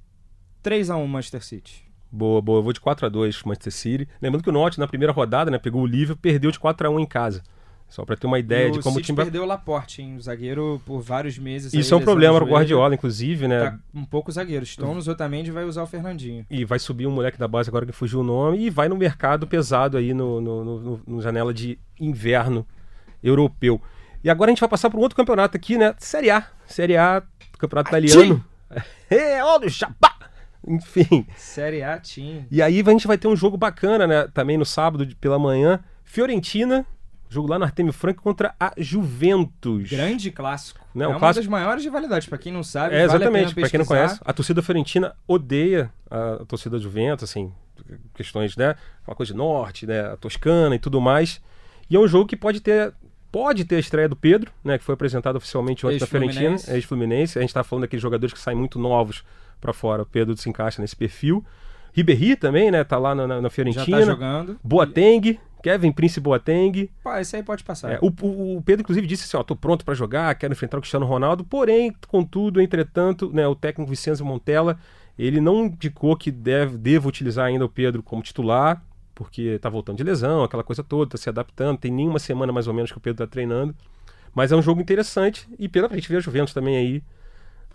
3x1 0.63 1.05
Manchester 1.07 1.43
City. 1.43 1.83
Boa, 2.11 2.41
boa. 2.41 2.59
Eu 2.59 2.63
vou 2.63 2.71
de 2.73 2.79
4x2 2.79 3.45
Manchester 3.45 3.73
City. 3.73 4.07
Lembrando 4.21 4.43
que 4.43 4.49
o 4.49 4.53
Norte, 4.53 4.79
na 4.79 4.87
primeira 4.87 5.11
rodada, 5.11 5.51
né, 5.51 5.57
pegou 5.57 5.81
o 5.81 5.85
Liverpool 5.87 6.21
perdeu 6.21 6.51
de 6.51 6.59
4x1 6.59 6.99
em 7.01 7.05
casa. 7.05 7.43
Só 7.87 8.03
pra 8.03 8.15
ter 8.15 8.25
uma 8.25 8.39
ideia 8.39 8.69
E 8.69 8.71
de 8.71 8.79
o 8.79 8.81
como 8.81 8.95
o 8.95 8.97
City 8.97 9.07
time 9.07 9.17
perdeu 9.17 9.43
o 9.43 9.45
Laporte, 9.45 10.01
hein? 10.01 10.15
O 10.15 10.21
zagueiro 10.21 10.81
por 10.85 11.01
vários 11.01 11.37
meses. 11.37 11.71
aí, 11.73 11.79
Isso 11.79 11.93
é 11.93 11.97
um 11.97 12.01
problema 12.01 12.33
pro 12.37 12.45
joelho. 12.47 12.55
Guardiola, 12.57 12.95
inclusive, 12.95 13.47
né? 13.47 13.59
Tá 13.69 13.79
um 13.93 14.03
pouco 14.03 14.31
zagueiro. 14.31 14.65
Stones 14.65 15.07
Otamendi 15.07 15.51
vai 15.51 15.65
usar 15.65 15.83
o 15.83 15.87
Fernandinho. 15.87 16.45
E 16.49 16.65
vai 16.65 16.79
subir 16.79 17.05
um 17.05 17.11
moleque 17.11 17.37
da 17.37 17.47
base 17.47 17.69
agora 17.69 17.85
que 17.85 17.91
fugiu 17.91 18.21
o 18.21 18.23
nome 18.23 18.57
e 18.59 18.69
vai 18.71 18.89
no 18.89 18.95
mercado 18.97 19.45
pesado 19.45 19.97
aí 19.97 20.13
no, 20.15 20.41
no, 20.41 20.63
no- 20.65 20.79
no- 20.79 21.01
no 21.05 21.21
janela 21.21 21.53
de 21.53 21.77
inverno 21.99 22.65
europeu. 23.27 23.81
E 24.23 24.29
agora 24.29 24.49
a 24.49 24.53
gente 24.53 24.59
vai 24.59 24.69
passar 24.69 24.89
para 24.89 24.99
um 24.99 25.03
outro 25.03 25.15
campeonato 25.15 25.55
aqui, 25.57 25.77
né? 25.77 25.93
Série 25.99 26.29
A. 26.31 26.47
Série 26.65 26.97
A, 26.97 27.21
campeonato 27.59 27.89
italiano. 27.89 28.43
É, 29.09 29.41
ó, 29.43 29.59
do 29.59 29.69
chapá! 29.69 30.13
Enfim. 30.67 31.25
Série 31.37 31.83
A, 31.83 31.99
Team. 31.99 32.45
E 32.49 32.59
aí 32.61 32.81
a 32.85 32.89
gente 32.89 33.05
vai 33.05 33.17
ter 33.17 33.27
um 33.27 33.35
jogo 33.35 33.55
bacana, 33.55 34.07
né? 34.07 34.27
Também 34.33 34.57
no 34.57 34.65
sábado 34.65 35.07
pela 35.21 35.37
manhã. 35.37 35.79
Fiorentina, 36.03 36.85
jogo 37.29 37.47
lá 37.47 37.59
no 37.59 37.65
Artemio 37.65 37.93
Franco 37.93 38.23
contra 38.23 38.55
a 38.59 38.73
Juventus. 38.77 39.89
Grande 39.89 40.31
clássico. 40.31 40.79
Né, 40.93 41.05
é 41.05 41.07
um 41.07 41.11
uma 41.11 41.19
clássico- 41.19 41.43
das 41.43 41.51
maiores 41.51 41.83
rivalidades. 41.83 42.27
Pra 42.27 42.37
quem 42.37 42.51
não 42.51 42.63
sabe, 42.63 42.95
É, 42.95 43.05
vale 43.05 43.23
exatamente. 43.23 43.53
pena 43.53 43.61
Pra 43.61 43.69
quem 43.69 43.77
não 43.79 43.85
conhece, 43.85 44.19
a 44.25 44.33
torcida 44.33 44.61
fiorentina 44.63 45.15
odeia 45.27 45.91
a, 46.09 46.33
a 46.41 46.45
torcida 46.45 46.79
Juventus, 46.79 47.29
assim, 47.29 47.53
questões, 48.15 48.57
né? 48.57 48.75
Uma 49.07 49.15
coisa 49.15 49.31
de 49.33 49.37
norte, 49.37 49.85
né? 49.85 50.01
A 50.13 50.17
Toscana 50.17 50.75
e 50.75 50.79
tudo 50.79 50.99
mais. 50.99 51.39
E 51.89 51.95
é 51.95 51.99
um 51.99 52.07
jogo 52.07 52.25
que 52.27 52.35
pode 52.35 52.59
ter. 52.59 52.91
Pode 53.35 53.65
ter 53.65 53.75
a 53.75 53.79
estreia 53.79 54.07
do 54.07 54.15
Pedro, 54.15 54.49
né? 54.63 54.77
Que 54.77 54.83
foi 54.85 54.93
apresentado 54.93 55.35
oficialmente 55.35 55.85
ontem 55.85 55.97
da 55.97 56.07
Fiorentina, 56.07 56.55
Ex-Fluminense. 56.69 57.37
A 57.37 57.41
gente 57.41 57.53
tá 57.53 57.63
falando 57.65 57.81
daqueles 57.81 58.01
jogadores 58.01 58.31
que 58.33 58.39
saem 58.39 58.57
muito 58.57 58.79
novos 58.79 59.25
pra 59.59 59.73
fora. 59.73 60.03
O 60.03 60.05
Pedro 60.05 60.37
se 60.37 60.49
encaixa 60.49 60.81
nesse 60.81 60.95
perfil. 60.95 61.43
Ribéry 61.91 62.37
também, 62.37 62.71
né? 62.71 62.83
Tá 62.85 62.97
lá 62.97 63.13
na, 63.13 63.27
na- 63.27 63.35
na 63.37 63.41
Já 63.43 63.49
Fiorentina. 63.49 63.99
tá 63.99 64.05
jogando. 64.05 64.57
Boateng, 64.63 65.37
Kevin 65.61 65.91
Prince 65.91 66.19
Boateng. 66.21 66.89
Pá, 67.03 67.19
esse 67.19 67.35
aí 67.35 67.43
pode 67.43 67.63
passar. 67.63 67.91
É, 67.93 67.99
o, 68.01 68.07
o- 68.07 68.61
Pedro, 68.65 68.83
inclusive, 68.83 69.05
disse 69.05 69.23
assim: 69.25 69.35
ó, 69.35 69.43
tô 69.43 69.55
pronto 69.55 69.83
pra 69.83 69.93
jogar, 69.93 70.33
quero 70.35 70.53
enfrentar 70.53 70.77
o 70.77 70.81
Cristiano 70.81 71.05
Ronaldo. 71.05 71.43
Porém, 71.43 71.93
contudo, 72.07 72.61
entretanto, 72.61 73.31
né, 73.33 73.45
o 73.47 73.55
técnico 73.55 73.89
Vicenzo 73.89 74.23
Montella 74.23 74.77
ele 75.19 75.39
não 75.41 75.65
indicou 75.65 76.15
que 76.17 76.29
deve, 76.31 76.77
deva 76.77 77.07
utilizar 77.07 77.45
ainda 77.47 77.63
o 77.65 77.69
Pedro 77.69 78.03
como 78.03 78.21
titular, 78.21 78.81
porque 79.15 79.57
tá 79.59 79.69
voltando 79.69 79.97
de 79.97 80.03
lesão, 80.03 80.43
aquela 80.43 80.63
coisa 80.63 80.83
toda, 80.83 81.11
tá 81.11 81.17
se 81.17 81.29
adaptando. 81.29 81.77
Tem 81.77 81.89
nenhuma 81.91 82.19
semana 82.19 82.51
mais 82.53 82.67
ou 82.67 82.73
menos 82.73 82.91
que 82.91 82.97
o 82.97 83.01
Pedro 83.01 83.25
tá 83.25 83.31
treinando. 83.31 83.73
Mas 84.33 84.51
é 84.51 84.55
um 84.55 84.61
jogo 84.61 84.81
interessante 84.81 85.47
e 85.57 85.67
pela 85.69 85.87
pra 85.87 85.97
gente 85.97 86.09
ver 86.09 86.17
a 86.17 86.19
Juventus 86.19 86.53
também 86.53 86.75
aí, 86.75 87.01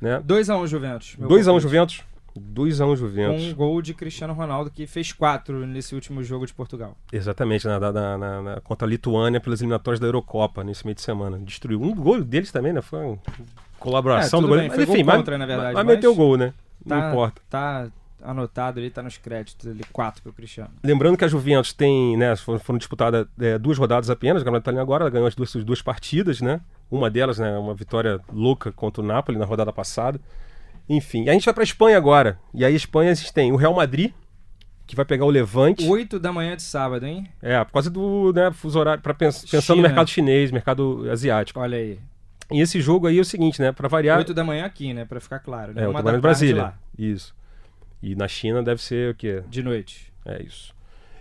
né? 0.00 0.20
2x1 0.26 0.66
Juventus. 0.66 1.16
meu 1.18 1.28
2x1 1.28 1.44
palpite. 1.46 1.62
Juventus. 1.62 2.02
2x1 2.38 2.86
Com 2.86 2.96
Juventus. 2.96 3.42
um 3.44 3.54
gol 3.54 3.82
de 3.82 3.92
Cristiano 3.92 4.32
Ronaldo, 4.34 4.70
que 4.70 4.86
fez 4.86 5.10
4 5.12 5.66
nesse 5.66 5.96
último 5.96 6.22
jogo 6.22 6.46
de 6.46 6.54
Portugal. 6.54 6.96
Exatamente, 7.12 7.66
na, 7.66 7.80
na- 7.80 8.16
na- 8.18 8.42
na- 8.42 8.60
contra 8.60 8.86
a 8.86 8.88
Lituânia 8.88 9.40
pelas 9.40 9.60
eliminatórias 9.60 9.98
da 9.98 10.06
Eurocopa 10.06 10.62
nesse 10.62 10.84
meio 10.84 10.94
de 10.94 11.00
semana. 11.02 11.38
Destruiu 11.38 11.82
um 11.82 11.92
gol 11.94 12.22
deles 12.22 12.52
também, 12.52 12.72
né? 12.72 12.80
Foi 12.82 13.00
uma 13.04 13.18
colaboração 13.80 14.38
É, 14.38 14.42
do 14.42 14.48
goleiro. 14.48 14.68
bem, 14.70 14.78
Mas 14.78 14.88
enfim, 14.88 14.98
gol 14.98 15.06
mas, 15.06 15.16
contra, 15.16 15.38
na 15.38 15.46
verdade, 15.46 15.74
mas 15.74 15.84
mas- 15.84 15.94
meteu 15.96 16.12
o 16.12 16.14
gol, 16.14 16.36
né? 16.36 16.52
Tá, 16.86 16.96
Não 17.00 17.08
importa. 17.10 17.42
Tá 17.50 17.88
anotado 18.22 18.78
ali, 18.80 18.90
tá 18.90 19.02
nos 19.02 19.16
créditos 19.18 19.66
ali, 19.66 19.82
4 19.92 20.22
pro 20.22 20.32
Cristiano. 20.32 20.70
Lembrando 20.82 21.16
que 21.16 21.24
a 21.24 21.28
Juventus 21.28 21.72
tem, 21.72 22.16
né? 22.16 22.34
Foram, 22.36 22.58
foram 22.58 22.78
disputadas 22.78 23.26
é, 23.40 23.58
duas 23.58 23.78
rodadas 23.78 24.10
apenas, 24.10 24.42
o 24.42 24.44
Campeonato 24.44 24.64
Italiano 24.64 24.82
agora, 24.82 25.04
ela 25.04 25.10
ganhou 25.10 25.26
as 25.26 25.34
duas, 25.34 25.54
as 25.54 25.64
duas 25.64 25.82
partidas, 25.82 26.40
né? 26.40 26.60
Uma 26.90 27.08
delas, 27.10 27.38
né? 27.38 27.56
Uma 27.56 27.74
vitória 27.74 28.20
louca 28.32 28.72
contra 28.72 29.02
o 29.02 29.06
Napoli 29.06 29.38
na 29.38 29.44
rodada 29.44 29.72
passada. 29.72 30.20
Enfim, 30.88 31.28
a 31.28 31.32
gente 31.32 31.44
vai 31.44 31.54
pra 31.54 31.62
Espanha 31.62 31.96
agora. 31.96 32.38
E 32.52 32.64
aí, 32.64 32.72
a 32.72 32.76
Espanha, 32.76 33.12
a 33.12 33.14
gente 33.14 33.32
tem 33.32 33.52
o 33.52 33.56
Real 33.56 33.72
Madrid, 33.74 34.12
que 34.86 34.96
vai 34.96 35.04
pegar 35.04 35.24
o 35.24 35.30
Levante. 35.30 35.86
8 35.88 36.18
da 36.18 36.32
manhã 36.32 36.56
de 36.56 36.62
sábado, 36.62 37.06
hein? 37.06 37.28
É, 37.40 37.62
por 37.64 37.72
causa 37.74 37.88
do 37.88 38.32
né, 38.32 38.50
fuso 38.50 38.76
horário, 38.78 39.00
pra 39.00 39.14
pens 39.14 39.42
pensando 39.42 39.62
China. 39.62 39.76
no 39.76 39.82
mercado 39.82 40.10
chinês, 40.10 40.50
mercado 40.50 41.08
asiático. 41.10 41.60
Olha 41.60 41.78
aí. 41.78 42.00
E 42.50 42.60
esse 42.60 42.80
jogo 42.80 43.06
aí 43.06 43.16
é 43.18 43.20
o 43.20 43.24
seguinte, 43.24 43.60
né? 43.62 43.70
Pra 43.70 43.86
variar. 43.86 44.18
8 44.18 44.34
da 44.34 44.42
manhã 44.42 44.64
aqui, 44.64 44.92
né? 44.92 45.04
Pra 45.04 45.20
ficar 45.20 45.38
claro. 45.38 45.72
né? 45.72 45.82
É, 45.82 45.86
o 45.86 45.90
Uma 45.90 46.00
tamanho 46.00 46.20
da 46.20 46.28
de 46.28 46.36
tarde 46.38 46.46
Brasília. 46.46 46.62
lá, 46.64 46.74
Isso. 46.98 47.32
E 48.02 48.14
na 48.14 48.26
China 48.28 48.62
deve 48.62 48.82
ser 48.82 49.12
o 49.12 49.14
quê? 49.14 49.42
de 49.48 49.62
noite. 49.62 50.12
É 50.24 50.42
isso. 50.42 50.74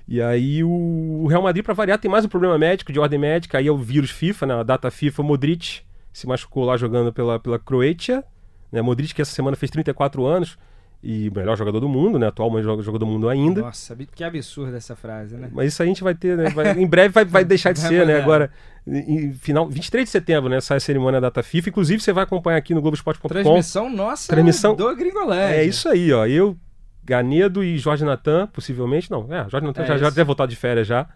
E 0.07 0.21
aí 0.21 0.63
o 0.63 1.27
Real 1.27 1.41
Madrid, 1.43 1.63
pra 1.63 1.73
variar, 1.73 1.99
tem 1.99 2.09
mais 2.09 2.25
um 2.25 2.29
problema 2.29 2.57
médico, 2.57 2.91
de 2.91 2.99
ordem 2.99 3.19
médica. 3.19 3.57
Aí 3.59 3.67
é 3.67 3.71
o 3.71 3.77
vírus 3.77 4.09
FIFA, 4.09 4.45
né? 4.47 4.53
A 4.55 4.63
data 4.63 4.89
FIFA, 4.89 5.21
o 5.21 5.25
Modric 5.25 5.81
se 6.11 6.25
machucou 6.27 6.65
lá 6.65 6.75
jogando 6.77 7.13
pela, 7.13 7.39
pela 7.39 7.59
Croácia. 7.59 8.23
Né? 8.71 8.81
Modric, 8.81 9.13
que 9.13 9.21
essa 9.21 9.31
semana 9.31 9.55
fez 9.55 9.69
34 9.69 10.25
anos. 10.25 10.57
E 11.01 11.29
o 11.29 11.33
melhor 11.33 11.55
jogador 11.55 11.79
do 11.79 11.87
mundo, 11.87 12.19
né? 12.19 12.27
Atual 12.27 12.51
melhor 12.51 12.75
jogador 12.81 12.97
do 12.97 13.05
mundo 13.05 13.29
ainda. 13.29 13.61
Nossa, 13.61 13.95
que 14.13 14.21
absurda 14.21 14.75
essa 14.75 14.95
frase, 14.97 15.37
né? 15.37 15.49
Mas 15.53 15.71
isso 15.73 15.81
a 15.81 15.85
gente 15.85 16.03
vai 16.03 16.13
ter, 16.13 16.35
né? 16.35 16.49
Vai- 16.49 16.77
em 16.77 16.85
breve 16.87 17.13
vai, 17.13 17.23
vai 17.23 17.45
deixar 17.45 17.71
de 17.71 17.79
Vai 17.79 17.89
ser, 17.89 18.05
né? 18.05 18.19
Agora, 18.19 18.51
em, 18.85 19.27
em 19.27 19.33
final, 19.33 19.69
23 19.69 20.03
de 20.05 20.09
setembro, 20.09 20.49
né? 20.49 20.59
Sai 20.59 20.75
a 20.75 20.79
cerimônia 20.81 21.21
da 21.21 21.27
data 21.27 21.41
FIFA. 21.41 21.69
Inclusive, 21.69 22.01
você 22.03 22.11
vai 22.11 22.25
acompanhar 22.25 22.57
aqui 22.57 22.73
no 22.73 22.81
Globoesporte.com. 22.81 23.29
Transmissão 23.29 23.89
nossa 23.89 24.27
Transmissão- 24.27 24.75
do 24.75 24.93
Gringolândia. 24.93 25.55
É 25.55 25.63
isso 25.63 25.87
aí, 25.87 26.11
ó. 26.11 26.25
Eu, 26.27 26.57
Ganedo 27.09 27.63
e 27.63 27.77
Jorge 27.77 28.05
Natan, 28.05 28.47
possivelmente. 28.47 29.09
Não, 29.09 29.25
é, 29.33 29.49
Jorge 29.49 29.65
Natan 29.65 29.83
É 29.83 29.87
já, 29.87 29.97
já 29.97 30.09
deve 30.09 30.23
voltar 30.25 30.45
de 30.45 30.55
férias 30.55 30.87
já. 30.87 31.07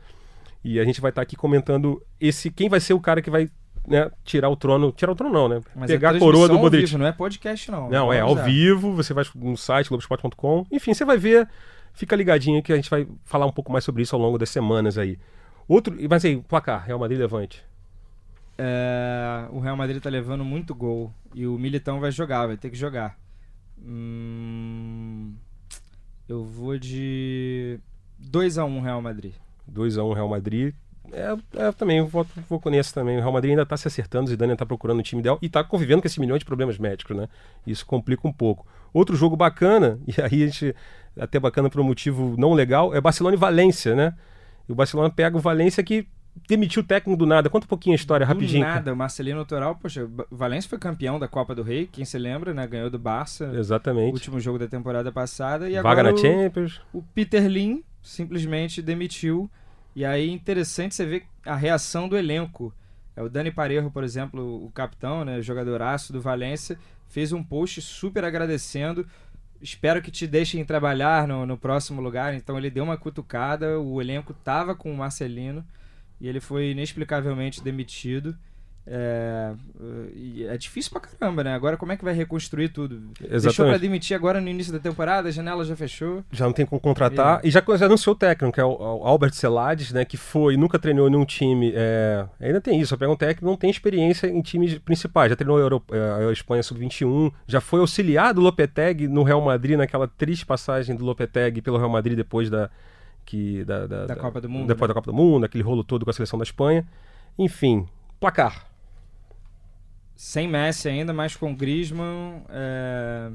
E 0.64 0.80
a 0.80 0.84
gente 0.84 1.00
vai 1.00 1.10
estar 1.10 1.22
aqui 1.22 1.36
comentando 1.36 2.02
esse 2.20 2.50
quem 2.50 2.68
vai 2.70 2.80
ser 2.80 2.94
o 2.94 3.00
cara 3.00 3.22
que 3.22 3.30
vai 3.30 3.50
né, 3.88 4.10
tirar 4.24 4.50
o 4.50 4.56
trono. 4.56 4.92
Tirar 4.92 5.12
o 5.12 5.16
trono 5.16 5.34
não, 5.34 5.48
né? 5.48 5.62
Mas 5.76 5.92
Pegar 5.92 6.14
é 6.14 6.18
a 6.18 6.20
coroa 6.20 6.48
do 6.48 6.58
Modric. 6.58 6.86
vivo, 6.86 6.98
não 6.98 7.06
é 7.06 7.12
podcast, 7.12 7.70
não. 7.70 7.90
Não, 7.90 8.12
é 8.14 8.22
ao 8.22 8.36
vivo, 8.36 8.94
você 8.94 9.14
vai 9.14 9.26
no 9.36 9.56
site 9.56 9.90
globosport.com. 9.90 10.66
Enfim, 10.72 10.94
você 10.94 11.06
vai 11.06 11.18
ver, 11.18 11.48
fica 11.94 12.16
ligadinho 12.16 12.64
que 12.64 12.74
a 12.74 12.76
gente 12.76 12.90
vai 12.90 13.08
falar 13.26 13.46
um 13.46 13.52
pouco 13.52 13.72
mais 13.72 13.84
sobre 13.84 14.02
isso 14.02 14.16
ao 14.16 14.22
longo 14.22 14.38
das 14.38 14.50
semanas 14.50 14.98
aí. 14.98 15.20
Outro, 15.68 15.96
mas 16.10 16.26
aí, 16.26 16.38
placar, 16.42 16.86
Real 16.86 17.00
Madrid 17.00 17.20
Levante. 17.20 17.64
É, 18.58 19.46
o 19.52 19.60
Real 19.60 19.76
Madrid 19.76 20.02
tá 20.02 20.10
levando 20.10 20.44
muito 20.44 20.74
gol. 20.74 21.14
E 21.36 21.46
o 21.46 21.58
Militão 21.58 22.00
vai 22.00 22.12
jogar, 22.12 22.48
vai 22.48 22.58
ter 22.58 22.70
que 22.70 22.78
jogar. 22.78 23.18
Hum, 23.86 25.34
eu 26.28 26.44
vou 26.44 26.78
de 26.78 27.80
2x1 28.32 28.82
Real 28.82 29.02
Madrid. 29.02 29.34
2x1 29.72 30.14
Real 30.14 30.28
Madrid. 30.28 30.74
É, 31.12 31.68
é, 31.68 31.72
também, 31.72 31.98
eu 31.98 32.08
vou, 32.08 32.26
vou 32.50 32.60
com 32.60 32.70
esse 32.72 32.94
também. 32.94 33.18
O 33.18 33.20
Real 33.20 33.32
Madrid 33.32 33.52
ainda 33.52 33.66
tá 33.66 33.76
se 33.76 33.88
acertando, 33.88 34.26
o 34.26 34.30
Zidane 34.30 34.52
ainda 34.52 34.60
tá 34.60 34.66
procurando 34.66 35.00
o 35.00 35.04
time 35.04 35.20
ideal 35.20 35.38
e 35.42 35.50
tá 35.50 35.64
convivendo 35.64 36.02
com 36.02 36.08
esse 36.08 36.20
milhão 36.20 36.38
de 36.38 36.46
problemas 36.46 36.78
médicos, 36.78 37.16
né? 37.16 37.28
Isso 37.68 37.86
complica 37.86 38.28
um 38.28 38.32
pouco. 38.32 38.66
Outro 38.94 39.16
jogo 39.16 39.36
bacana, 39.36 40.00
e 40.08 40.22
aí 40.22 40.44
a 40.44 40.48
gente, 40.48 40.76
até 41.20 41.40
bacana 41.40 41.70
por 41.70 41.82
um 41.82 41.84
motivo 41.84 42.36
não 42.38 42.54
legal, 42.54 42.96
é 42.96 43.02
Barcelona 43.02 43.36
e 43.36 43.40
Valência, 43.40 43.96
né? 43.96 44.16
E 44.68 44.72
o 44.72 44.76
Barcelona 44.76 45.10
pega 45.10 45.38
o 45.38 45.42
Valência 45.42 45.84
que 45.84 46.08
demitiu 46.48 46.82
o 46.82 46.86
técnico 46.86 47.18
do 47.18 47.26
nada. 47.26 47.50
Conta 47.50 47.66
um 47.66 47.70
pouquinho 47.70 47.94
a 47.94 47.96
história, 47.96 48.26
rapidinho. 48.26 48.64
Do 48.64 48.68
nada, 48.70 48.94
o 48.94 48.96
Marcelino 48.96 49.46
Toral, 49.46 49.76
poxa, 49.76 50.06
o 50.30 50.36
Valência 50.36 50.70
foi 50.70 50.80
campeão 50.80 51.20
da 51.20 51.28
Copa 51.28 51.54
do 51.56 51.64
Rei, 51.64 51.88
quem 51.92 52.06
se 52.06 52.18
lembra, 52.18 52.54
né? 52.54 52.66
Ganhou 52.68 52.90
do 52.90 53.00
Barça. 53.00 53.52
Exatamente. 53.56 54.14
Último 54.14 54.40
jogo 54.40 54.60
da 54.60 54.68
temporada 54.68 55.12
passada. 55.12 55.70
E 55.70 55.74
Vaga 55.76 55.90
agora 56.02 56.10
na 56.12 56.14
o- 56.14 56.18
Champions. 56.18 56.82
o 56.94 57.02
Peter 57.02 57.46
Lim 57.48 57.84
simplesmente 58.02 58.82
demitiu. 58.82 59.50
E 59.96 60.04
aí 60.04 60.30
interessante 60.30 60.96
você 60.96 61.06
ver 61.06 61.24
a 61.46 61.56
reação 61.56 62.08
do 62.10 62.18
elenco. 62.18 62.74
É 63.16 63.22
o 63.22 63.30
Dani 63.30 63.52
Parejo, 63.52 63.92
por 63.92 64.04
exemplo, 64.04 64.66
o 64.66 64.72
capitão, 64.72 65.24
né, 65.24 65.40
jogadoraço 65.42 66.12
do 66.12 66.20
Valência, 66.20 66.80
fez 67.08 67.32
um 67.32 67.44
post 67.44 67.80
super 67.80 68.24
agradecendo. 68.26 69.06
Espero 69.62 70.02
que 70.02 70.10
te 70.10 70.26
deixem 70.26 70.66
trabalhar 70.66 71.28
no, 71.28 71.46
no 71.46 71.56
próximo 71.58 72.02
lugar. 72.02 72.34
Então 72.34 72.58
ele 72.58 72.72
deu 72.72 72.84
uma 72.84 72.98
cutucada, 72.98 73.80
o 73.80 74.02
elenco 74.02 74.34
tava 74.34 74.74
com 74.76 74.92
o 74.92 74.98
Marcelino 74.98 75.64
e 76.24 76.28
ele 76.30 76.40
foi 76.40 76.72
inexplicavelmente 76.72 77.62
demitido. 77.62 78.34
É, 78.88 79.54
é 80.48 80.58
difícil 80.58 80.92
pra 80.92 81.02
caramba, 81.02 81.44
né? 81.44 81.54
Agora 81.54 81.76
como 81.76 81.92
é 81.92 81.98
que 81.98 82.04
vai 82.04 82.14
reconstruir 82.14 82.70
tudo? 82.70 82.98
Deixou 82.98 83.28
pra 83.28 83.36
Exatamente. 83.36 83.82
demitir 83.82 84.16
agora 84.16 84.40
no 84.40 84.48
início 84.48 84.72
da 84.72 84.80
temporada, 84.80 85.28
a 85.28 85.32
janela 85.32 85.66
já 85.66 85.76
fechou. 85.76 86.24
Já 86.32 86.46
não 86.46 86.54
tem 86.54 86.66
como 86.66 86.80
contratar. 86.80 87.42
E 87.44 87.52
já, 87.52 87.62
já 87.78 87.88
anunciou 87.88 88.16
o 88.16 88.18
técnico, 88.18 88.54
que 88.54 88.62
é 88.62 88.64
o, 88.64 88.72
o 88.72 89.06
Albert 89.06 89.34
Celades, 89.34 89.92
né? 89.92 90.06
Que 90.06 90.16
foi, 90.16 90.56
nunca 90.56 90.80
treinou 90.80 91.10
nenhum 91.10 91.26
time. 91.26 91.74
é, 91.76 92.26
ainda 92.40 92.62
tem 92.62 92.80
isso, 92.80 92.90
só 92.92 92.98
pega 92.98 93.12
um 93.12 93.18
técnico 93.18 93.46
não 93.46 93.58
tem 93.58 93.70
experiência 93.70 94.28
em 94.28 94.42
times 94.42 94.78
principais. 94.80 95.30
Já 95.30 95.36
treinou 95.36 95.58
a, 95.58 95.96
é, 95.96 96.30
a 96.30 96.32
Espanha 96.32 96.64
Sub-21, 96.64 97.34
já 97.46 97.60
foi 97.60 97.82
auxiliar 97.82 98.34
do 98.34 98.40
Lopetegui 98.40 99.10
no 99.10 99.24
Real 99.24 99.42
Madrid, 99.42 99.78
naquela 99.78 100.08
triste 100.08 100.46
passagem 100.46 100.96
do 100.96 101.04
Lopetegui 101.04 101.62
pelo 101.62 101.78
Real 101.78 101.90
Madrid 101.90 102.16
depois 102.16 102.50
da, 102.50 102.70
que 103.26 103.64
da, 103.66 103.88
da, 103.88 104.06
Da 104.06 104.16
Copa 104.16 104.40
do 104.42 104.50
Mundo, 104.50 104.68
Depois 104.68 104.88
né? 104.88 104.88
da 104.90 104.94
Copa 104.94 105.12
do 105.12 105.16
Mundo, 105.16 105.46
aquele 105.46 105.64
rolo 105.64 105.84
todo 105.84 106.06
com 106.06 106.12
a 106.12 106.14
seleção 106.14 106.38
da 106.38 106.44
Espanha. 106.44 106.88
Enfim, 107.38 107.88
placar. 108.20 108.68
Sem 110.16 110.48
Messi 110.48 110.88
ainda, 110.88 111.12
mas 111.12 111.36
com 111.36 111.56
Griezmann, 111.56 112.44
é, 112.50 113.32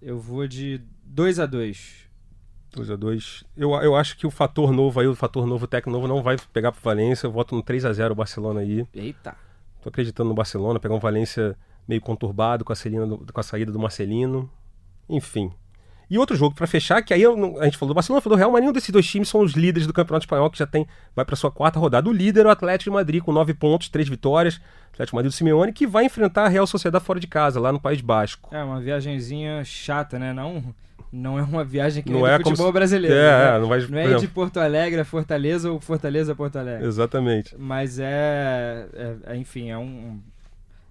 eu 0.00 0.18
vou 0.18 0.46
de 0.46 0.80
2 1.04 1.40
a 1.40 1.46
2 1.46 2.06
2 2.76 2.90
a 2.90 2.96
2 2.96 3.44
eu, 3.56 3.70
eu 3.74 3.96
acho 3.96 4.16
que 4.16 4.26
o 4.26 4.30
fator 4.30 4.70
novo 4.70 5.00
aí, 5.00 5.06
o 5.06 5.14
fator 5.14 5.46
novo, 5.46 5.64
o 5.64 5.68
técnico 5.68 5.90
novo, 5.90 6.06
não 6.06 6.22
vai 6.22 6.36
pegar 6.52 6.72
pro 6.72 6.80
Valência. 6.82 7.26
Eu 7.26 7.32
voto 7.32 7.54
no 7.54 7.62
3 7.62 7.84
a 7.86 7.92
0 7.92 8.12
o 8.12 8.16
Barcelona 8.16 8.60
aí. 8.60 8.86
Eita. 8.94 9.34
Tô 9.82 9.88
acreditando 9.88 10.28
no 10.28 10.34
Barcelona, 10.34 10.78
pegar 10.78 10.94
um 10.94 10.98
Valência 10.98 11.56
meio 11.88 12.00
conturbado 12.00 12.64
com 12.64 12.72
a, 12.72 12.76
Celina 12.76 13.06
com 13.06 13.40
a 13.40 13.42
saída 13.42 13.72
do 13.72 13.78
Marcelino. 13.78 14.50
Enfim. 15.08 15.52
E 16.08 16.18
outro 16.18 16.36
jogo 16.36 16.54
pra 16.54 16.66
fechar, 16.68 17.02
que 17.02 17.12
aí 17.12 17.20
eu 17.20 17.36
não- 17.36 17.60
a 17.60 17.64
gente 17.64 17.76
falou 17.76 17.92
do 17.92 17.94
Barcelona, 17.96 18.20
falou 18.20 18.36
do 18.36 18.38
Real, 18.38 18.50
mas 18.52 18.60
nenhum 18.60 18.72
desses 18.72 18.90
dois 18.90 19.06
times 19.06 19.28
são 19.28 19.40
os 19.40 19.52
líderes 19.54 19.86
do 19.88 19.92
Campeonato 19.92 20.24
Espanhol, 20.24 20.48
que 20.50 20.58
já 20.58 20.66
tem 20.66 20.86
vai 21.16 21.24
pra 21.24 21.34
sua 21.34 21.50
quarta 21.50 21.80
rodada. 21.80 22.08
O 22.08 22.12
líder 22.12 22.44
é 22.46 22.48
o 22.48 22.50
Atlético 22.50 22.90
de 22.90 22.94
Madrid, 22.94 23.22
com 23.22 23.32
nove 23.32 23.52
pontos, 23.54 23.88
três 23.88 24.08
vitórias. 24.08 24.60
Atlético 24.92 25.14
de 25.14 25.16
Madrid 25.16 25.32
do 25.32 25.34
Simeone, 25.34 25.72
que 25.72 25.86
vai 25.86 26.04
enfrentar 26.04 26.44
a 26.44 26.48
Real 26.48 26.66
Sociedade 26.66 27.04
fora 27.04 27.18
de 27.18 27.26
casa, 27.26 27.58
lá 27.60 27.72
no 27.72 27.80
País 27.80 28.00
Basco. 28.00 28.48
É 28.54 28.62
uma 28.62 28.80
viagenzinha 28.80 29.62
chata, 29.64 30.16
né? 30.18 30.32
Não, 30.32 30.62
não 31.12 31.38
é 31.38 31.42
uma 31.42 31.64
viagem 31.64 32.02
que 32.04 32.10
Não 32.10 32.26
é 32.26 32.34
como 32.38 32.50
futebol 32.50 32.68
se- 32.68 32.72
brasileiro. 32.72 33.14
É, 33.14 33.18
né? 33.50 33.56
é, 33.56 33.60
não 33.60 33.68
vai- 33.68 33.80
não 33.86 33.98
é 33.98 34.04
exemplo- 34.04 34.20
de 34.20 34.28
Porto 34.28 34.58
Alegre 34.60 35.00
a 35.00 35.04
Fortaleza 35.04 35.70
ou 35.72 35.80
Fortaleza 35.80 36.32
a 36.32 36.36
Porto 36.36 36.56
Alegre. 36.56 36.86
Exatamente. 36.86 37.54
Mas 37.58 37.98
é, 37.98 38.86
é- 38.94 39.16
é, 39.32 39.36
enfim, 39.36 39.70
é 39.70 39.76
um. 39.76 40.20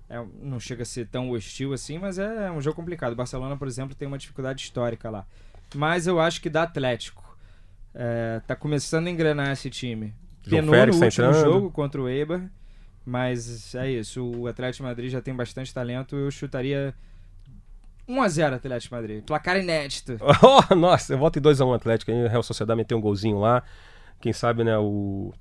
É 0.09 0.23
não 0.41 0.59
chega 0.59 0.83
a 0.83 0.85
ser 0.85 1.07
tão 1.07 1.31
hostil 1.31 1.73
assim, 1.73 1.97
mas 1.97 2.19
é 2.19 2.51
um 2.51 2.61
jogo 2.61 2.75
complicado. 2.75 3.13
O 3.13 3.15
Barcelona, 3.15 3.57
por 3.57 3.67
exemplo, 3.67 3.95
tem 3.95 4.07
uma 4.07 4.17
dificuldade 4.17 4.61
histórica 4.61 5.09
lá. 5.09 5.25
Mas 5.73 6.07
eu 6.07 6.19
acho 6.19 6.41
que 6.41 6.49
dá 6.49 6.63
Atlético. 6.63 7.23
É, 7.93 8.41
tá 8.45 8.55
começando 8.55 9.07
a 9.07 9.09
engrenar 9.09 9.51
esse 9.51 9.69
time. 9.69 10.13
João 10.43 10.61
Penou 10.61 10.75
no 10.75 10.93
Félix 10.93 11.15
tá 11.15 11.27
último 11.27 11.43
jogo 11.43 11.71
contra 11.71 12.01
o 12.01 12.07
Eibar, 12.07 12.49
mas 13.05 13.73
é 13.73 13.89
isso. 13.89 14.23
O 14.23 14.47
Atlético 14.47 14.83
Madrid 14.83 15.09
já 15.09 15.21
tem 15.21 15.33
bastante 15.33 15.73
talento. 15.73 16.15
Eu 16.15 16.29
chutaria 16.29 16.93
1x0 18.07 18.53
Atlético 18.53 18.93
Madrid. 18.93 19.23
Placar 19.23 19.57
inédito. 19.57 20.17
Oh, 20.43 20.75
nossa, 20.75 21.13
eu 21.13 21.17
voto 21.17 21.39
em 21.39 21.41
2x1 21.41 21.75
Atlético. 21.75 22.11
Aí 22.11 22.23
o 22.25 22.27
Real 22.27 22.43
Sociedade 22.43 22.77
meteu 22.77 22.97
um 22.97 23.01
golzinho 23.01 23.39
lá. 23.39 23.63
Quem 24.21 24.33
sabe, 24.33 24.63
né, 24.63 24.77
o 24.77 25.33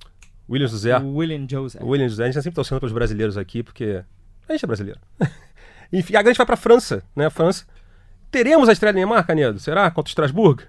William 0.48 0.68
José. 0.68 0.96
O 0.98 1.16
William. 1.16 1.46
O 1.80 1.88
William 1.88 2.08
José, 2.08 2.22
a 2.22 2.26
gente 2.26 2.34
tá 2.34 2.42
sempre 2.42 2.56
torcendo 2.56 2.80
pelos 2.80 2.92
brasileiros 2.92 3.36
aqui, 3.36 3.62
porque 3.62 4.02
a 4.48 4.52
gente 4.52 4.64
é 4.64 4.66
brasileiro. 4.66 5.00
Enfim, 5.92 6.16
a 6.16 6.24
gente 6.24 6.36
vai 6.36 6.46
pra 6.46 6.56
França, 6.56 7.02
né? 7.14 7.30
França. 7.30 7.64
Teremos 8.30 8.68
a 8.68 8.72
estreia 8.72 8.92
do 8.92 8.96
Neymar, 8.96 9.26
Canedo? 9.26 9.60
Será? 9.60 9.90
Contra 9.90 10.08
o 10.08 10.10
Strasbourg? 10.10 10.64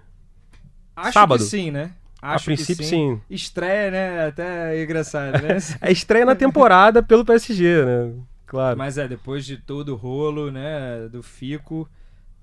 Acho 0.96 1.14
sábado. 1.14 1.44
que 1.44 1.50
sim, 1.50 1.72
né? 1.72 1.92
Acho 2.22 2.46
que 2.46 2.56
princípio, 2.56 2.86
sim. 2.86 3.22
Estreia, 3.30 3.92
né? 3.92 4.28
Até 4.28 4.76
é 4.76 4.84
engraçado, 4.84 5.42
né? 5.42 5.58
É 5.82 5.92
estreia 5.92 6.26
na 6.26 6.36
temporada 6.36 7.04
pelo 7.04 7.26
PSG, 7.26 7.86
né? 7.86 8.14
Claro. 8.46 8.78
Mas 8.78 8.98
é, 8.98 9.08
depois 9.08 9.46
de 9.46 9.58
todo 9.58 9.94
o 9.94 9.96
rolo, 9.96 10.52
né, 10.52 11.08
do 11.12 11.22
Fico, 11.22 11.90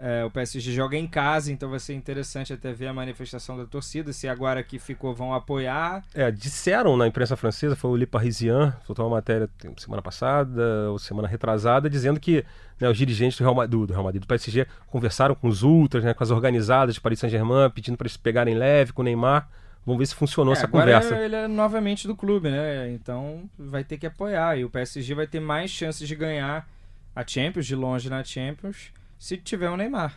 é, 0.05 0.25
o 0.25 0.31
PSG 0.31 0.73
joga 0.73 0.97
em 0.97 1.07
casa, 1.07 1.53
então 1.53 1.71
vai 1.71 1.79
ser 1.79 1.95
interessante 1.95 2.53
até 2.53 2.73
ver 2.73 2.89
a 2.89 2.93
manifestação 2.93 3.57
da 3.57 3.65
torcida, 3.65 4.13
se 4.13 4.27
agora 4.29 4.61
que 4.63 4.79
ficou 4.79 5.15
vão 5.15 5.33
apoiar. 5.33 6.03
É, 6.13 6.29
disseram 6.31 6.97
na 6.97 7.07
imprensa 7.07 7.37
francesa, 7.37 7.77
foi 7.77 7.91
o 7.91 7.97
Le 7.97 8.05
Parisien, 8.07 8.73
soltou 8.85 9.07
uma 9.07 9.17
matéria 9.17 9.49
semana 9.79 10.03
passada 10.03 10.91
ou 10.91 10.99
semana 10.99 11.29
retrasada, 11.29 11.89
dizendo 11.89 12.19
que 12.19 12.45
né, 12.81 12.89
os 12.89 12.99
dirigentes 12.99 13.39
do 13.39 13.45
Real, 13.45 13.55
Ma- 13.55 13.67
do, 13.67 13.87
do 13.87 13.93
Real 13.93 14.03
Madrid, 14.03 14.21
do 14.21 14.27
PSG, 14.27 14.67
conversaram 14.89 15.35
com 15.37 15.47
os 15.47 15.63
ultras, 15.63 16.03
né, 16.03 16.13
com 16.13 16.25
as 16.25 16.31
organizadas 16.33 16.97
de 16.97 17.01
Paris 17.01 17.21
Saint-Germain, 17.21 17.71
pedindo 17.71 17.97
para 17.97 18.07
eles 18.07 18.17
pegarem 18.17 18.55
leve 18.57 18.93
com 18.93 19.03
o 19.03 19.05
Neymar. 19.05 19.49
Vamos 19.87 19.99
ver 20.01 20.07
se 20.07 20.15
funcionou 20.17 20.53
É, 20.53 20.57
essa 20.57 20.67
agora 20.67 20.91
conversa. 20.91 21.15
ele 21.17 21.35
é 21.37 21.47
novamente 21.49 22.07
do 22.09 22.15
clube, 22.17 22.51
né? 22.51 22.91
Então 22.93 23.49
vai 23.59 23.85
ter 23.85 23.99
que 23.99 24.07
apoiar. 24.07 24.57
E 24.59 24.65
o 24.65 24.71
PSG 24.71 25.15
vai 25.15 25.27
ter 25.27 25.41
mais 25.41 25.71
chances 25.71 26.07
de 26.09 26.15
ganhar 26.17 26.69
a 27.15 27.27
Champions, 27.27 27.67
de 27.67 27.75
longe 27.77 28.09
na 28.09 28.23
Champions, 28.25 28.93
se 29.23 29.37
tiver 29.37 29.71
o 29.71 29.77
Neymar. 29.77 30.15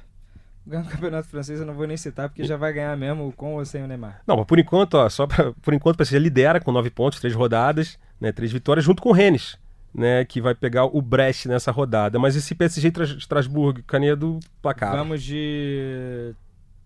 Ganhar 0.66 0.82
o 0.84 0.88
Campeonato 0.90 1.28
Francês 1.28 1.60
eu 1.60 1.66
não 1.66 1.76
vou 1.76 1.86
nem 1.86 1.96
citar, 1.96 2.28
porque 2.28 2.44
já 2.44 2.58
vai 2.58 2.74
ganhar 2.74 2.98
mesmo 2.98 3.32
com 3.34 3.54
ou 3.54 3.64
sem 3.64 3.84
o 3.84 3.88
Neymar. 3.88 4.22
Não, 4.26 4.38
mas 4.38 4.48
por 4.48 4.58
enquanto, 4.58 4.96
ó, 4.96 5.08
só 5.10 5.28
pra, 5.28 5.52
por 5.62 5.74
enquanto 5.76 5.98
PSG 5.98 6.18
lidera 6.18 6.60
com 6.60 6.72
nove 6.72 6.90
pontos, 6.90 7.20
três 7.20 7.36
rodadas, 7.36 8.00
né, 8.20 8.32
três 8.32 8.52
vitórias, 8.52 8.84
junto 8.84 9.00
com 9.04 9.10
o 9.10 9.14
Rennes, 9.14 9.60
né, 9.94 10.26
que 10.26 10.42
vai 10.42 10.56
pegar 10.56 10.86
o 10.86 11.00
Brest 11.04 11.46
nessa 11.46 11.72
rodada. 11.72 12.18
Mas 12.18 12.36
esse 12.36 12.56
PSG 12.56 12.90
Tras- 12.90 13.12
Estrasburgo, 13.12 13.84
Canedo, 13.84 14.40
placar. 14.60 14.96
Vamos 14.96 15.22
de 15.22 16.34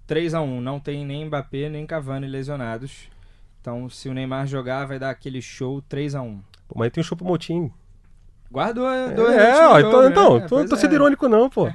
3 0.06 0.34
a 0.34 0.42
1 0.42 0.60
Não 0.60 0.78
tem 0.80 1.06
nem 1.06 1.26
Mbappé 1.26 1.70
nem 1.70 1.86
Cavani 1.86 2.28
lesionados. 2.28 3.08
Então, 3.62 3.90
se 3.90 4.10
o 4.10 4.14
Neymar 4.14 4.46
jogar, 4.46 4.86
vai 4.86 5.00
dar 5.00 5.10
aquele 5.10 5.42
show 5.42 5.82
3 5.84 6.16
a 6.16 6.22
1 6.22 6.38
Pô, 6.68 6.76
mas 6.80 6.92
tem 6.92 7.02
o 7.02 7.04
Chopo 7.04 7.24
Motim. 7.24 7.72
Guardou 8.52 8.90
É, 8.90 9.10
dois 9.12 9.38
ó, 9.38 9.76
últimos 9.76 9.80
então, 9.80 9.92
jogos, 9.92 10.10
então 10.12 10.40
né? 10.40 10.48
tô, 10.48 10.66
tô 10.66 10.76
é. 10.76 10.78
sendo 10.80 10.94
irônico 10.96 11.30
não, 11.30 11.50
pô. 11.50 11.68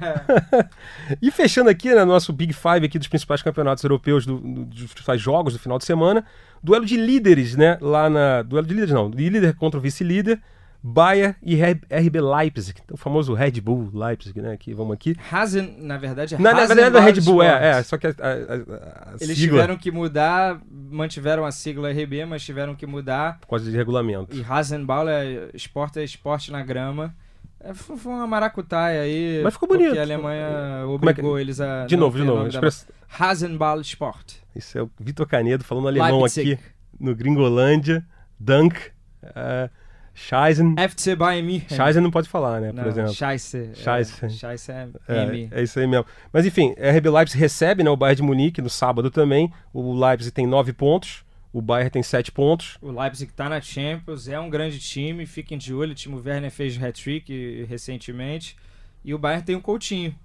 e 1.21 1.31
fechando 1.31 1.69
aqui, 1.69 1.93
né, 1.93 2.03
nosso 2.03 2.33
Big 2.33 2.51
Five 2.53 2.85
aqui 2.85 2.99
dos 2.99 3.07
principais 3.07 3.41
campeonatos 3.41 3.83
europeus, 3.83 4.25
do, 4.25 4.37
do- 4.37 4.65
dos 4.65 4.91
principais 4.91 5.21
jogos 5.21 5.53
do 5.53 5.59
final 5.59 5.77
de 5.77 5.85
semana, 5.85 6.25
duelo 6.61 6.85
de 6.85 6.97
líderes, 6.97 7.55
né, 7.55 7.77
lá 7.79 8.09
na... 8.09 8.41
Duelo 8.41 8.67
de 8.67 8.73
líderes 8.73 8.93
não, 8.93 9.09
de 9.09 9.29
líder 9.29 9.55
contra 9.55 9.79
o 9.79 9.81
vice-líder, 9.81 10.41
Bayern 10.87 11.35
e 11.41 11.55
RB 11.63 12.21
Leipzig, 12.21 12.79
o 12.91 12.95
famoso 12.97 13.33
Red 13.33 13.59
Bull 13.59 13.89
Leipzig, 13.91 14.39
né, 14.39 14.53
aqui, 14.53 14.71
vamos 14.71 14.93
aqui. 14.93 15.15
Hazen, 15.31 15.77
na 15.79 15.97
verdade, 15.97 16.35
é 16.35 16.37
Na, 16.37 16.53
na 16.53 16.65
verdade 16.67 16.95
é 16.95 16.99
Red 16.99 17.21
Bull, 17.21 17.41
é, 17.41 17.69
é, 17.79 17.81
só 17.83 17.97
que 17.97 18.05
a, 18.05 18.11
a- 18.11 18.13
a- 18.13 19.13
Eles 19.19 19.35
sigla, 19.35 19.61
tiveram 19.61 19.77
que 19.77 19.89
mudar, 19.89 20.61
mantiveram 20.69 21.43
a 21.43 21.51
sigla 21.51 21.89
RB, 21.91 22.25
mas 22.25 22.43
tiveram 22.45 22.75
que 22.75 22.85
mudar. 22.85 23.39
por 23.39 23.47
causa 23.47 23.69
de 23.71 23.75
regulamento. 23.75 24.35
E 24.35 24.45
Hasenball 24.47 25.09
é 25.09 25.49
esporte, 25.55 25.97
é 25.99 26.03
esporte 26.03 26.51
na 26.51 26.61
grama. 26.61 27.15
É, 27.59 27.73
foi 27.73 27.97
uma 28.13 28.27
maracutaia 28.27 29.01
aí. 29.01 29.41
Mas 29.43 29.53
ficou 29.53 29.67
bonito. 29.67 29.87
Porque 29.87 29.99
a 29.99 30.03
Alemanha 30.03 30.47
Como 30.83 30.93
é 31.09 31.13
que- 31.13 31.19
obrigou 31.21 31.39
eles 31.39 31.59
a. 31.59 31.87
De 31.87 31.97
novo, 31.97 32.15
de 32.15 32.23
novo, 32.23 32.43
da 32.43 32.49
express-. 32.49 32.85
Hasenball 33.19 33.81
Sport. 33.81 34.33
Isso 34.55 34.77
é 34.77 34.83
o 34.83 34.91
Vitor 34.99 35.25
Canedo 35.27 35.63
falando 35.63 35.87
alemão 35.87 36.19
Leipzig. 36.19 36.53
aqui 36.53 36.63
no 36.99 37.15
Gringolândia, 37.15 38.05
Dunk, 38.39 38.77
uh, 39.23 39.67
Scheisen. 40.15 40.73
FC 40.77 41.15
Bayern 41.15 41.45
München. 41.45 41.77
Scheisen 41.77 42.01
não 42.01 42.09
pode 42.09 42.29
falar, 42.29 42.61
né, 42.61 42.67
por 42.71 42.81
Não, 42.81 42.87
exemplo. 42.87 43.13
Scheisse. 43.13 43.69
Scheisse. 43.75 44.25
É, 44.25 44.29
Scheisse 44.29 44.71
é, 44.71 44.87
É, 45.07 45.23
M. 45.25 45.49
é 45.51 45.61
isso 45.61 45.77
aí 45.77 45.85
mesmo. 45.85 46.05
Mas 46.31 46.45
enfim, 46.45 46.73
RB 46.79 47.09
Leipzig 47.09 47.37
recebe 47.37 47.83
né, 47.83 47.89
o 47.89 47.97
Bayern 47.97 48.15
de 48.15 48.23
Munique 48.23 48.61
no 48.61 48.69
sábado 48.69 49.11
também. 49.11 49.51
O 49.73 49.93
Leipzig 49.93 50.31
tem 50.31 50.47
nove 50.47 50.71
pontos, 50.73 51.23
o 51.51 51.61
Bayern 51.61 51.89
tem 51.91 52.01
sete 52.01 52.31
pontos. 52.31 52.77
O 52.81 52.91
Leipzig 52.91 53.31
tá 53.33 53.49
na 53.49 53.59
Champions, 53.61 54.27
é 54.27 54.39
um 54.39 54.49
grande 54.49 54.79
time, 54.79 55.25
fiquem 55.25 55.57
de 55.57 55.73
olho. 55.73 55.91
O 55.91 55.95
Timo 55.95 56.21
Werner 56.25 56.49
fez 56.49 56.81
hat-trick 56.81 57.65
recentemente. 57.69 58.55
E 59.03 59.13
o 59.13 59.17
Bayern 59.19 59.43
tem 59.45 59.55
o 59.55 59.61
Coutinho. 59.61 60.15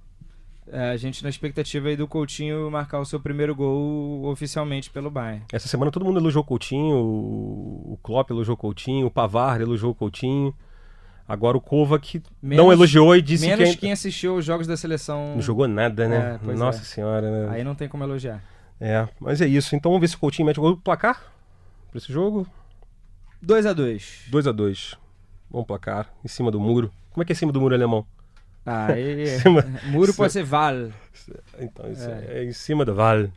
É, 0.72 0.90
a 0.90 0.96
gente 0.96 1.22
na 1.22 1.28
expectativa 1.28 1.88
aí 1.88 1.96
do 1.96 2.06
Coutinho 2.06 2.70
marcar 2.70 3.00
o 3.00 3.04
seu 3.04 3.18
primeiro 3.18 3.54
gol 3.54 4.24
oficialmente 4.26 4.88
pelo 4.90 5.10
Bayern. 5.10 5.42
Essa 5.52 5.66
semana 5.68 5.90
todo 5.90 6.04
mundo 6.04 6.20
elogiou 6.20 6.42
o 6.42 6.46
Coutinho, 6.46 6.96
o 6.96 7.98
Klopp 8.02 8.30
elogiou 8.30 8.54
o 8.54 8.56
Coutinho, 8.58 9.06
o 9.06 9.10
Pavard 9.10 9.62
elogiou 9.62 9.90
o 9.90 9.94
Coutinho. 9.94 10.54
Agora 11.26 11.56
o 11.56 11.60
Kovac 11.60 12.22
não 12.42 12.48
Menos- 12.66 12.72
elogiou 12.72 13.14
e 13.16 13.22
disse 13.22 13.46
Menos 13.46 13.70
que 13.70 13.76
quem 13.76 13.92
assistiu 13.92 14.36
os 14.36 14.44
jogos 14.44 14.66
da 14.66 14.76
seleção. 14.76 15.34
não 15.34 15.40
jogou 15.42 15.66
nada, 15.68 16.08
né? 16.08 16.40
É, 16.44 16.52
Nossa 16.54 16.80
é. 16.80 16.84
senhora, 16.84 17.30
né? 17.46 17.52
Aí 17.54 17.64
não 17.64 17.74
tem 17.74 17.88
como 17.88 18.02
elogiar. 18.04 18.42
É, 18.80 19.06
mas 19.20 19.40
é 19.40 19.46
isso. 19.46 19.74
Então 19.76 19.90
vamos 19.90 20.00
ver 20.00 20.08
se 20.08 20.16
o 20.16 20.18
Coutinho 20.18 20.46
mete 20.46 20.58
o 20.58 20.62
gol 20.62 20.70
do 20.76 20.80
placar 20.80 21.32
pra 21.90 21.98
esse 21.98 22.12
jogo. 22.12 22.46
2 23.42 23.64
a 23.66 23.72
2 23.72 24.26
2 24.30 24.46
a 24.46 24.52
2 24.52 24.96
Bom 25.50 25.64
placar, 25.64 26.12
em 26.24 26.28
cima 26.28 26.50
do 26.50 26.60
muro. 26.60 26.90
Como 27.10 27.22
é 27.22 27.24
que 27.26 27.32
é 27.32 27.34
em 27.34 27.36
cima 27.36 27.50
do 27.52 27.60
muro 27.60 27.74
alemão? 27.74 28.06
Cima- 29.42 29.64
muro 29.86 30.14
pode 30.14 30.32
ser 30.32 30.42
Val. 30.44 30.88
Então, 31.58 31.90
isso 31.90 32.08
é. 32.08 32.44
em 32.44 32.52
cima 32.52 32.84
do 32.84 32.94
vale. 32.94 33.32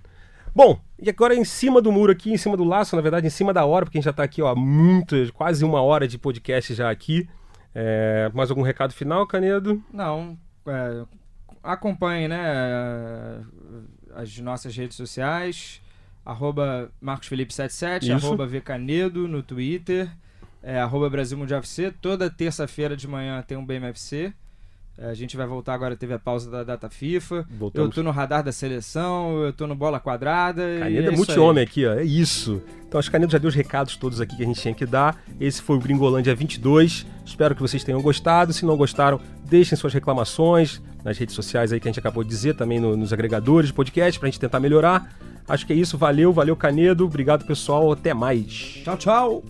Bom, 0.56 0.80
e 1.00 1.10
agora 1.10 1.34
em 1.36 1.44
cima 1.44 1.82
do 1.82 1.92
muro 1.92 2.12
aqui, 2.12 2.32
em 2.32 2.38
cima 2.38 2.56
do 2.56 2.64
laço, 2.64 2.96
na 2.96 3.02
verdade, 3.02 3.26
em 3.26 3.30
cima 3.30 3.52
da 3.52 3.66
hora, 3.66 3.86
porque 3.86 3.98
a 3.98 4.00
gente 4.00 4.06
já 4.06 4.14
tá 4.14 4.24
aqui, 4.24 4.42
ó, 4.42 4.56
muito, 4.56 5.16
quase 5.34 5.66
uma 5.66 5.82
hora 5.82 6.08
de 6.08 6.18
podcast 6.18 6.74
já 6.76 6.90
aqui. 6.92 7.28
É, 7.74 8.30
mais 8.34 8.52
algum 8.52 8.62
recado 8.62 8.94
final, 8.94 9.26
Canedo? 9.26 9.84
Não, 9.92 10.38
é, 10.68 11.04
acompanhe, 11.64 12.28
né, 12.28 12.38
as 14.16 14.38
nossas 14.40 14.76
redes 14.76 14.96
sociais, 14.96 15.82
arroba 16.24 16.92
marcosfelipe77, 17.04 18.04
Isso. 18.04 18.14
arroba 18.28 18.46
vcanedo 18.46 19.28
no 19.28 19.42
Twitter, 19.42 20.08
é, 20.62 20.80
arroba 20.80 21.10
Brasil 21.10 21.38
Mundial 21.38 21.60
FC, 21.62 21.92
toda 22.00 22.30
terça-feira 22.30 22.96
de 22.96 23.08
manhã 23.08 23.42
tem 23.42 23.58
um 23.58 23.66
BMFC, 23.66 24.26
É, 24.28 24.34
a 24.98 25.14
gente 25.14 25.36
vai 25.36 25.48
voltar 25.48 25.74
agora, 25.74 25.96
teve 25.96 26.14
a 26.14 26.20
pausa 26.20 26.50
da 26.52 26.64
data 26.64 26.90
FIFA, 26.90 27.36
eu 27.38 27.46
Voltamos. 27.58 27.96
tô 27.96 28.04
no 28.04 28.12
radar 28.12 28.44
da 28.44 28.52
seleção, 28.52 29.42
eu 29.44 29.52
tô 29.52 29.66
no 29.66 29.74
Bola 29.76 30.00
Quadrada, 30.00 30.62
Canedo 30.80 31.10
é, 31.10 31.14
é 31.14 31.16
multi-homem 31.16 31.64
aqui, 31.64 31.86
ó. 31.86 31.94
É 31.94 32.04
isso. 32.04 32.62
Então 32.88 33.00
acho 33.00 33.10
que 33.10 33.14
Canedo 33.14 33.32
já 33.32 33.38
deu 33.40 33.50
os 33.50 33.56
recados 33.56 33.96
todos 33.98 34.22
aqui 34.22 34.36
que 34.38 34.44
a 34.44 34.46
gente 34.46 34.62
tinha 34.62 34.74
que 34.74 34.86
dar. 34.86 35.20
Esse 35.40 35.62
foi 35.62 35.78
o 35.78 35.80
Gringolândia 35.80 36.36
22. 36.36 37.06
Espero 37.26 37.56
que 37.56 37.62
vocês 37.62 37.84
tenham 37.84 38.02
gostado. 38.02 38.54
Se 38.54 38.66
não 38.66 38.78
gostaram, 38.78 39.20
deixem 39.46 39.76
suas 39.78 39.94
reclamações 39.94 40.80
nas 41.04 41.18
redes 41.18 41.34
sociais 41.34 41.74
aí 41.74 41.80
que 41.80 41.88
a 41.88 41.92
gente 41.92 42.00
acabou 42.00 42.24
de 42.24 42.30
dizer, 42.30 42.56
também 42.56 42.80
no- 42.80 42.96
nos 42.96 43.12
agregadores 43.12 43.70
de 43.70 43.74
podcast, 43.74 44.20
pra 44.20 44.28
gente 44.30 44.40
tentar 44.40 44.60
melhorar. 44.60 45.12
Acho 45.48 45.66
que 45.66 45.74
é 45.74 45.76
isso. 45.76 45.98
Valeu, 45.98 46.32
valeu, 46.32 46.56
Canedo. 46.56 47.04
Obrigado, 47.06 47.46
pessoal. 47.46 47.92
Até 47.92 48.14
mais. 48.14 48.82
Tchau, 48.84 48.98
tchau. 48.98 49.44